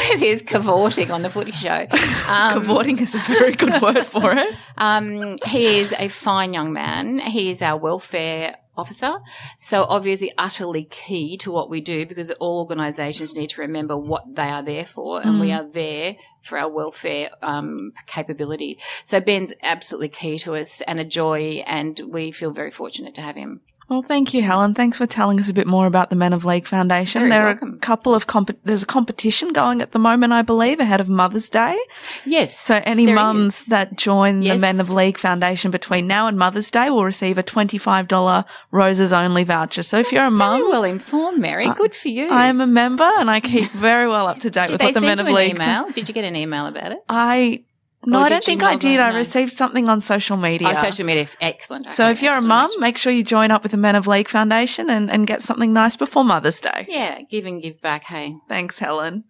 With 0.10 0.20
his 0.20 0.42
cavorting 0.42 1.12
on 1.12 1.22
the 1.22 1.30
footy 1.30 1.52
show. 1.52 1.88
Um, 2.30 2.62
Cavorting 2.62 3.00
is 3.00 3.16
a 3.16 3.18
very 3.18 3.56
good 3.56 3.82
word 3.82 4.06
for 4.06 4.34
it. 4.34 4.54
Um, 4.78 5.40
he 5.48 5.80
is 5.80 5.92
a 5.98 6.10
fine 6.10 6.54
young 6.54 6.74
man. 6.74 7.18
He 7.18 7.50
is 7.50 7.60
our 7.64 7.76
welfare 7.76 8.56
officer. 8.80 9.18
So 9.58 9.84
obviously 9.84 10.32
utterly 10.38 10.86
key 10.86 11.38
to 11.38 11.52
what 11.52 11.70
we 11.70 11.82
do 11.82 12.06
because 12.06 12.32
all 12.32 12.60
organisations 12.60 13.36
need 13.36 13.50
to 13.52 13.62
remember 13.62 13.98
what 13.98 14.24
they 14.36 14.50
are 14.50 14.64
there 14.64 14.86
for 14.86 15.22
and 15.22 15.40
we 15.40 15.52
are 15.52 15.68
there 15.68 16.16
for 16.44 16.58
our 16.58 16.72
welfare 16.72 17.30
um, 17.42 17.92
capability. 18.08 18.80
So 19.06 19.20
Ben's 19.20 19.54
absolutely 19.62 20.10
key 20.10 20.40
to 20.40 20.56
us 20.56 20.82
and 20.82 21.00
a 21.00 21.06
joy 21.06 21.64
and 21.68 22.00
we 22.08 22.32
feel 22.32 22.52
very 22.52 22.72
fortunate 22.72 23.16
to 23.16 23.22
have 23.22 23.36
him. 23.36 23.62
Well, 23.90 24.04
thank 24.04 24.34
you, 24.36 24.44
Helen. 24.44 24.76
Thanks 24.76 25.00
for 25.00 25.08
telling 25.08 25.40
us 25.40 25.50
a 25.50 25.54
bit 25.54 25.66
more 25.66 25.88
about 25.88 26.12
the 26.12 26.16
Men 26.16 26.32
of 26.32 26.46
League 26.46 26.68
Foundation. 26.68 27.22
Very 27.22 27.32
there 27.32 27.44
welcome. 27.44 27.74
are 27.74 27.76
a 27.76 27.80
couple 27.80 28.14
of 28.14 28.28
comp- 28.28 28.60
there's 28.64 28.84
a 28.84 28.86
competition 28.86 29.52
going 29.52 29.82
at 29.82 29.92
the 29.94 30.00
moment, 30.00 30.32
I 30.32 30.44
believe, 30.44 30.80
ahead 30.80 31.02
of 31.02 31.10
Mother's 31.10 31.50
Day. 31.50 31.76
Yes. 32.24 32.58
So 32.60 32.80
any 32.86 33.12
mums 33.12 33.62
is. 33.62 33.66
that 33.68 33.98
join 33.98 34.44
Yes. 34.44 34.56
the 34.56 34.62
Men 34.62 34.80
of 34.80 34.92
League 34.92 35.18
Foundation 35.18 35.72
between 35.72 36.06
now 36.06 36.28
and 36.28 36.38
Mother's 36.38 36.70
Day 36.70 36.90
will 36.92 37.04
receive 37.04 37.38
a 37.40 37.44
$25 37.44 38.46
roses 38.72 39.12
only 39.12 39.44
voucher. 39.44 39.82
So 39.82 39.98
if 39.98 40.08
oh, 40.08 40.10
you're 40.12 40.26
a 40.28 40.30
Very 40.30 40.38
mum, 40.38 40.70
well 40.70 40.84
informed, 40.84 41.40
Mary. 41.40 41.66
Uh, 41.66 41.74
Good 41.74 41.96
for 41.96 42.10
you. 42.10 42.30
I 42.30 42.46
am 42.46 42.62
a 42.62 42.68
member 42.68 43.04
and 43.18 43.30
I 43.32 43.40
keep 43.40 43.70
very 43.72 44.08
well 44.08 44.28
up 44.28 44.40
to 44.42 44.50
date 44.52 44.70
with 44.70 44.82
what 44.82 44.94
the 44.94 45.02
Men 45.02 45.18
you 45.18 45.24
of 45.24 45.28
an 45.30 45.34
League. 45.34 45.56
email? 45.56 45.90
Did 45.92 46.08
you 46.08 46.14
get 46.14 46.26
an 46.26 46.36
email 46.36 46.68
about 46.68 46.92
it? 46.92 47.00
I 47.10 47.64
no, 48.06 48.22
I 48.22 48.30
don't 48.30 48.44
think 48.44 48.64
I 48.64 48.76
did. 48.76 49.00
I 49.00 49.12
No. 49.12 49.18
received 49.18 49.52
something 49.52 49.90
on 49.90 50.00
social 50.02 50.38
media. 50.38 50.70
Oh, 50.72 50.82
social 50.84 51.06
media. 51.06 51.28
Excellent. 51.42 51.94
So 51.94 52.10
if 52.10 52.22
you're 52.22 52.32
a 52.32 52.36
excellent. 52.36 52.48
mum, 52.48 52.72
make 52.80 52.98
sure 52.98 53.12
you 53.12 53.24
join 53.24 53.52
up 53.52 53.62
with 53.64 53.72
the 53.72 53.78
Men 53.78 53.96
of 53.96 54.08
League 54.08 54.30
Foundation 54.30 54.90
and, 54.90 55.12
and 55.12 55.28
get 55.28 55.44
something 55.44 55.74
nice 55.74 55.96
before 55.98 56.24
Mother's 56.24 56.60
Day. 56.62 56.86
Yeah, 56.90 57.22
give 57.22 57.46
and 57.46 57.62
give 57.62 57.82
back, 57.82 58.06
hey. 58.06 58.36
Thanks, 58.48 58.80
Helen. 58.80 59.26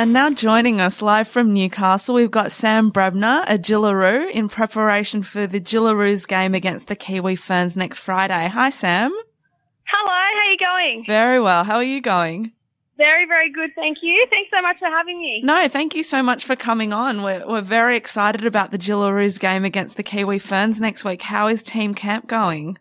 And 0.00 0.12
now 0.12 0.30
joining 0.30 0.80
us 0.80 1.02
live 1.02 1.26
from 1.26 1.52
Newcastle, 1.52 2.14
we've 2.14 2.30
got 2.30 2.52
Sam 2.52 2.90
Bremner, 2.90 3.42
a 3.48 3.58
Jillaroo, 3.58 4.30
in 4.30 4.48
preparation 4.48 5.24
for 5.24 5.48
the 5.48 5.60
Jillaroos 5.60 6.28
game 6.28 6.54
against 6.54 6.86
the 6.86 6.94
Kiwi 6.94 7.34
Ferns 7.34 7.76
next 7.76 7.98
Friday. 7.98 8.46
Hi, 8.46 8.70
Sam. 8.70 9.10
Hello, 9.10 10.08
how 10.08 10.14
are 10.14 10.50
you 10.52 10.58
going? 10.64 11.04
Very 11.04 11.40
well. 11.40 11.64
How 11.64 11.74
are 11.76 11.82
you 11.82 12.00
going? 12.00 12.52
Very, 12.98 13.26
very 13.26 13.50
good, 13.50 13.70
thank 13.76 13.98
you. 14.02 14.26
Thanks 14.28 14.50
so 14.50 14.60
much 14.60 14.78
for 14.80 14.88
having 14.88 15.20
me. 15.20 15.40
No, 15.44 15.68
thank 15.68 15.94
you 15.94 16.02
so 16.02 16.20
much 16.20 16.44
for 16.44 16.56
coming 16.56 16.92
on. 16.92 17.22
We're, 17.22 17.46
we're 17.46 17.60
very 17.60 17.96
excited 17.96 18.44
about 18.44 18.72
the 18.72 18.78
Jillaroos 18.78 19.38
game 19.38 19.64
against 19.64 19.96
the 19.96 20.02
Kiwi 20.02 20.40
Ferns 20.40 20.80
next 20.80 21.04
week. 21.04 21.22
How 21.22 21.46
is 21.46 21.62
team 21.62 21.94
camp 21.94 22.26
going? 22.26 22.76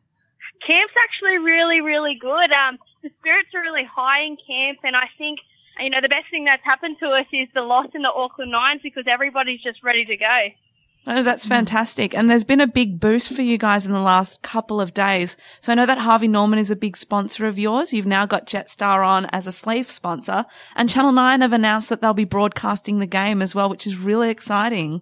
Camp's 0.65 0.93
actually 1.01 1.38
really, 1.38 1.82
really 1.82 2.18
good. 2.20 2.51
Um, 2.51 2.80
the 3.03 3.11
spirits 3.20 3.49
are 3.53 3.61
really 3.61 3.86
high 3.86 4.24
in 4.26 4.38
camp, 4.38 4.80
and 4.84 4.95
I 4.95 5.05
think 5.20 5.39
you 5.80 5.91
know 5.91 6.01
the 6.01 6.09
best 6.09 6.26
thing 6.32 6.45
that's 6.45 6.65
happened 6.65 6.97
to 6.99 7.09
us 7.09 7.28
is 7.32 7.47
the 7.53 7.61
loss 7.61 7.88
in 7.93 8.01
the 8.01 8.11
Auckland 8.11 8.51
Nines 8.51 8.82
because 8.82 9.05
everybody's 9.07 9.61
just 9.61 9.84
ready 9.84 10.03
to 10.05 10.18
go. 10.18 10.38
Oh, 11.10 11.24
that's 11.24 11.47
fantastic. 11.47 12.14
And 12.14 12.30
there's 12.30 12.43
been 12.43 12.60
a 12.60 12.68
big 12.68 12.99
boost 12.99 13.34
for 13.34 13.41
you 13.41 13.58
guys 13.58 13.86
in 13.86 13.93
the 13.93 14.01
last 14.01 14.41
couple 14.41 14.82
of 14.82 14.93
days. 14.93 15.38
So 15.62 15.72
I 15.72 15.76
know 15.76 15.86
that 15.86 15.99
Harvey 15.99 16.28
Norman 16.28 16.60
is 16.60 16.70
a 16.70 16.76
big 16.76 16.97
sponsor 16.97 17.47
of 17.47 17.58
yours. 17.58 17.93
You've 17.93 18.05
now 18.05 18.26
got 18.26 18.45
Jetstar 18.45 19.08
on 19.08 19.26
as 19.28 19.47
a 19.47 19.53
sleeve 19.53 19.89
sponsor 19.89 20.45
and 20.76 20.89
Channel 20.89 21.14
9 21.14 21.39
have 21.39 21.53
announced 21.53 21.88
that 21.88 22.01
they'll 22.01 22.14
be 22.14 22.26
broadcasting 22.26 22.99
the 22.99 23.05
game 23.05 23.41
as 23.41 23.55
well, 23.55 23.70
which 23.70 23.88
is 23.88 23.97
really 23.97 24.30
exciting. 24.30 24.99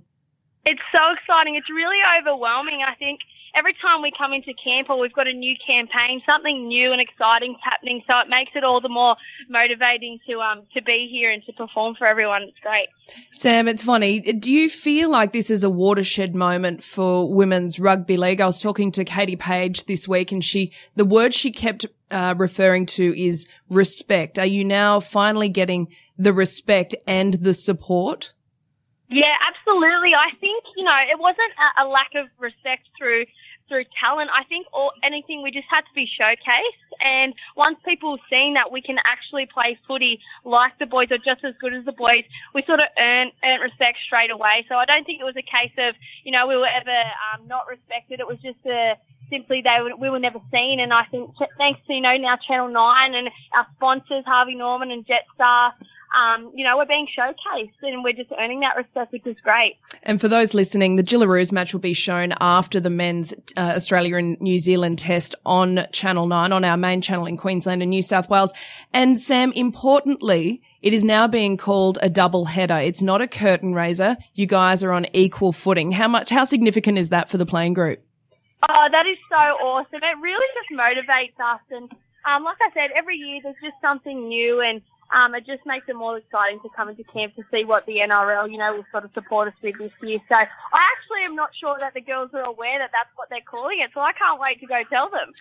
It's 0.64 0.82
so 0.92 1.00
exciting. 1.12 1.56
It's 1.56 1.72
really 1.72 1.98
overwhelming. 2.22 2.82
I 2.88 2.94
think 2.94 3.22
every 3.56 3.74
time 3.82 4.02
we 4.02 4.12
come 4.18 4.34
into 4.34 4.54
camp 4.62 4.90
or 4.90 5.00
we've 5.00 5.14
got 5.14 5.28
a 5.28 5.34
new 5.34 5.56
campaign, 5.66 6.22
something 6.26 6.68
new 6.68 6.92
and 6.92 7.02
exciting's 7.02 7.58
happening. 7.64 8.02
So 8.10 8.18
it 8.20 8.30
makes 8.30 8.52
it 8.56 8.64
all 8.64 8.82
the 8.82 8.90
more 8.90 9.16
motivating 9.50 10.20
to 10.30 10.40
um 10.40 10.64
to 10.74 10.82
be 10.82 11.10
here 11.12 11.32
and 11.32 11.44
to 11.46 11.54
perform 11.54 11.96
for 11.98 12.06
everyone. 12.06 12.44
It's 12.44 12.60
great. 12.60 12.88
Sam, 13.32 13.68
it's 13.68 13.84
funny. 13.84 14.20
Do 14.20 14.52
you 14.52 14.70
feel 14.70 15.10
like 15.10 15.34
this 15.34 15.50
is 15.50 15.64
a 15.64 15.70
watershed 15.70 16.36
moment 16.36 16.84
for 16.84 17.32
women's 17.32 17.80
rugby 17.80 18.18
league? 18.18 18.42
I 18.42 18.46
was 18.46 18.62
talking 18.62 18.92
to 18.94 19.06
Katie 19.06 19.36
Page 19.36 19.86
this 19.86 20.08
week 20.08 20.32
and 20.32 20.44
she, 20.44 20.72
the 20.96 21.06
word 21.06 21.34
she 21.34 21.52
kept 21.52 21.86
uh, 22.12 22.36
referring 22.38 22.86
to 22.86 23.20
is 23.20 23.48
respect. 23.70 24.38
Are 24.40 24.46
you 24.46 24.64
now 24.64 25.00
finally 25.00 25.50
getting 25.50 25.88
the 26.18 26.34
respect 26.34 26.96
and 27.08 27.36
the 27.36 27.54
support? 27.54 28.34
Yeah, 29.10 29.34
absolutely. 29.48 30.14
I 30.16 30.36
think 30.40 30.64
you 30.76 30.84
know 30.84 30.98
it 31.12 31.20
wasn't 31.20 31.54
a, 31.78 31.84
a 31.84 31.86
lack 31.88 32.12
of 32.16 32.28
respect 32.40 32.88
through 32.98 33.26
through 33.68 33.86
talent. 34.00 34.30
I 34.34 34.44
think 34.46 34.68
all 34.74 34.92
anything 35.04 35.42
we 35.42 35.52
just 35.52 35.68
had 35.70 35.82
to 35.82 35.94
be 35.94 36.08
showcased, 36.08 36.90
and 37.02 37.34
once 37.56 37.78
people 37.86 38.18
seen 38.30 38.54
that 38.56 38.72
we 38.72 38.82
can 38.82 38.98
actually 39.06 39.48
play 39.52 39.78
footy 39.88 40.20
like 40.44 40.78
the 40.80 40.86
boys 40.86 41.10
or 41.12 41.18
just 41.18 41.44
as 41.44 41.54
good 41.60 41.74
as 41.74 41.86
the 41.86 41.94
boys, 41.94 42.24
we 42.54 42.64
sort 42.66 42.80
of 42.80 42.88
earn 42.98 43.32
earn 43.44 43.60
respect 43.62 43.98
straight 44.06 44.32
away. 44.32 44.66
So 44.70 44.76
I 44.76 44.86
don't 44.86 45.06
think 45.06 45.22
it 45.22 45.28
was 45.28 45.38
a 45.38 45.46
case 45.46 45.74
of 45.78 45.96
you 46.24 46.32
know 46.32 46.48
we 46.48 46.56
were 46.56 46.70
ever 46.70 47.00
um, 47.34 47.48
not 47.48 47.68
respected. 47.68 48.20
It 48.20 48.28
was 48.28 48.40
just 48.42 48.62
a 48.66 48.96
simply 49.30 49.64
they 49.64 49.82
were, 49.82 49.96
we 49.96 50.10
were 50.10 50.20
never 50.20 50.40
seen. 50.52 50.80
And 50.80 50.94
I 50.94 51.06
think 51.10 51.32
thanks 51.58 51.80
to 51.88 51.94
you 51.94 52.02
know 52.02 52.16
now 52.18 52.38
Channel 52.48 52.70
Nine 52.70 53.16
and 53.16 53.30
our 53.56 53.68
sponsors 53.76 54.26
Harvey 54.26 54.56
Norman 54.56 54.92
and 54.92 55.06
Jetstar, 55.06 55.72
um, 56.16 56.52
you 56.56 56.64
know 56.64 56.78
we're 56.78 56.86
being 56.86 57.08
showcased 57.18 57.72
and 57.82 58.04
we're 58.04 58.14
just 58.14 58.32
earning 58.40 58.62
that 58.62 58.76
respect, 58.78 59.12
which 59.12 59.26
is 59.26 59.36
great. 59.44 59.78
And 60.04 60.22
for 60.22 60.28
those 60.28 60.54
listening, 60.54 60.96
the 60.96 61.04
Jillaroos 61.04 61.52
match 61.52 61.74
will 61.74 61.82
be 61.82 61.94
shown 61.94 62.34
after 62.40 62.80
the 62.80 62.90
men's 62.90 63.34
uh, 63.58 63.74
Australia 63.76 64.18
and 64.18 64.40
New 64.40 64.60
Zealand 64.60 65.00
test 65.00 65.36
on 65.46 65.88
Channel 65.92 66.28
9, 66.28 66.52
on 66.52 66.64
our 66.64 66.78
main 66.78 67.02
channel 67.02 67.26
in 67.26 67.38
Queensland 67.38 67.82
and 67.82 67.90
New 67.90 68.02
South 68.02 68.30
Wales. 68.30 68.54
And 68.94 69.20
Sam, 69.20 69.52
importantly, 69.54 70.62
it 70.82 70.94
is 70.94 71.04
now 71.04 71.28
being 71.28 71.58
called 71.58 71.98
a 72.02 72.10
double 72.10 72.46
header. 72.46 72.78
It's 72.78 73.02
not 73.02 73.20
a 73.20 73.28
curtain 73.28 73.74
raiser. 73.74 74.18
You 74.36 74.46
guys 74.46 74.84
are 74.84 74.92
on 74.92 75.08
equal 75.14 75.52
footing. 75.52 75.92
How 75.92 76.08
much, 76.08 76.30
how 76.30 76.44
significant 76.44 76.98
is 76.98 77.10
that 77.10 77.30
for 77.30 77.38
the 77.38 77.46
playing 77.46 77.74
group? 77.74 78.02
Oh, 78.70 78.88
that 78.92 79.06
is 79.06 79.18
so 79.30 79.44
awesome. 79.66 80.00
It 80.02 80.22
really 80.22 80.46
just 80.54 80.70
motivates 80.72 81.40
us. 81.44 81.62
And 81.72 81.92
um, 82.26 82.44
like 82.44 82.58
I 82.62 82.74
said, 82.74 82.92
every 82.96 83.18
year 83.18 83.40
there's 83.44 83.56
just 83.64 83.82
something 83.82 84.28
new. 84.28 84.62
And 84.62 84.82
um, 85.16 85.34
it 85.34 85.46
just 85.46 85.66
makes 85.66 85.88
it 85.88 85.96
more 85.96 86.18
exciting 86.18 86.60
to 86.60 86.70
come 86.76 86.90
into 86.90 87.04
camp 87.06 87.36
to 87.38 87.44
see 87.50 87.64
what 87.64 87.86
the 87.86 88.00
NRL, 88.00 88.52
you 88.52 88.58
know, 88.58 88.76
will 88.76 88.86
sort 88.92 89.06
of 89.06 89.14
support 89.14 89.48
us 89.48 89.54
with 89.64 89.78
this 89.78 89.94
year. 90.04 90.20
So 90.28 90.36
I 90.36 90.44
actually 90.44 91.24
am 91.26 91.36
not 91.36 91.52
sure 91.58 91.78
that 91.80 91.94
the 91.94 92.02
girls 92.02 92.32
are 92.34 92.44
aware 92.44 92.78
that 92.80 92.92
that's 92.92 93.16
what 93.16 93.30
they're 93.30 93.40
calling 93.50 93.80
it. 93.80 93.92
So 93.94 94.02
I 94.02 94.12
can't 94.12 94.42
wait 94.42 94.60
to 94.60 94.68
go 94.68 94.84
tell 94.90 95.10
them. 95.10 95.32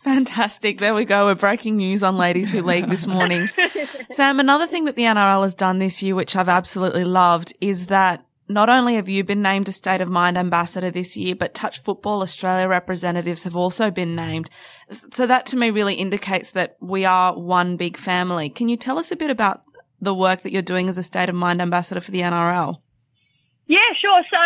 Fantastic. 0.00 0.78
There 0.78 0.92
we 0.92 1.04
go. 1.04 1.26
We're 1.26 1.36
breaking 1.36 1.76
news 1.76 2.02
on 2.02 2.16
Ladies 2.16 2.50
Who 2.50 2.62
League 2.62 2.88
this 2.88 3.06
morning. 3.06 3.48
Sam, 4.10 4.40
another 4.40 4.66
thing 4.66 4.86
that 4.86 4.96
the 4.96 5.02
NRL 5.02 5.44
has 5.44 5.54
done 5.54 5.78
this 5.78 6.02
year, 6.02 6.16
which 6.16 6.34
I've 6.34 6.48
absolutely 6.48 7.04
loved, 7.04 7.54
is 7.60 7.86
that 7.86 8.26
not 8.52 8.68
only 8.68 8.94
have 8.94 9.08
you 9.08 9.24
been 9.24 9.42
named 9.42 9.68
a 9.68 9.72
State 9.72 10.00
of 10.00 10.08
Mind 10.08 10.36
ambassador 10.36 10.90
this 10.90 11.16
year, 11.16 11.34
but 11.34 11.54
Touch 11.54 11.82
Football 11.82 12.22
Australia 12.22 12.68
representatives 12.68 13.44
have 13.44 13.56
also 13.56 13.90
been 13.90 14.14
named. 14.14 14.50
So 14.90 15.26
that 15.26 15.46
to 15.46 15.56
me 15.56 15.70
really 15.70 15.94
indicates 15.94 16.50
that 16.52 16.76
we 16.80 17.04
are 17.04 17.38
one 17.38 17.76
big 17.76 17.96
family. 17.96 18.50
Can 18.50 18.68
you 18.68 18.76
tell 18.76 18.98
us 18.98 19.10
a 19.10 19.16
bit 19.16 19.30
about 19.30 19.60
the 20.00 20.14
work 20.14 20.42
that 20.42 20.52
you're 20.52 20.62
doing 20.62 20.88
as 20.88 20.98
a 20.98 21.02
State 21.02 21.28
of 21.28 21.34
Mind 21.34 21.62
ambassador 21.62 22.00
for 22.00 22.10
the 22.10 22.20
NRL? 22.20 22.76
Yeah, 23.66 23.78
sure. 24.00 24.22
So 24.30 24.36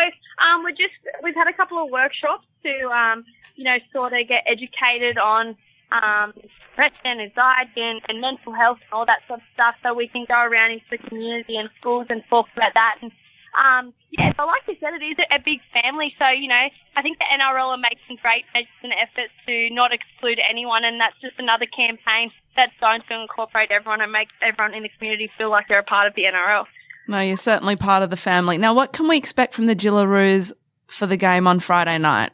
um, 0.45 0.63
we're 0.63 0.71
just 0.71 0.95
we've 1.23 1.35
had 1.35 1.49
a 1.49 1.57
couple 1.57 1.83
of 1.83 1.91
workshops 1.91 2.47
to 2.63 2.89
um, 2.91 3.25
you 3.57 3.65
know 3.65 3.77
sort 3.93 4.13
of 4.13 4.29
get 4.29 4.45
educated 4.47 5.19
on 5.19 5.57
um, 5.91 6.33
depression, 6.77 7.21
anxiety, 7.21 7.81
and, 7.81 8.01
and 8.09 8.21
mental 8.21 8.53
health 8.53 8.79
and 8.85 8.93
all 8.93 9.07
that 9.07 9.21
sort 9.27 9.41
of 9.41 9.47
stuff, 9.55 9.75
so 9.83 9.95
we 9.95 10.09
can 10.09 10.25
go 10.29 10.35
around 10.35 10.73
into 10.73 10.85
the 10.91 10.99
community 10.99 11.57
and 11.57 11.71
schools 11.81 12.07
and 12.11 12.23
talk 12.29 12.47
about 12.55 12.75
that. 12.75 12.97
And 13.01 13.11
um, 13.57 13.93
yeah, 14.13 14.33
but 14.37 14.47
like 14.47 14.63
you 14.69 14.77
said, 14.81 14.93
it 14.93 15.05
is 15.05 15.17
a, 15.33 15.41
big 15.41 15.65
family. 15.73 16.13
So 16.19 16.29
you 16.29 16.49
know, 16.49 16.69
I 16.97 17.03
think 17.03 17.19
the 17.19 17.25
NRL 17.25 17.73
are 17.73 17.81
making 17.81 18.21
great 18.21 18.45
measures 18.53 18.81
and 18.85 18.93
efforts 18.93 19.33
to 19.49 19.73
not 19.73 19.93
exclude 19.93 20.39
anyone, 20.45 20.85
and 20.85 21.01
that's 21.01 21.17
just 21.21 21.41
another 21.41 21.67
campaign 21.67 22.31
that's 22.55 22.77
going 22.81 23.01
to 23.09 23.21
incorporate 23.21 23.71
everyone 23.71 24.01
and 24.01 24.13
make 24.13 24.29
everyone 24.45 24.75
in 24.75 24.83
the 24.83 24.93
community 24.99 25.31
feel 25.39 25.51
like 25.51 25.69
they're 25.69 25.81
a 25.81 25.85
part 25.85 26.07
of 26.07 26.15
the 26.15 26.29
NRL. 26.29 26.65
No, 27.09 27.21
you're 27.21 27.37
certainly 27.37 27.77
part 27.77 28.03
of 28.03 28.11
the 28.11 28.17
family. 28.17 28.59
Now, 28.59 28.75
what 28.75 28.93
can 28.93 29.09
we 29.09 29.17
expect 29.17 29.55
from 29.55 29.67
the 29.67 29.77
Jillaroos 29.77 30.53
for 30.89 31.07
the 31.07 31.17
game 31.17 31.47
on 31.47 31.61
Friday 31.61 31.99
night? 31.99 32.33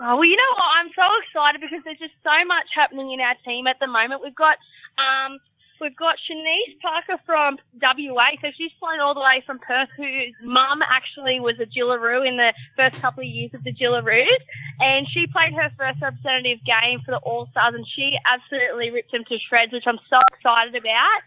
Oh, 0.00 0.16
well, 0.16 0.24
you 0.24 0.36
know 0.36 0.52
what? 0.54 0.70
I'm 0.78 0.90
so 0.94 1.06
excited 1.26 1.60
because 1.60 1.82
there's 1.84 1.98
just 1.98 2.14
so 2.22 2.38
much 2.46 2.66
happening 2.74 3.12
in 3.12 3.20
our 3.20 3.34
team 3.44 3.66
at 3.66 3.78
the 3.80 3.86
moment. 3.86 4.22
We've 4.22 4.34
got 4.34 4.56
um, 4.96 5.38
we've 5.80 5.96
got 5.96 6.16
Shanice 6.16 6.78
Parker 6.80 7.20
from 7.24 7.58
WA, 7.80 8.28
so 8.40 8.48
she's 8.56 8.70
flown 8.78 9.00
all 9.00 9.14
the 9.14 9.20
way 9.20 9.42
from 9.46 9.58
Perth, 9.58 9.88
whose 9.96 10.34
mum 10.42 10.80
actually 10.82 11.40
was 11.40 11.56
a 11.60 11.66
Jillaroo 11.66 12.26
in 12.26 12.36
the 12.36 12.52
first 12.76 13.00
couple 13.00 13.22
of 13.22 13.28
years 13.28 13.52
of 13.54 13.64
the 13.64 13.72
Jillaroos, 13.72 14.42
and 14.80 15.06
she 15.08 15.26
played 15.26 15.54
her 15.54 15.70
first 15.76 16.00
representative 16.00 16.64
game 16.64 17.00
for 17.04 17.12
the 17.12 17.18
All 17.18 17.48
Stars, 17.50 17.74
and 17.74 17.86
she 17.94 18.12
absolutely 18.26 18.90
ripped 18.90 19.12
them 19.12 19.24
to 19.28 19.36
shreds, 19.48 19.72
which 19.72 19.86
I'm 19.86 20.00
so 20.08 20.18
excited 20.34 20.74
about. 20.74 21.20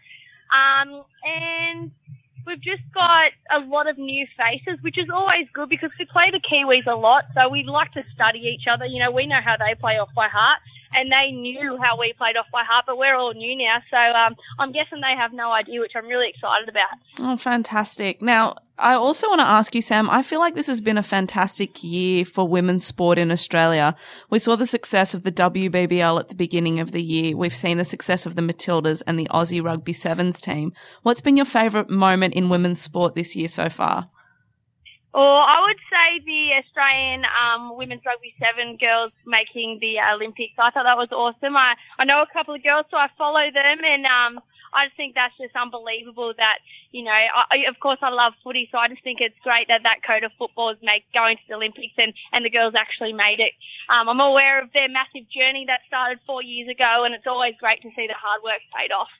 Um, 0.52 1.04
and 1.24 1.90
We've 2.46 2.60
just 2.60 2.82
got 2.92 3.30
a 3.54 3.60
lot 3.60 3.88
of 3.88 3.98
new 3.98 4.26
faces, 4.36 4.82
which 4.82 4.98
is 4.98 5.06
always 5.12 5.46
good 5.54 5.68
because 5.68 5.90
we 5.98 6.06
play 6.06 6.30
the 6.32 6.40
Kiwis 6.40 6.86
a 6.86 6.96
lot, 6.96 7.24
so 7.34 7.48
we 7.48 7.62
like 7.62 7.92
to 7.92 8.02
study 8.14 8.40
each 8.40 8.66
other. 8.66 8.84
You 8.84 8.98
know, 8.98 9.10
we 9.10 9.26
know 9.26 9.40
how 9.44 9.56
they 9.56 9.74
play 9.78 9.98
off 9.98 10.10
by 10.14 10.26
heart, 10.26 10.58
and 10.94 11.10
they 11.10 11.32
knew 11.32 11.78
how 11.82 11.98
we 11.98 12.12
played 12.16 12.36
off 12.36 12.46
by 12.52 12.62
heart, 12.64 12.84
but 12.86 12.98
we're 12.98 13.16
all 13.16 13.34
new 13.34 13.56
now, 13.56 13.78
so 13.90 13.96
um, 13.96 14.36
I'm 14.58 14.72
guessing 14.72 15.00
they 15.00 15.16
have 15.16 15.32
no 15.32 15.52
idea, 15.52 15.80
which 15.80 15.92
I'm 15.96 16.06
really 16.06 16.28
excited 16.28 16.68
about. 16.68 16.98
Oh, 17.20 17.36
fantastic. 17.36 18.22
Now, 18.22 18.54
I 18.78 18.94
also 18.94 19.28
want 19.28 19.40
to 19.40 19.46
ask 19.46 19.74
you, 19.74 19.82
Sam, 19.82 20.10
I 20.10 20.22
feel 20.22 20.40
like 20.40 20.54
this 20.54 20.66
has 20.66 20.80
been 20.80 20.98
a 20.98 21.02
fantastic 21.02 21.84
year 21.84 22.24
for 22.24 22.48
women's 22.48 22.84
sport 22.84 23.18
in 23.18 23.30
Australia. 23.30 23.94
We 24.28 24.38
saw 24.38 24.56
the 24.56 24.66
success 24.66 25.14
of 25.14 25.22
the 25.22 25.32
WBBL 25.32 26.18
at 26.18 26.28
the 26.28 26.34
beginning 26.34 26.80
of 26.80 26.92
the 26.92 27.02
year. 27.02 27.36
We've 27.36 27.54
seen 27.54 27.78
the 27.78 27.84
success 27.84 28.26
of 28.26 28.34
the 28.34 28.42
Matildas 28.42 29.02
and 29.06 29.18
the 29.18 29.28
Aussie 29.30 29.62
Rugby 29.62 29.92
Sevens 29.92 30.40
team. 30.40 30.72
What's 31.02 31.20
been 31.20 31.36
your 31.36 31.46
favourite 31.46 31.90
moment 31.90 32.34
in 32.34 32.48
women's 32.48 32.80
sport 32.80 33.14
this 33.14 33.36
year 33.36 33.48
so 33.48 33.68
far? 33.68 34.06
Or 35.14 35.44
I 35.44 35.60
would 35.60 35.76
say 35.92 36.24
the 36.24 36.56
Australian 36.64 37.28
um, 37.28 37.76
women's 37.76 38.00
rugby 38.00 38.32
seven 38.40 38.80
girls 38.80 39.12
making 39.28 39.76
the 39.84 40.00
Olympics. 40.00 40.56
I 40.56 40.72
thought 40.72 40.88
that 40.88 40.96
was 40.96 41.12
awesome. 41.12 41.52
I, 41.52 41.76
I 42.00 42.08
know 42.08 42.24
a 42.24 42.32
couple 42.32 42.54
of 42.56 42.64
girls, 42.64 42.88
so 42.90 42.96
I 42.96 43.12
follow 43.20 43.44
them, 43.52 43.84
and 43.84 44.08
um, 44.08 44.40
I 44.72 44.88
just 44.88 44.96
think 44.96 45.12
that's 45.14 45.36
just 45.36 45.52
unbelievable. 45.52 46.32
That 46.32 46.64
you 46.96 47.04
know, 47.04 47.12
I, 47.12 47.68
of 47.68 47.76
course, 47.76 48.00
I 48.00 48.08
love 48.08 48.32
footy, 48.40 48.72
so 48.72 48.80
I 48.80 48.88
just 48.88 49.04
think 49.04 49.20
it's 49.20 49.36
great 49.44 49.68
that 49.68 49.84
that 49.84 50.00
code 50.00 50.24
of 50.24 50.32
football 50.40 50.72
is 50.72 50.80
make 50.80 51.04
going 51.12 51.36
to 51.36 51.44
the 51.44 51.60
Olympics, 51.60 51.92
and 52.00 52.16
and 52.32 52.40
the 52.40 52.50
girls 52.50 52.72
actually 52.72 53.12
made 53.12 53.38
it. 53.38 53.52
Um, 53.92 54.08
I'm 54.08 54.20
aware 54.20 54.64
of 54.64 54.72
their 54.72 54.88
massive 54.88 55.28
journey 55.28 55.68
that 55.68 55.84
started 55.86 56.24
four 56.24 56.40
years 56.42 56.72
ago, 56.72 57.04
and 57.04 57.12
it's 57.12 57.28
always 57.28 57.52
great 57.60 57.84
to 57.84 57.92
see 57.92 58.08
the 58.08 58.16
hard 58.16 58.40
work 58.40 58.64
paid 58.72 58.96
off. 58.96 59.12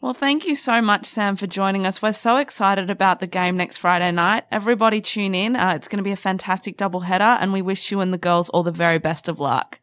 Well, 0.00 0.14
thank 0.14 0.46
you 0.46 0.54
so 0.54 0.80
much, 0.80 1.06
Sam, 1.06 1.34
for 1.34 1.48
joining 1.48 1.84
us. 1.84 2.00
We're 2.00 2.12
so 2.12 2.36
excited 2.36 2.88
about 2.88 3.18
the 3.18 3.26
game 3.26 3.56
next 3.56 3.78
Friday 3.78 4.12
night. 4.12 4.44
Everybody 4.52 5.00
tune 5.00 5.34
in. 5.34 5.56
Uh, 5.56 5.72
it's 5.74 5.88
going 5.88 5.96
to 5.96 6.04
be 6.04 6.12
a 6.12 6.16
fantastic 6.16 6.76
double 6.76 7.00
header, 7.00 7.24
and 7.24 7.52
we 7.52 7.62
wish 7.62 7.90
you 7.90 8.00
and 8.00 8.12
the 8.12 8.18
girls 8.18 8.48
all 8.50 8.62
the 8.62 8.70
very 8.70 8.98
best 8.98 9.28
of 9.28 9.40
luck. 9.40 9.80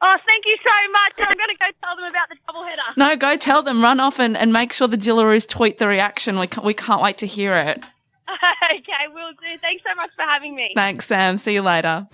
Oh, 0.00 0.16
thank 0.24 0.44
you 0.46 0.56
so 0.62 0.92
much. 0.92 1.28
I'm 1.28 1.36
going 1.36 1.48
to 1.50 1.58
go 1.58 1.66
tell 1.82 1.96
them 1.96 2.04
about 2.04 2.28
the 2.28 2.36
double 2.46 2.64
header. 2.64 2.82
No, 2.96 3.16
go 3.16 3.36
tell 3.36 3.62
them. 3.62 3.82
Run 3.82 3.98
off 3.98 4.20
and, 4.20 4.36
and 4.36 4.52
make 4.52 4.72
sure 4.72 4.86
the 4.86 4.96
Jillaroos 4.96 5.48
tweet 5.48 5.78
the 5.78 5.88
reaction. 5.88 6.38
We 6.38 6.46
can't, 6.46 6.64
we 6.64 6.74
can't 6.74 7.02
wait 7.02 7.18
to 7.18 7.26
hear 7.26 7.54
it. 7.54 7.78
okay, 8.28 9.04
we'll 9.12 9.32
do. 9.32 9.58
Thanks 9.60 9.82
so 9.82 9.96
much 9.96 10.10
for 10.14 10.22
having 10.22 10.54
me. 10.54 10.70
Thanks, 10.76 11.06
Sam. 11.06 11.38
See 11.38 11.54
you 11.54 11.62
later. 11.62 12.06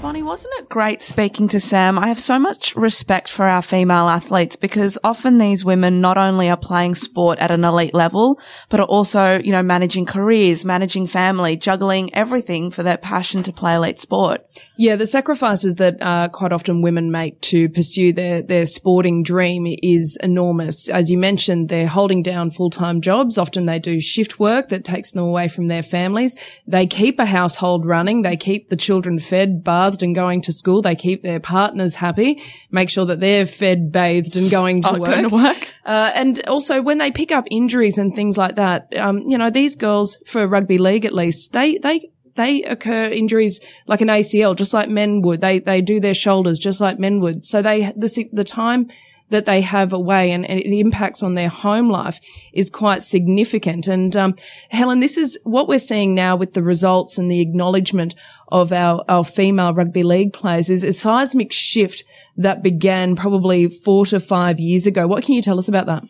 Vonnie, 0.00 0.22
wasn't 0.22 0.54
it 0.58 0.68
great 0.68 1.00
speaking 1.00 1.48
to 1.48 1.58
Sam? 1.58 1.98
I 1.98 2.08
have 2.08 2.20
so 2.20 2.38
much 2.38 2.76
respect 2.76 3.28
for 3.28 3.46
our 3.46 3.62
female 3.62 4.08
athletes 4.08 4.54
because 4.54 4.98
often 5.02 5.38
these 5.38 5.64
women 5.64 6.00
not 6.00 6.18
only 6.18 6.48
are 6.48 6.56
playing 6.56 6.94
sport 6.94 7.38
at 7.38 7.50
an 7.50 7.64
elite 7.64 7.94
level, 7.94 8.38
but 8.68 8.78
are 8.78 8.86
also, 8.86 9.38
you 9.38 9.50
know, 9.50 9.62
managing 9.62 10.06
careers, 10.06 10.64
managing 10.64 11.06
family, 11.06 11.56
juggling 11.56 12.14
everything 12.14 12.70
for 12.70 12.82
their 12.82 12.98
passion 12.98 13.42
to 13.44 13.52
play 13.52 13.74
elite 13.74 13.98
sport. 13.98 14.46
Yeah, 14.76 14.96
the 14.96 15.06
sacrifices 15.06 15.76
that 15.76 15.96
uh, 16.00 16.28
quite 16.28 16.52
often 16.52 16.82
women 16.82 17.10
make 17.10 17.40
to 17.42 17.68
pursue 17.70 18.12
their, 18.12 18.42
their 18.42 18.66
sporting 18.66 19.22
dream 19.22 19.66
is 19.82 20.18
enormous. 20.22 20.88
As 20.88 21.10
you 21.10 21.18
mentioned, 21.18 21.68
they're 21.68 21.88
holding 21.88 22.22
down 22.22 22.50
full-time 22.50 23.00
jobs. 23.00 23.38
Often 23.38 23.66
they 23.66 23.78
do 23.78 24.00
shift 24.00 24.38
work 24.38 24.68
that 24.68 24.84
takes 24.84 25.10
them 25.10 25.24
away 25.24 25.48
from 25.48 25.68
their 25.68 25.82
families. 25.82 26.36
They 26.66 26.86
keep 26.86 27.18
a 27.18 27.26
household 27.26 27.86
running. 27.86 28.22
They 28.22 28.36
keep 28.36 28.68
the 28.68 28.76
children 28.76 29.18
fed, 29.18 29.64
bathed 29.64 29.95
and 30.02 30.14
going 30.14 30.42
to 30.42 30.52
school. 30.52 30.82
They 30.82 30.94
keep 30.94 31.22
their 31.22 31.40
partners 31.40 31.94
happy, 31.94 32.42
make 32.70 32.90
sure 32.90 33.04
that 33.06 33.20
they're 33.20 33.46
fed, 33.46 33.92
bathed 33.92 34.36
and 34.36 34.50
going 34.50 34.82
to 34.82 34.90
Oh, 34.90 34.98
work. 34.98 35.10
going 35.10 35.28
to 35.28 35.34
work. 35.34 35.68
Uh, 35.84 36.10
and 36.14 36.44
also 36.48 36.82
when 36.82 36.98
they 36.98 37.10
pick 37.10 37.30
up 37.32 37.46
injuries 37.50 37.98
and 37.98 38.14
things 38.14 38.36
like 38.36 38.56
that, 38.56 38.94
um, 38.96 39.18
you 39.26 39.38
know, 39.38 39.50
these 39.50 39.76
girls 39.76 40.18
for 40.26 40.46
rugby 40.46 40.78
league 40.78 41.04
at 41.04 41.12
least, 41.14 41.52
they, 41.52 41.78
they, 41.78 42.10
they 42.34 42.62
occur 42.64 43.04
injuries 43.04 43.60
like 43.86 44.00
an 44.00 44.08
ACL, 44.08 44.54
just 44.56 44.74
like 44.74 44.88
men 44.88 45.22
would. 45.22 45.40
They, 45.40 45.60
they 45.60 45.80
do 45.80 46.00
their 46.00 46.12
shoulders 46.14 46.58
just 46.58 46.80
like 46.80 46.98
men 46.98 47.20
would. 47.20 47.46
So 47.46 47.62
they, 47.62 47.92
the, 47.96 48.28
the 48.32 48.44
time 48.44 48.88
that 49.30 49.44
they 49.46 49.60
have 49.60 49.92
away 49.92 50.30
and, 50.30 50.44
and 50.44 50.60
it 50.60 50.78
impacts 50.78 51.20
on 51.22 51.34
their 51.34 51.48
home 51.48 51.88
life 51.88 52.20
is 52.52 52.70
quite 52.70 53.02
significant. 53.02 53.88
And, 53.88 54.14
um, 54.16 54.34
Helen, 54.70 55.00
this 55.00 55.16
is 55.16 55.38
what 55.42 55.66
we're 55.66 55.78
seeing 55.80 56.14
now 56.14 56.36
with 56.36 56.52
the 56.54 56.62
results 56.62 57.18
and 57.18 57.28
the 57.30 57.40
acknowledgement 57.40 58.14
of 58.48 58.72
our, 58.72 59.04
our 59.08 59.24
female 59.24 59.74
rugby 59.74 60.02
league 60.02 60.32
players 60.32 60.70
is 60.70 60.84
a 60.84 60.92
seismic 60.92 61.52
shift 61.52 62.04
that 62.36 62.62
began 62.62 63.16
probably 63.16 63.68
four 63.68 64.06
to 64.06 64.20
five 64.20 64.60
years 64.60 64.86
ago. 64.86 65.06
What 65.06 65.24
can 65.24 65.34
you 65.34 65.42
tell 65.42 65.58
us 65.58 65.68
about 65.68 65.86
that? 65.86 66.04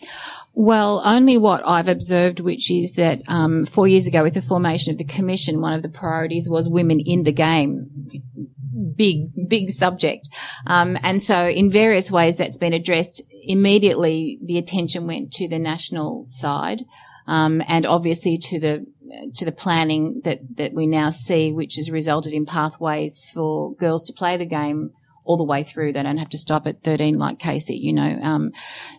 Well, 0.59 1.03
only 1.05 1.37
what 1.37 1.67
I've 1.67 1.89
observed, 1.89 2.41
which 2.41 2.71
is 2.71 2.93
that 2.93 3.21
um, 3.29 3.67
four 3.67 3.87
years 3.87 4.07
ago, 4.07 4.23
with 4.23 4.35
the 4.35 4.43
formation 4.43 4.91
of 4.91 4.99
the 4.99 5.05
commission, 5.05 5.61
one 5.61 5.75
of 5.75 5.83
the 5.83 5.91
priorities 5.91 6.49
was 6.49 6.67
women 6.67 6.99
in 6.99 7.25
the 7.25 7.33
game. 7.33 7.91
Big, 8.97 9.29
big 9.49 9.71
subject. 9.71 10.31
Um, 10.67 10.97
and 11.03 11.23
so 11.23 11.47
in 11.47 11.71
various 11.71 12.11
ways 12.11 12.37
that's 12.37 12.57
been 12.57 12.73
addressed. 12.73 13.23
Immediately, 13.43 14.39
the 14.43 14.57
attention 14.57 15.07
went 15.07 15.31
to 15.33 15.47
the 15.47 15.59
national 15.59 16.25
side. 16.29 16.85
Um, 17.27 17.63
and 17.67 17.87
obviously 17.87 18.39
to 18.39 18.61
the 18.61 18.87
to 19.35 19.45
the 19.45 19.53
planning 19.53 20.21
that 20.25 20.41
that 20.57 20.73
we 20.75 20.87
now 20.87 21.11
see, 21.11 21.53
which 21.53 21.77
has 21.77 21.91
resulted 21.91 22.33
in 22.33 22.47
pathways 22.47 23.31
for 23.33 23.75
girls 23.75 24.07
to 24.07 24.13
play 24.13 24.37
the 24.37 24.47
game 24.47 24.93
all 25.27 25.37
the 25.37 25.45
way 25.45 25.63
through. 25.63 25.93
They 25.93 26.03
don't 26.03 26.17
have 26.17 26.31
to 26.31 26.39
stop 26.39 26.67
at 26.67 26.83
13 26.83 27.19
like 27.19 27.39
Kasey, 27.39 27.79
you 27.79 27.93
know. 27.93 28.19
Um, 28.23 28.53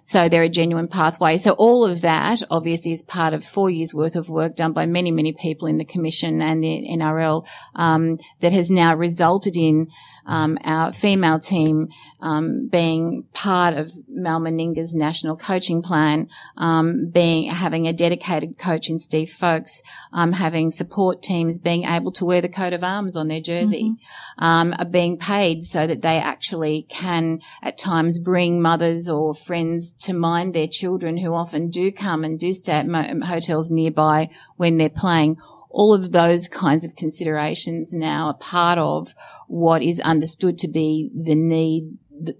so 0.04 0.30
they're 0.30 0.44
a 0.44 0.50
genuine 0.50 0.88
pathway. 0.88 1.38
So 1.38 1.54
all 1.54 1.86
of 1.86 2.02
that 2.02 2.44
obviously 2.52 2.92
is 2.92 3.02
part 3.02 3.34
of 3.34 3.44
four 3.44 3.70
years 3.70 3.94
worth 3.94 4.16
of 4.16 4.30
work 4.30 4.56
done 4.56 4.74
by 4.74 4.86
many, 4.86 5.10
many 5.10 5.34
people 5.34 5.68
in 5.68 5.78
the 5.78 5.86
commission 5.86 6.42
and 6.42 6.64
the 6.64 6.88
NRL, 6.92 7.46
um, 7.76 8.18
that 8.42 8.54
has 8.54 8.70
now 8.70 8.94
resulted 8.96 9.56
in, 9.56 9.88
um, 10.28 10.58
our 10.64 10.94
female 10.94 11.40
team, 11.40 11.88
um, 12.20 12.68
being 12.68 13.26
part 13.34 13.74
of 13.74 13.92
Mal 14.08 14.40
Meninga's 14.40 14.94
national 14.94 15.38
coaching 15.38 15.82
plan, 15.82 16.28
um, 16.58 17.10
being, 17.10 17.50
having 17.50 17.88
a 17.88 17.94
dedicated 17.94 18.58
coach 18.58 18.90
in 18.90 19.00
Steve 19.00 19.30
Folkes, 19.30 19.82
um, 20.12 20.34
having 20.34 20.72
support 20.72 21.24
teams 21.24 21.60
being 21.60 21.86
able 21.86 22.12
to 22.12 22.26
wear 22.26 22.42
the 22.42 22.50
coat 22.50 22.74
of 22.74 22.84
arms 22.84 23.16
on 23.16 23.28
their 23.28 23.42
jersey, 23.42 23.96
um, 24.38 24.76
are 24.78 24.86
being 24.86 25.18
paid 25.18 25.64
so 25.64 25.88
that 25.88 26.02
they 26.02 26.18
actually 26.18 26.86
can 26.90 27.40
at 27.64 27.78
times 27.78 28.20
bring 28.20 28.62
mothers 28.62 29.10
or 29.10 29.34
friends 29.34 29.94
to 29.94 30.14
mind 30.14 30.54
their 30.54 30.68
children 30.68 31.18
who 31.18 31.34
often 31.34 31.70
do 31.70 31.92
come 31.92 32.24
and 32.24 32.38
do 32.40 32.54
stay 32.54 32.74
at 32.74 32.88
mo- 32.88 33.22
hotels 33.26 33.72
nearby 33.72 34.30
when 34.58 34.78
they're 34.78 34.90
playing. 34.90 35.38
All 35.78 35.94
of 35.94 36.12
those 36.12 36.48
kinds 36.48 36.84
of 36.86 36.96
considerations 36.96 37.94
now 37.94 38.28
are 38.28 38.34
part 38.34 38.80
of 38.80 39.14
what 39.48 39.84
is 39.84 40.00
understood 40.00 40.58
to 40.60 40.68
be 40.68 41.12
the 41.14 41.36
need 41.36 41.84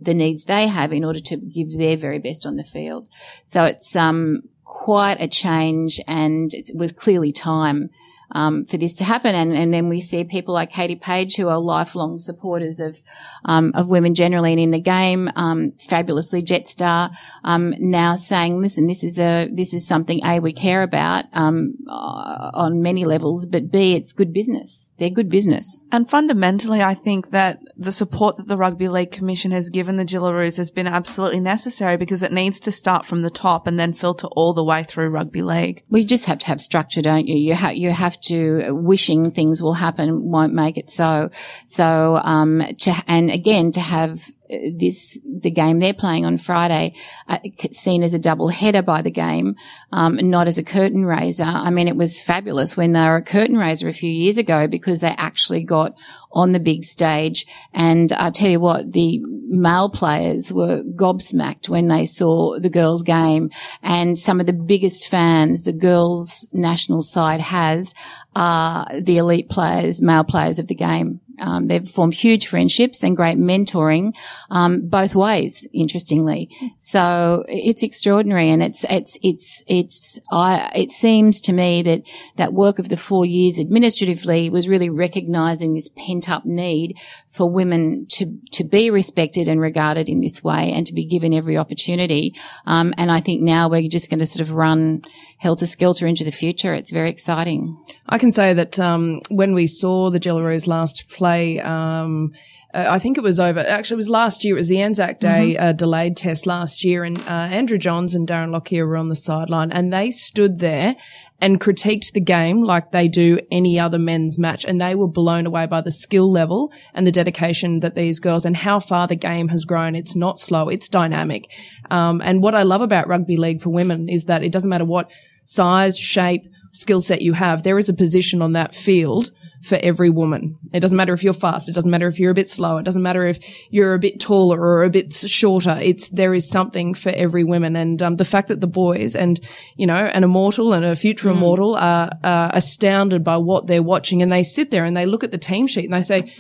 the 0.02 0.16
needs 0.16 0.46
they 0.46 0.66
have 0.66 0.92
in 0.92 1.06
order 1.06 1.20
to 1.20 1.38
give 1.38 1.78
their 1.78 1.96
very 1.96 2.18
best 2.18 2.48
on 2.48 2.56
the 2.56 2.64
field. 2.64 3.08
So 3.46 3.64
it's 3.66 3.96
um, 3.96 4.42
quite 4.64 5.22
a 5.22 5.28
change, 5.28 6.00
and 6.08 6.52
it 6.52 6.72
was 6.74 6.92
clearly 6.92 7.32
time 7.32 7.92
um, 8.32 8.66
for 8.66 8.78
this 8.78 8.94
to 8.96 9.04
happen. 9.04 9.36
And, 9.36 9.54
and 9.54 9.74
then 9.74 9.90
we 9.90 10.02
see 10.02 10.24
people 10.24 10.54
like 10.54 10.72
Katie 10.72 10.96
Page, 10.96 11.36
who 11.36 11.48
are 11.48 11.60
lifelong 11.60 12.20
supporters 12.20 12.80
of 12.80 13.02
um, 13.46 13.72
of 13.76 13.88
women 13.88 14.14
generally 14.14 14.52
and 14.52 14.62
in 14.62 14.72
the 14.72 14.80
game, 14.80 15.30
um, 15.36 15.74
fabulously 15.80 16.44
Jetstar, 16.44 17.12
um, 17.44 17.74
now 17.80 18.16
saying, 18.16 18.62
"Listen, 18.62 18.88
this 18.88 19.04
is 19.04 19.18
a 19.18 19.50
this 19.52 19.74
is 19.74 19.88
something 19.88 20.22
a 20.24 20.40
we 20.40 20.54
care 20.54 20.84
about 20.84 21.26
um, 21.34 21.76
uh, 21.88 22.52
on 22.54 22.82
many 22.82 23.06
levels, 23.06 23.46
but 23.46 23.72
b 23.72 23.94
it's 23.94 24.14
good 24.14 24.34
business." 24.34 24.87
They're 24.98 25.10
good 25.10 25.30
business. 25.30 25.84
And 25.92 26.10
fundamentally, 26.10 26.82
I 26.82 26.94
think 26.94 27.32
that 27.32 27.60
the 27.76 27.92
support 27.92 28.38
that 28.38 28.48
the 28.48 28.58
Rugby 28.58 28.88
League 28.88 29.12
Commission 29.12 29.52
has 29.52 29.70
given 29.70 29.96
the 29.96 30.06
Jillaroos 30.06 30.58
has 30.58 30.72
been 30.72 30.88
absolutely 30.88 31.40
necessary 31.40 31.98
because 31.98 32.24
it 32.24 32.32
needs 32.32 32.60
to 32.62 32.72
start 32.72 33.06
from 33.06 33.22
the 33.22 33.30
top 33.30 33.68
and 33.68 33.80
then 33.80 33.94
filter 33.94 34.28
all 34.28 34.54
the 34.54 34.64
way 34.64 34.84
through 34.84 35.10
rugby 35.10 35.42
league. 35.42 35.84
Well, 35.90 36.02
you 36.02 36.08
just 36.08 36.26
have 36.26 36.40
to 36.40 36.48
have 36.48 36.60
structure, 36.60 37.02
don't 37.02 37.28
you? 37.28 37.36
You 37.36 37.54
have 37.54 37.76
you 37.76 37.92
have 37.92 38.20
to 38.22 38.72
wishing 38.72 39.32
things 39.32 39.62
will 39.62 39.74
happen 39.74 40.32
won't 40.32 40.54
make 40.54 40.78
it 40.78 40.90
so. 40.90 41.30
So 41.68 42.20
um, 42.24 42.64
to 42.80 42.94
and 43.08 43.30
again 43.30 43.72
to 43.74 43.80
have 43.80 44.32
this 44.50 45.20
the 45.24 45.52
game 45.52 45.80
they're 45.80 45.94
playing 45.94 46.26
on 46.26 46.38
Friday 46.38 46.94
uh, 47.28 47.40
seen 47.72 48.04
as 48.04 48.14
a 48.14 48.20
double 48.20 48.48
header 48.48 48.82
by 48.82 49.02
the 49.02 49.12
game, 49.12 49.56
um, 49.92 50.18
not 50.30 50.48
as 50.48 50.58
a 50.58 50.64
curtain 50.64 51.06
raiser. 51.06 51.44
I 51.44 51.70
mean, 51.70 51.88
it 51.88 51.96
was 51.96 52.20
fabulous 52.20 52.78
when 52.78 52.94
they 52.94 53.02
were 53.02 53.18
a 53.18 53.22
curtain 53.24 53.58
raiser 53.58 53.88
a 53.88 53.94
few 53.94 54.10
years 54.10 54.38
ago 54.38 54.68
because 54.68 55.00
they 55.00 55.16
actually 55.18 55.64
got 55.64 55.96
on 56.32 56.52
the 56.52 56.60
big 56.60 56.84
stage. 56.84 57.46
And 57.74 58.12
I 58.14 58.30
tell 58.30 58.50
you 58.50 58.60
what, 58.60 58.94
the 58.94 59.22
male 59.24 59.90
players 59.90 60.52
were 60.52 60.84
gobsmacked 60.84 61.70
when 61.70 61.88
they 61.88 62.06
saw 62.06 62.60
the 62.60 62.70
girls' 62.70 63.04
game, 63.04 63.50
and 63.82 64.18
some 64.18 64.40
of 64.40 64.46
the 64.46 64.54
biggest 64.54 65.08
fans 65.08 65.64
the 65.64 65.74
girls' 65.74 66.48
national 66.52 67.02
side 67.02 67.42
has 67.42 67.94
are 68.36 68.88
the 69.00 69.18
elite 69.18 69.50
players, 69.50 70.02
male 70.02 70.24
players 70.24 70.60
of 70.60 70.68
the 70.68 70.76
game. 70.76 71.22
Um, 71.40 71.68
they've 71.68 71.88
formed 71.88 72.14
huge 72.14 72.48
friendships 72.48 73.04
and 73.04 73.16
great 73.16 73.38
mentoring, 73.38 74.16
um, 74.50 74.88
both 74.88 75.16
ways, 75.16 75.68
interestingly. 75.74 76.50
So 76.80 77.44
it's 77.48 77.84
extraordinary. 77.84 78.50
And 78.50 78.64
it's, 78.64 78.84
it's, 78.90 79.18
it's, 79.22 79.64
it's, 79.68 80.20
I, 80.32 80.72
it 80.76 80.92
seems 80.92 81.42
to 81.42 81.54
me 81.54 81.82
that 81.84 82.04
that 82.36 82.54
work 82.54 82.80
of 82.80 82.90
the 82.90 82.98
four 82.98 83.26
years 83.26 83.60
administratively 83.60 84.50
was 84.50 84.68
really 84.68 84.90
recognizing 84.90 85.74
this 85.74 85.90
pent 85.96 86.30
up 86.30 86.46
need 86.46 86.98
for 87.38 87.50
women 87.50 88.08
to, 88.10 88.26
to 88.52 88.64
be 88.64 88.90
respected 88.90 89.48
and 89.48 89.62
regarded 89.62 90.10
in 90.10 90.20
this 90.22 90.44
way 90.44 90.74
and 90.74 90.88
to 90.88 90.94
be 90.94 91.06
given 91.06 91.34
every 91.34 91.56
opportunity. 91.58 92.34
Um, 92.66 92.94
and 92.98 93.12
I 93.12 93.22
think 93.22 93.42
now 93.42 93.70
we're 93.70 93.88
just 93.88 94.10
going 94.10 94.20
to 94.20 94.26
sort 94.26 94.48
of 94.48 94.54
run 94.56 95.04
helter 95.38 95.68
skelter 95.68 96.08
into 96.08 96.24
the 96.24 96.32
future. 96.32 96.74
It's 96.74 96.92
very 96.92 97.12
exciting. 97.12 97.78
I 98.10 98.18
can 98.18 98.32
say 98.32 98.54
that 98.56 98.80
um, 98.80 99.22
when 99.30 99.54
we 99.54 99.68
saw 99.68 100.10
the 100.10 100.20
Jillaroos 100.20 100.68
last 100.68 101.08
play, 101.10 101.60
um, 101.62 102.34
uh, 102.74 102.88
I 102.90 103.00
think 103.00 103.18
it 103.18 103.24
was 103.24 103.40
over. 103.40 103.60
Actually, 103.60 103.96
it 103.96 103.98
was 103.98 104.10
last 104.10 104.44
year. 104.44 104.56
It 104.56 104.60
was 104.60 104.68
the 104.68 104.82
Anzac 104.82 105.20
Day 105.20 105.28
Mm-hmm. 105.54 105.64
uh, 105.64 105.74
delayed 105.74 106.18
test 106.18 106.46
last 106.46 106.84
year, 106.84 107.04
and 107.04 107.18
uh, 107.20 107.48
Andrew 107.60 107.78
Johns 107.78 108.16
and 108.16 108.28
Darren 108.28 108.52
Lockyer 108.52 108.86
were 108.88 108.98
on 108.98 109.10
the 109.10 109.16
sideline, 109.16 109.72
and 109.72 109.94
they 109.94 110.12
stood 110.12 110.60
there 110.60 110.96
and 111.40 111.62
critiqued 111.62 112.14
the 112.14 112.22
game 112.22 112.64
like 112.64 112.92
they 112.92 113.08
do 113.08 113.40
any 113.52 113.80
other 113.80 114.00
men's 114.00 114.40
match, 114.40 114.66
and 114.66 114.82
they 114.82 114.96
were 114.96 115.08
blown 115.08 115.46
away 115.46 115.66
by 115.66 115.82
the 115.82 115.92
skill 115.92 116.32
level 116.32 116.72
and 116.94 117.06
the 117.06 117.12
dedication 117.12 117.80
that 117.82 117.96
these 117.96 118.20
girls 118.20 118.46
and 118.46 118.58
how 118.58 118.80
far 118.80 119.08
the 119.08 119.16
game 119.16 119.50
has 119.50 119.66
grown. 119.66 119.96
It's 119.96 120.16
not 120.16 120.40
slow; 120.40 120.70
it's 120.70 120.90
dynamic. 120.90 121.50
Um, 121.92 122.22
and 122.22 122.42
what 122.42 122.56
I 122.56 122.64
love 122.64 122.82
about 122.82 123.08
rugby 123.08 123.38
league 123.38 123.62
for 123.62 123.70
women 123.70 124.10
is 124.10 124.26
that 124.26 124.44
it 124.44 124.52
doesn't 124.52 124.70
matter 124.70 124.86
what 124.86 125.10
size, 125.46 125.98
shape, 125.98 126.44
skill 126.74 127.02
set 127.02 127.22
you 127.22 127.34
have, 127.34 127.64
there 127.64 127.78
is 127.78 127.90
a 127.90 127.94
position 127.94 128.42
on 128.42 128.54
that 128.54 128.76
field 128.76 129.32
for 129.68 129.78
every 129.82 130.10
woman. 130.10 130.58
It 130.74 130.80
doesn't 130.80 130.98
matter 130.98 131.14
if 131.14 131.24
you're 131.24 131.34
fast. 131.34 131.70
It 131.70 131.76
doesn't 131.76 131.92
matter 131.92 132.08
if 132.08 132.20
you're 132.20 132.32
a 132.32 132.36
bit 132.36 132.50
slow. 132.50 132.78
It 132.78 132.84
doesn't 132.84 133.02
matter 133.02 133.28
if 133.28 133.40
you're 133.70 133.94
a 133.94 134.00
bit 134.00 134.20
taller 134.20 134.60
or 134.60 134.84
a 134.84 134.90
bit 134.90 135.14
shorter. 135.14 135.78
It's, 135.82 136.10
there 136.10 136.34
is 136.34 136.50
something 136.50 136.94
for 136.94 137.10
every 137.10 137.44
woman. 137.44 137.76
And, 137.76 138.02
um, 138.02 138.16
the 138.16 138.26
fact 138.26 138.48
that 138.48 138.62
the 138.62 138.68
boys 138.68 139.16
and, 139.16 139.40
you 139.76 139.86
know, 139.86 139.96
an 139.96 140.24
immortal 140.24 140.74
and 140.74 140.86
a 140.86 140.96
future 140.96 141.30
immortal 141.30 141.76
are, 141.76 142.10
are 142.24 142.52
astounded 142.54 143.24
by 143.24 143.38
what 143.38 143.68
they're 143.68 143.84
watching 143.84 144.22
and 144.22 144.32
they 144.32 144.44
sit 144.44 144.72
there 144.72 144.86
and 144.86 144.96
they 144.96 145.06
look 145.06 145.24
at 145.24 145.32
the 145.32 145.38
team 145.38 145.68
sheet 145.68 145.86
and 145.86 145.94
they 145.94 146.04
say, 146.04 146.34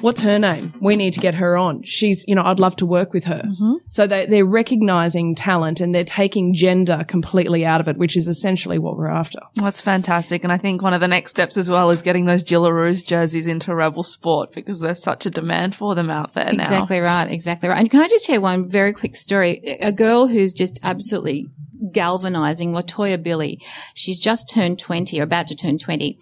What's 0.00 0.20
her 0.22 0.38
name? 0.38 0.74
We 0.80 0.96
need 0.96 1.12
to 1.14 1.20
get 1.20 1.34
her 1.34 1.56
on. 1.56 1.82
She's, 1.84 2.24
you 2.26 2.34
know, 2.34 2.42
I'd 2.42 2.58
love 2.58 2.76
to 2.76 2.86
work 2.86 3.12
with 3.12 3.24
her. 3.24 3.42
Mm-hmm. 3.44 3.74
So 3.90 4.06
they, 4.06 4.26
they're 4.26 4.44
recognizing 4.44 5.34
talent 5.34 5.80
and 5.80 5.94
they're 5.94 6.04
taking 6.04 6.54
gender 6.54 7.04
completely 7.06 7.64
out 7.64 7.80
of 7.80 7.88
it, 7.88 7.98
which 7.98 8.16
is 8.16 8.26
essentially 8.26 8.78
what 8.78 8.96
we're 8.96 9.08
after. 9.08 9.38
That's 9.54 9.80
fantastic. 9.80 10.44
And 10.44 10.52
I 10.52 10.56
think 10.56 10.82
one 10.82 10.94
of 10.94 11.00
the 11.00 11.08
next 11.08 11.32
steps 11.32 11.56
as 11.56 11.70
well 11.70 11.90
is 11.90 12.02
getting 12.02 12.24
those 12.24 12.42
Jillaroos 12.42 13.06
jerseys 13.06 13.46
into 13.46 13.74
Rebel 13.74 14.02
Sport 14.02 14.52
because 14.54 14.80
there's 14.80 15.02
such 15.02 15.26
a 15.26 15.30
demand 15.30 15.74
for 15.74 15.94
them 15.94 16.10
out 16.10 16.34
there 16.34 16.52
now. 16.52 16.64
Exactly 16.64 16.98
right. 16.98 17.30
Exactly 17.30 17.68
right. 17.68 17.78
And 17.78 17.90
can 17.90 18.00
I 18.00 18.08
just 18.08 18.26
share 18.26 18.40
one 18.40 18.68
very 18.68 18.92
quick 18.92 19.14
story? 19.14 19.58
A 19.80 19.92
girl 19.92 20.26
who's 20.26 20.52
just 20.52 20.80
absolutely 20.82 21.48
galvanizing, 21.92 22.72
Latoya 22.72 23.22
Billy. 23.22 23.60
She's 23.94 24.20
just 24.20 24.48
turned 24.52 24.78
20 24.78 25.20
or 25.20 25.24
about 25.24 25.48
to 25.48 25.54
turn 25.54 25.78
20. 25.78 26.18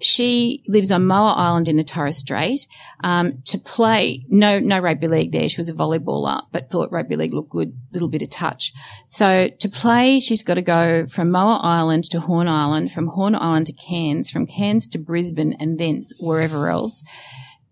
She 0.00 0.62
lives 0.66 0.90
on 0.90 1.06
Moa 1.06 1.32
Island 1.32 1.68
in 1.68 1.76
the 1.76 1.84
Torres 1.84 2.18
Strait. 2.18 2.66
Um, 3.02 3.42
to 3.46 3.58
play, 3.58 4.24
no, 4.28 4.58
no 4.58 4.78
rugby 4.80 5.08
league 5.08 5.32
there. 5.32 5.48
She 5.48 5.60
was 5.60 5.68
a 5.68 5.74
volleyballer, 5.74 6.42
but 6.52 6.68
thought 6.68 6.90
rugby 6.90 7.16
league 7.16 7.32
looked 7.32 7.50
good, 7.50 7.78
little 7.92 8.08
bit 8.08 8.22
of 8.22 8.30
touch. 8.30 8.72
So 9.06 9.48
to 9.48 9.68
play, 9.68 10.20
she's 10.20 10.42
got 10.42 10.54
to 10.54 10.62
go 10.62 11.06
from 11.06 11.30
Moa 11.30 11.60
Island 11.62 12.04
to 12.10 12.20
Horn 12.20 12.48
Island, 12.48 12.92
from 12.92 13.08
Horn 13.08 13.34
Island 13.34 13.66
to 13.66 13.72
Cairns, 13.72 14.30
from 14.30 14.46
Cairns 14.46 14.88
to 14.88 14.98
Brisbane, 14.98 15.54
and 15.54 15.78
thence 15.78 16.12
wherever 16.18 16.68
else 16.68 17.02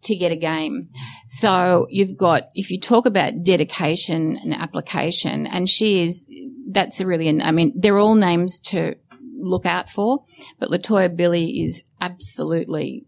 to 0.03 0.17
get 0.17 0.33
a 0.33 0.37
game. 0.37 0.89
So 1.27 1.87
you've 1.91 2.17
got, 2.17 2.49
if 2.55 2.71
you 2.71 2.81
talk 2.81 3.07
about 3.07 3.45
dedication 3.45 4.37
and 4.37 4.55
application, 4.55 5.47
and 5.47 5.69
she 5.69 6.03
is, 6.05 6.27
that's 6.71 7.01
a 7.01 7.07
really, 7.07 7.41
I 7.41 7.51
mean, 7.51 7.73
they're 7.77 7.99
all 7.99 8.15
names 8.15 8.59
to 8.61 8.97
look 9.43 9.67
out 9.67 9.91
for, 9.91 10.25
but 10.59 10.71
Latoya 10.71 11.15
Billy 11.15 11.63
is 11.63 11.85
absolutely 12.01 13.05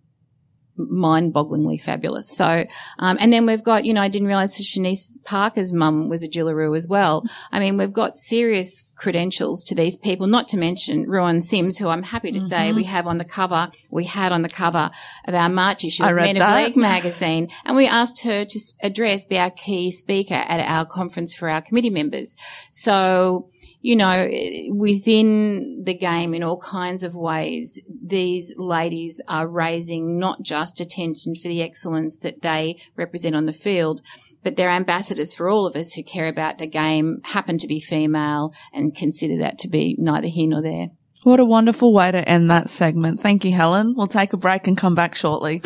mind-bogglingly 0.77 1.81
fabulous. 1.81 2.29
So, 2.29 2.65
um, 2.99 3.17
and 3.21 3.33
then 3.33 3.47
we've 3.47 3.63
got, 3.63 3.85
you 3.85 3.95
know, 3.95 4.03
I 4.03 4.09
didn't 4.09 4.27
realize 4.27 4.59
Shanice 4.59 5.23
Parker's 5.25 5.73
mum 5.73 6.09
was 6.09 6.25
a 6.25 6.29
Jillaroo 6.29 6.77
as 6.77 6.89
well. 6.89 7.25
I 7.53 7.61
mean, 7.61 7.79
we've 7.79 7.93
got 7.93 8.19
serious 8.19 8.85
credentials 8.97 9.65
to 9.65 9.75
these 9.75 9.97
people, 9.97 10.27
not 10.27 10.49
to 10.49 10.57
mention 10.57 11.09
Ruan 11.09 11.41
Sims, 11.43 11.79
who 11.79 11.89
I'm 11.89 12.03
happy 12.03 12.33
to 12.33 12.41
say 12.41 12.55
Mm-hmm. 12.69 12.77
we 12.77 12.85
have 12.85 13.07
on 13.07 13.19
the 13.19 13.25
cover, 13.25 13.71
we 13.91 14.05
had 14.05 14.33
on 14.33 14.43
the 14.43 14.49
cover 14.49 14.91
of 15.27 15.35
our 15.35 15.49
March 15.49 15.85
issue 15.85 16.05
of 16.05 16.15
Men 16.17 16.39
that. 16.39 16.61
of 16.61 16.67
League 16.67 16.77
magazine. 16.93 17.51
And 17.65 17.77
we 17.77 17.87
asked 17.87 18.23
her 18.25 18.45
to 18.45 18.61
address, 18.83 19.25
be 19.25 19.39
our 19.39 19.51
key 19.51 19.93
speaker 19.93 20.35
at 20.35 20.61
our 20.61 20.85
conference 20.85 21.35
for 21.35 21.49
our 21.49 21.61
committee 21.61 21.91
members. 21.91 22.35
So, 22.73 23.49
you 23.85 23.97
know, 23.97 24.27
within 24.71 25.83
the 25.85 25.93
game 25.93 26.33
in 26.33 26.43
all 26.43 26.57
kinds 26.57 27.03
of 27.03 27.15
ways, 27.15 27.79
these 28.03 28.55
ladies 28.57 29.21
are 29.29 29.47
raising 29.47 30.19
not 30.19 30.43
just 30.43 30.81
attention 30.81 31.35
for 31.35 31.49
the 31.49 31.61
excellence 31.61 32.17
that 32.21 32.41
they 32.41 32.81
represent 32.97 33.37
on 33.37 33.45
the 33.45 33.53
field, 33.53 34.01
but 34.43 34.57
they're 34.57 34.71
ambassadors 34.71 35.35
for 35.35 35.51
all 35.51 35.67
of 35.67 35.77
us 35.77 35.93
who 35.93 36.03
care 36.03 36.29
about 36.29 36.57
the 36.57 36.67
game, 36.67 37.19
happen 37.25 37.59
to 37.59 37.67
be 37.67 37.79
female, 37.79 38.55
and 38.73 38.97
consider 38.97 39.37
that 39.37 39.59
to 39.59 39.69
be 39.69 39.97
neither 39.99 40.29
here 40.29 40.49
nor 40.49 40.63
there. 40.63 40.87
What 41.25 41.39
a 41.39 41.45
wonderful 41.45 41.93
way 41.93 42.11
to 42.11 42.27
end 42.27 42.51
that 42.51 42.71
segment. 42.71 43.21
Thank 43.21 43.45
you, 43.45 43.53
Helen. 43.53 43.93
We'll 43.95 44.07
take 44.07 44.33
a 44.33 44.39
break 44.39 44.67
and 44.67 44.79
come 44.79 44.95
back 44.95 45.15
shortly. 45.15 45.61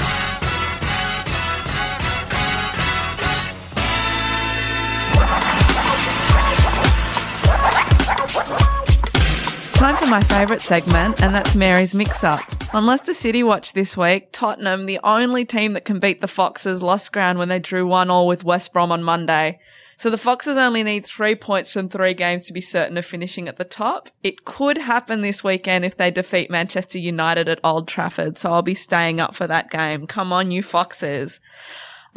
My 10.08 10.22
favourite 10.22 10.62
segment, 10.62 11.20
and 11.22 11.34
that's 11.34 11.54
Mary's 11.54 11.94
Mix 11.94 12.24
Up. 12.24 12.40
On 12.74 12.86
Leicester 12.86 13.12
City 13.12 13.42
Watch 13.42 13.74
this 13.74 13.94
week, 13.94 14.30
Tottenham, 14.32 14.86
the 14.86 14.98
only 15.04 15.44
team 15.44 15.74
that 15.74 15.84
can 15.84 15.98
beat 15.98 16.22
the 16.22 16.28
Foxes, 16.28 16.82
lost 16.82 17.12
ground 17.12 17.38
when 17.38 17.50
they 17.50 17.58
drew 17.58 17.86
one 17.86 18.10
all 18.10 18.26
with 18.26 18.42
West 18.42 18.72
Brom 18.72 18.90
on 18.90 19.02
Monday. 19.02 19.60
So 19.98 20.08
the 20.08 20.16
Foxes 20.16 20.56
only 20.56 20.82
need 20.82 21.04
three 21.04 21.34
points 21.34 21.70
from 21.70 21.90
three 21.90 22.14
games 22.14 22.46
to 22.46 22.54
be 22.54 22.62
certain 22.62 22.96
of 22.96 23.04
finishing 23.04 23.48
at 23.48 23.56
the 23.56 23.64
top. 23.64 24.08
It 24.22 24.46
could 24.46 24.78
happen 24.78 25.20
this 25.20 25.44
weekend 25.44 25.84
if 25.84 25.98
they 25.98 26.10
defeat 26.10 26.50
Manchester 26.50 26.98
United 26.98 27.46
at 27.46 27.60
Old 27.62 27.86
Trafford, 27.86 28.38
so 28.38 28.52
I'll 28.52 28.62
be 28.62 28.74
staying 28.74 29.20
up 29.20 29.34
for 29.34 29.46
that 29.46 29.70
game. 29.70 30.06
Come 30.06 30.32
on, 30.32 30.50
you 30.50 30.62
Foxes. 30.62 31.38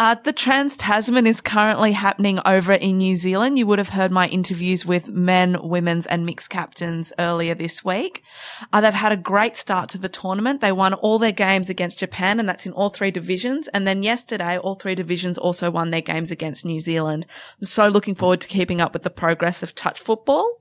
Uh, 0.02 0.16
the 0.16 0.34
Trans 0.34 0.78
Tasman 0.78 1.28
is 1.28 1.42
currently 1.42 1.92
happening 1.92 2.40
over 2.44 2.74
in 2.74 2.98
New 2.98 3.16
Zealand. 3.16 3.60
You 3.60 3.68
would 3.68 3.78
have 3.78 3.90
heard 3.90 4.10
my 4.10 4.28
interviews 4.30 4.84
with 4.84 5.10
men, 5.10 5.58
women's 5.62 6.08
and 6.08 6.26
mixed 6.26 6.50
captains 6.50 7.14
earlier 7.20 7.54
this 7.54 7.86
week. 7.86 8.24
Uh, 8.74 8.82
they've 8.82 8.96
had 8.96 9.12
a 9.12 9.16
great 9.16 9.56
start 9.56 9.90
to 9.90 10.00
the 10.00 10.10
tournament. 10.10 10.60
They 10.60 10.72
won 10.72 10.96
all 10.96 11.20
their 11.20 11.32
games 11.32 11.70
against 11.70 12.00
Japan 12.00 12.40
and 12.40 12.50
that's 12.50 12.66
in 12.66 12.72
all 12.72 12.90
three 12.90 13.12
divisions. 13.12 13.68
And 13.76 13.86
then 13.86 14.02
yesterday, 14.02 14.58
all 14.58 14.74
three 14.74 14.96
divisions 14.96 15.38
also 15.38 15.70
won 15.70 15.92
their 15.92 16.02
games 16.02 16.32
against 16.32 16.66
New 16.66 16.80
Zealand. 16.80 17.28
I'm 17.60 17.66
so 17.66 17.88
looking 17.88 18.16
forward 18.16 18.42
to 18.42 18.48
keeping 18.48 18.82
up 18.82 18.94
with 18.94 19.04
the 19.04 19.12
progress 19.12 19.62
of 19.62 19.76
touch 19.76 20.00
football. 20.00 20.60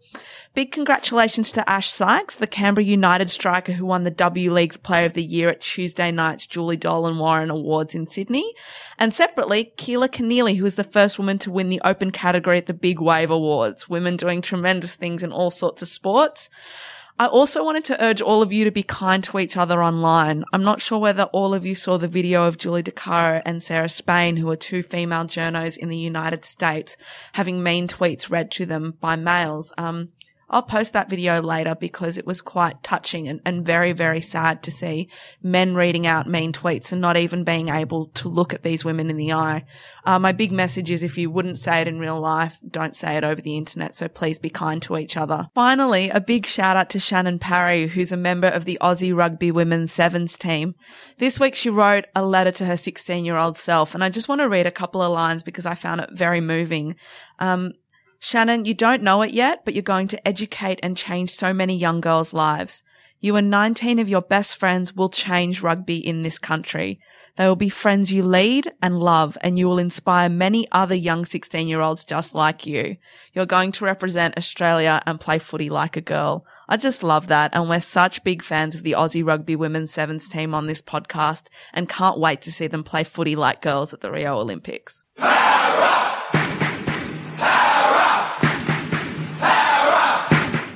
Big 0.53 0.73
congratulations 0.73 1.53
to 1.53 1.71
Ash 1.71 1.93
Sykes, 1.93 2.35
the 2.35 2.47
Canberra 2.49 2.85
United 2.85 3.31
striker 3.31 3.71
who 3.71 3.87
won 3.87 4.03
the 4.03 4.11
W 4.11 4.53
League's 4.53 4.77
Player 4.77 5.07
of 5.07 5.13
the 5.13 5.23
Year 5.23 5.49
at 5.49 5.61
Tuesday 5.61 6.11
night's 6.11 6.45
Julie 6.45 6.77
Dolan 6.77 7.19
Warren 7.19 7.51
Awards 7.51 7.95
in 7.95 8.05
Sydney. 8.07 8.53
And 8.99 9.15
separately, 9.15 9.73
Keala 9.77 10.09
Kennelly, 10.09 10.57
who 10.57 10.65
was 10.65 10.75
the 10.75 10.83
first 10.83 11.21
woman 11.21 11.39
to 11.39 11.53
win 11.53 11.69
the 11.69 11.81
open 11.85 12.11
category 12.11 12.59
at 12.59 12.67
the 12.67 12.75
Big 12.75 12.99
Wave 13.01 13.31
Awards. 13.31 13.89
Women 13.89 14.17
doing 14.17 14.43
tremendous 14.43 14.97
things 14.97 15.23
in 15.23 15.31
all 15.31 15.53
sorts 15.53 15.83
of 15.83 15.89
sports. 15.89 16.51
I 17.21 17.27
also 17.27 17.63
wanted 17.63 17.85
to 17.85 18.03
urge 18.03 18.21
all 18.21 18.43
of 18.43 18.53
you 18.53 18.65
to 18.65 18.73
be 18.73 18.83
kind 18.83 19.23
to 19.25 19.39
each 19.39 19.57
other 19.57 19.85
online. 19.85 20.43
I'm 20.53 20.65
not 20.65 20.81
sure 20.81 20.99
whether 20.99 21.25
all 21.25 21.55
of 21.55 21.65
you 21.65 21.77
saw 21.77 21.97
the 21.97 22.09
video 22.09 22.49
of 22.49 22.59
Julie 22.59 22.83
DiCaro 22.83 23.41
and 23.45 23.63
Sarah 23.63 23.89
Spain, 23.89 24.37
who 24.37 24.51
are 24.51 24.57
two 24.57 24.83
female 24.83 25.25
journos 25.27 25.77
in 25.77 25.91
the 25.91 25.99
United 25.99 26.45
States, 26.45 26.97
having 27.35 27.63
mean 27.63 27.87
tweets 27.87 28.31
read 28.31 28.51
to 28.53 28.67
them 28.67 28.95
by 29.01 29.15
males. 29.15 29.73
Um, 29.79 30.09
I'll 30.51 30.63
post 30.63 30.93
that 30.95 31.09
video 31.09 31.41
later 31.41 31.77
because 31.77 32.19
it 32.19 32.27
was 32.27 32.41
quite 32.41 32.83
touching 32.83 33.29
and, 33.29 33.41
and 33.47 33.65
very, 33.65 33.93
very 33.93 34.21
sad 34.21 34.65
to 34.65 34.73
see 34.73 35.09
men 35.43 35.77
reading 35.77 36.09
out 36.09 36.29
mean 36.29 36.53
tweets 36.53 36.91
and 36.91 37.01
not 37.01 37.17
even 37.17 37.45
being 37.45 37.69
able 37.69 38.07
to 38.15 38.29
look 38.29 38.53
at 38.53 38.65
these 38.65 38.85
women 38.85 39.11
in 39.11 39.17
the 39.17 39.33
eye. 39.33 39.65
Uh, 40.05 40.19
my 40.19 40.33
big 40.33 40.51
message 40.51 40.91
is 40.91 41.05
if 41.05 41.17
you 41.17 41.31
wouldn't 41.31 41.59
say 41.59 41.81
it 41.81 41.87
in 41.87 42.01
real 42.01 42.21
life, 42.21 42.59
don't 42.69 42.97
say 42.97 43.17
it 43.17 43.23
over 43.23 43.41
the 43.41 43.57
internet. 43.57 43.95
So 43.95 44.09
please 44.09 44.41
be 44.41 44.51
kind 44.51 44.83
to 44.83 44.99
each 44.99 45.17
other. 45.17 45.47
Finally, 45.55 46.11
a 46.11 46.21
big 46.21 46.47
shout 46.47 46.77
out 46.77 46.91
to 46.91 47.01
Shannon 47.01 47.39
Parry, 47.39 47.87
who's 47.87 48.11
a 48.11 48.17
member 48.17 48.49
of 48.49 48.65
the 48.65 48.79
Aussie 48.81 49.17
Rugby 49.17 49.53
Women's 49.53 49.93
Sevens 49.93 50.37
team. 50.37 50.75
This 51.19 51.39
week 51.39 51.55
she 51.55 51.71
wrote 51.71 52.07
a 52.17 52.27
letter 52.27 52.51
to 52.53 52.67
her 52.67 52.77
16 52.77 53.25
year 53.25 53.37
old 53.37 53.57
self 53.57 53.95
and 53.95 54.03
I 54.03 54.09
just 54.09 54.29
want 54.29 54.41
to 54.41 54.49
read 54.49 54.67
a 54.67 54.73
couple 54.73 55.01
of 55.01 55.13
lines 55.13 55.45
because 55.45 55.67
I 55.67 55.75
found 55.77 56.01
it 56.01 56.11
very 56.13 56.41
moving. 56.41 56.97
Um, 57.39 57.73
Shannon, 58.23 58.67
you 58.67 58.75
don't 58.75 59.03
know 59.03 59.23
it 59.23 59.33
yet, 59.33 59.65
but 59.65 59.73
you're 59.73 59.83
going 59.83 60.07
to 60.09 60.29
educate 60.29 60.79
and 60.83 60.95
change 60.95 61.31
so 61.31 61.55
many 61.55 61.75
young 61.75 62.03
girls' 62.03 62.35
lives. 62.35 62.85
You 63.19 63.37
and 63.37 63.51
19 63.51 63.99
of 63.99 64.11
your 64.11 64.21
best 64.21 64.57
friends 64.57 64.95
will 64.95 65.09
change 65.09 65.63
rugby 65.63 65.97
in 65.97 66.23
this 66.23 66.39
country. 66.39 67.01
They 67.37 67.47
will 67.47 67.57
be 67.57 67.71
friends 67.71 68.13
you 68.13 68.23
lead 68.23 68.71
and 68.83 69.01
love, 69.01 69.39
and 69.41 69.59
you 69.59 69.67
will 69.67 69.79
inspire 69.79 70.29
many 70.29 70.69
other 70.71 70.95
young 70.95 71.25
16 71.25 71.67
year 71.67 71.81
olds 71.81 72.05
just 72.05 72.35
like 72.35 72.67
you. 72.67 72.99
You're 73.33 73.47
going 73.47 73.73
to 73.73 73.87
represent 73.87 74.37
Australia 74.37 75.01
and 75.07 75.19
play 75.19 75.39
footy 75.39 75.71
like 75.71 75.97
a 75.97 76.03
girl. 76.03 76.45
I 76.69 76.77
just 76.77 77.03
love 77.03 77.29
that. 77.29 77.55
And 77.55 77.71
we're 77.71 77.81
such 77.81 78.23
big 78.23 78.43
fans 78.43 78.75
of 78.75 78.83
the 78.83 78.93
Aussie 78.93 79.27
Rugby 79.27 79.57
Women's 79.57 79.93
Sevens 79.93 80.29
team 80.29 80.55
on 80.55 80.67
this 80.67 80.83
podcast 80.83 81.45
and 81.73 81.89
can't 81.89 82.19
wait 82.19 82.43
to 82.43 82.53
see 82.53 82.67
them 82.67 82.85
play 82.85 83.05
footy 83.05 83.35
like 83.35 83.63
girls 83.63 83.95
at 83.95 84.03
the 84.03 84.11
Rio 84.11 84.39
Olympics. 84.39 85.07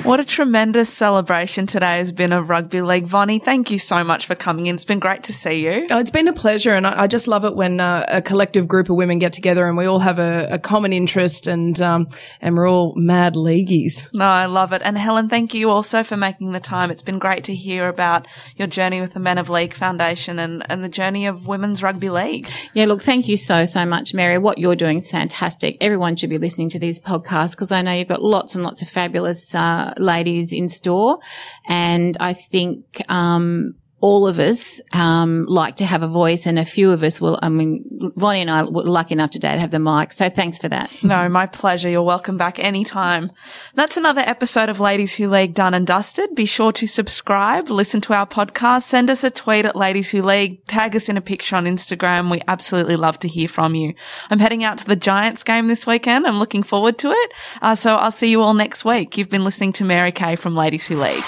What 0.04 0.20
a 0.20 0.24
tremendous 0.24 0.92
celebration 0.92 1.66
today 1.66 1.96
has 1.96 2.12
been 2.12 2.34
of 2.34 2.50
rugby 2.50 2.82
league. 2.82 3.06
Vonnie, 3.06 3.38
thank 3.38 3.70
you 3.70 3.78
so 3.78 4.04
much 4.04 4.26
for 4.26 4.34
coming 4.34 4.66
in. 4.66 4.74
It's 4.74 4.84
been 4.84 4.98
great 4.98 5.22
to 5.24 5.32
see 5.32 5.64
you. 5.64 5.86
Oh, 5.90 5.98
it's 5.98 6.10
been 6.10 6.28
a 6.28 6.34
pleasure, 6.34 6.74
and 6.74 6.86
I, 6.86 7.04
I 7.04 7.06
just 7.06 7.26
love 7.26 7.46
it 7.46 7.56
when 7.56 7.80
uh, 7.80 8.04
a 8.06 8.20
collective 8.20 8.68
group 8.68 8.90
of 8.90 8.96
women 8.96 9.18
get 9.18 9.32
together 9.32 9.66
and 9.66 9.78
we 9.78 9.86
all 9.86 10.00
have 10.00 10.18
a, 10.18 10.46
a 10.50 10.58
common 10.58 10.92
interest, 10.92 11.46
and 11.46 11.80
um, 11.80 12.08
and 12.42 12.54
we're 12.54 12.68
all 12.68 12.92
mad 12.96 13.34
leagueies. 13.34 14.10
No, 14.12 14.26
I 14.26 14.44
love 14.44 14.74
it. 14.74 14.82
And 14.84 14.98
Helen, 14.98 15.30
thank 15.30 15.54
you 15.54 15.70
also 15.70 16.02
for 16.02 16.18
making 16.18 16.52
the 16.52 16.60
time. 16.60 16.90
It's 16.90 17.00
been 17.00 17.18
great 17.18 17.44
to 17.44 17.54
hear 17.54 17.88
about 17.88 18.26
your 18.56 18.68
journey 18.68 19.00
with 19.00 19.14
the 19.14 19.20
Men 19.20 19.38
of 19.38 19.48
League 19.48 19.72
Foundation 19.72 20.38
and, 20.38 20.70
and 20.70 20.84
the 20.84 20.90
journey 20.90 21.26
of 21.28 21.46
women's 21.46 21.82
rugby 21.82 22.10
league. 22.10 22.50
Yeah, 22.74 22.84
look, 22.84 23.00
thank 23.00 23.26
you 23.26 23.38
so, 23.38 23.64
so 23.64 23.86
much, 23.86 24.12
Mary. 24.12 24.36
What 24.36 24.58
you're 24.58 24.76
doing 24.76 24.98
is 24.98 25.10
fantastic. 25.10 25.78
Everyone 25.80 26.14
should 26.16 26.28
be 26.28 26.36
listening 26.36 26.68
to 26.68 26.78
these 26.78 27.00
podcasts 27.00 27.52
because 27.52 27.72
I 27.72 27.80
know 27.80 27.92
you've 27.92 28.08
got 28.08 28.20
lots 28.20 28.54
and 28.54 28.62
lots 28.62 28.82
of 28.82 28.88
fabulous 28.88 29.54
uh, 29.54 29.92
ladies 29.98 30.52
in 30.52 30.68
store. 30.68 31.18
And 31.66 32.16
I 32.20 32.32
think, 32.32 33.02
um, 33.10 33.74
all 34.04 34.26
of 34.26 34.38
us 34.38 34.82
um, 34.92 35.46
like 35.46 35.76
to 35.76 35.86
have 35.86 36.02
a 36.02 36.06
voice, 36.06 36.44
and 36.44 36.58
a 36.58 36.64
few 36.66 36.92
of 36.92 37.02
us 37.02 37.22
will. 37.22 37.38
I 37.40 37.48
mean, 37.48 38.12
Vonnie 38.16 38.42
and 38.42 38.50
I 38.50 38.64
were 38.64 38.82
lucky 38.82 39.14
enough 39.14 39.30
today 39.30 39.54
to 39.54 39.58
have 39.58 39.70
the 39.70 39.78
mic, 39.78 40.12
so 40.12 40.28
thanks 40.28 40.58
for 40.58 40.68
that. 40.68 40.94
No, 41.02 41.26
my 41.30 41.46
pleasure. 41.46 41.88
You're 41.88 42.02
welcome 42.02 42.36
back 42.36 42.58
anytime. 42.58 43.32
That's 43.76 43.96
another 43.96 44.20
episode 44.20 44.68
of 44.68 44.78
Ladies 44.78 45.14
Who 45.14 45.30
League 45.30 45.54
done 45.54 45.72
and 45.72 45.86
dusted. 45.86 46.34
Be 46.34 46.44
sure 46.44 46.70
to 46.72 46.86
subscribe, 46.86 47.70
listen 47.70 48.02
to 48.02 48.12
our 48.12 48.26
podcast, 48.26 48.82
send 48.82 49.08
us 49.08 49.24
a 49.24 49.30
tweet 49.30 49.64
at 49.64 49.74
Ladies 49.74 50.10
Who 50.10 50.20
League, 50.20 50.66
tag 50.66 50.94
us 50.94 51.08
in 51.08 51.16
a 51.16 51.22
picture 51.22 51.56
on 51.56 51.64
Instagram. 51.64 52.30
We 52.30 52.42
absolutely 52.46 52.96
love 52.96 53.18
to 53.20 53.28
hear 53.28 53.48
from 53.48 53.74
you. 53.74 53.94
I'm 54.28 54.38
heading 54.38 54.64
out 54.64 54.76
to 54.78 54.84
the 54.84 54.96
Giants 54.96 55.44
game 55.44 55.66
this 55.66 55.86
weekend. 55.86 56.26
I'm 56.26 56.38
looking 56.38 56.62
forward 56.62 56.98
to 56.98 57.10
it. 57.10 57.32
Uh, 57.62 57.74
so 57.74 57.96
I'll 57.96 58.12
see 58.12 58.30
you 58.30 58.42
all 58.42 58.52
next 58.52 58.84
week. 58.84 59.16
You've 59.16 59.30
been 59.30 59.44
listening 59.44 59.72
to 59.74 59.84
Mary 59.86 60.12
Kay 60.12 60.36
from 60.36 60.54
Ladies 60.54 60.86
Who 60.86 61.00
League. 61.00 61.24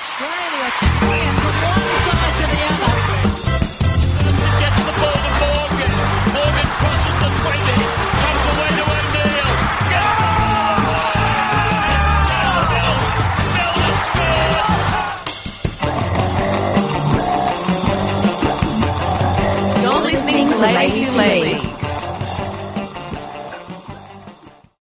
Goal! 20.88 21.55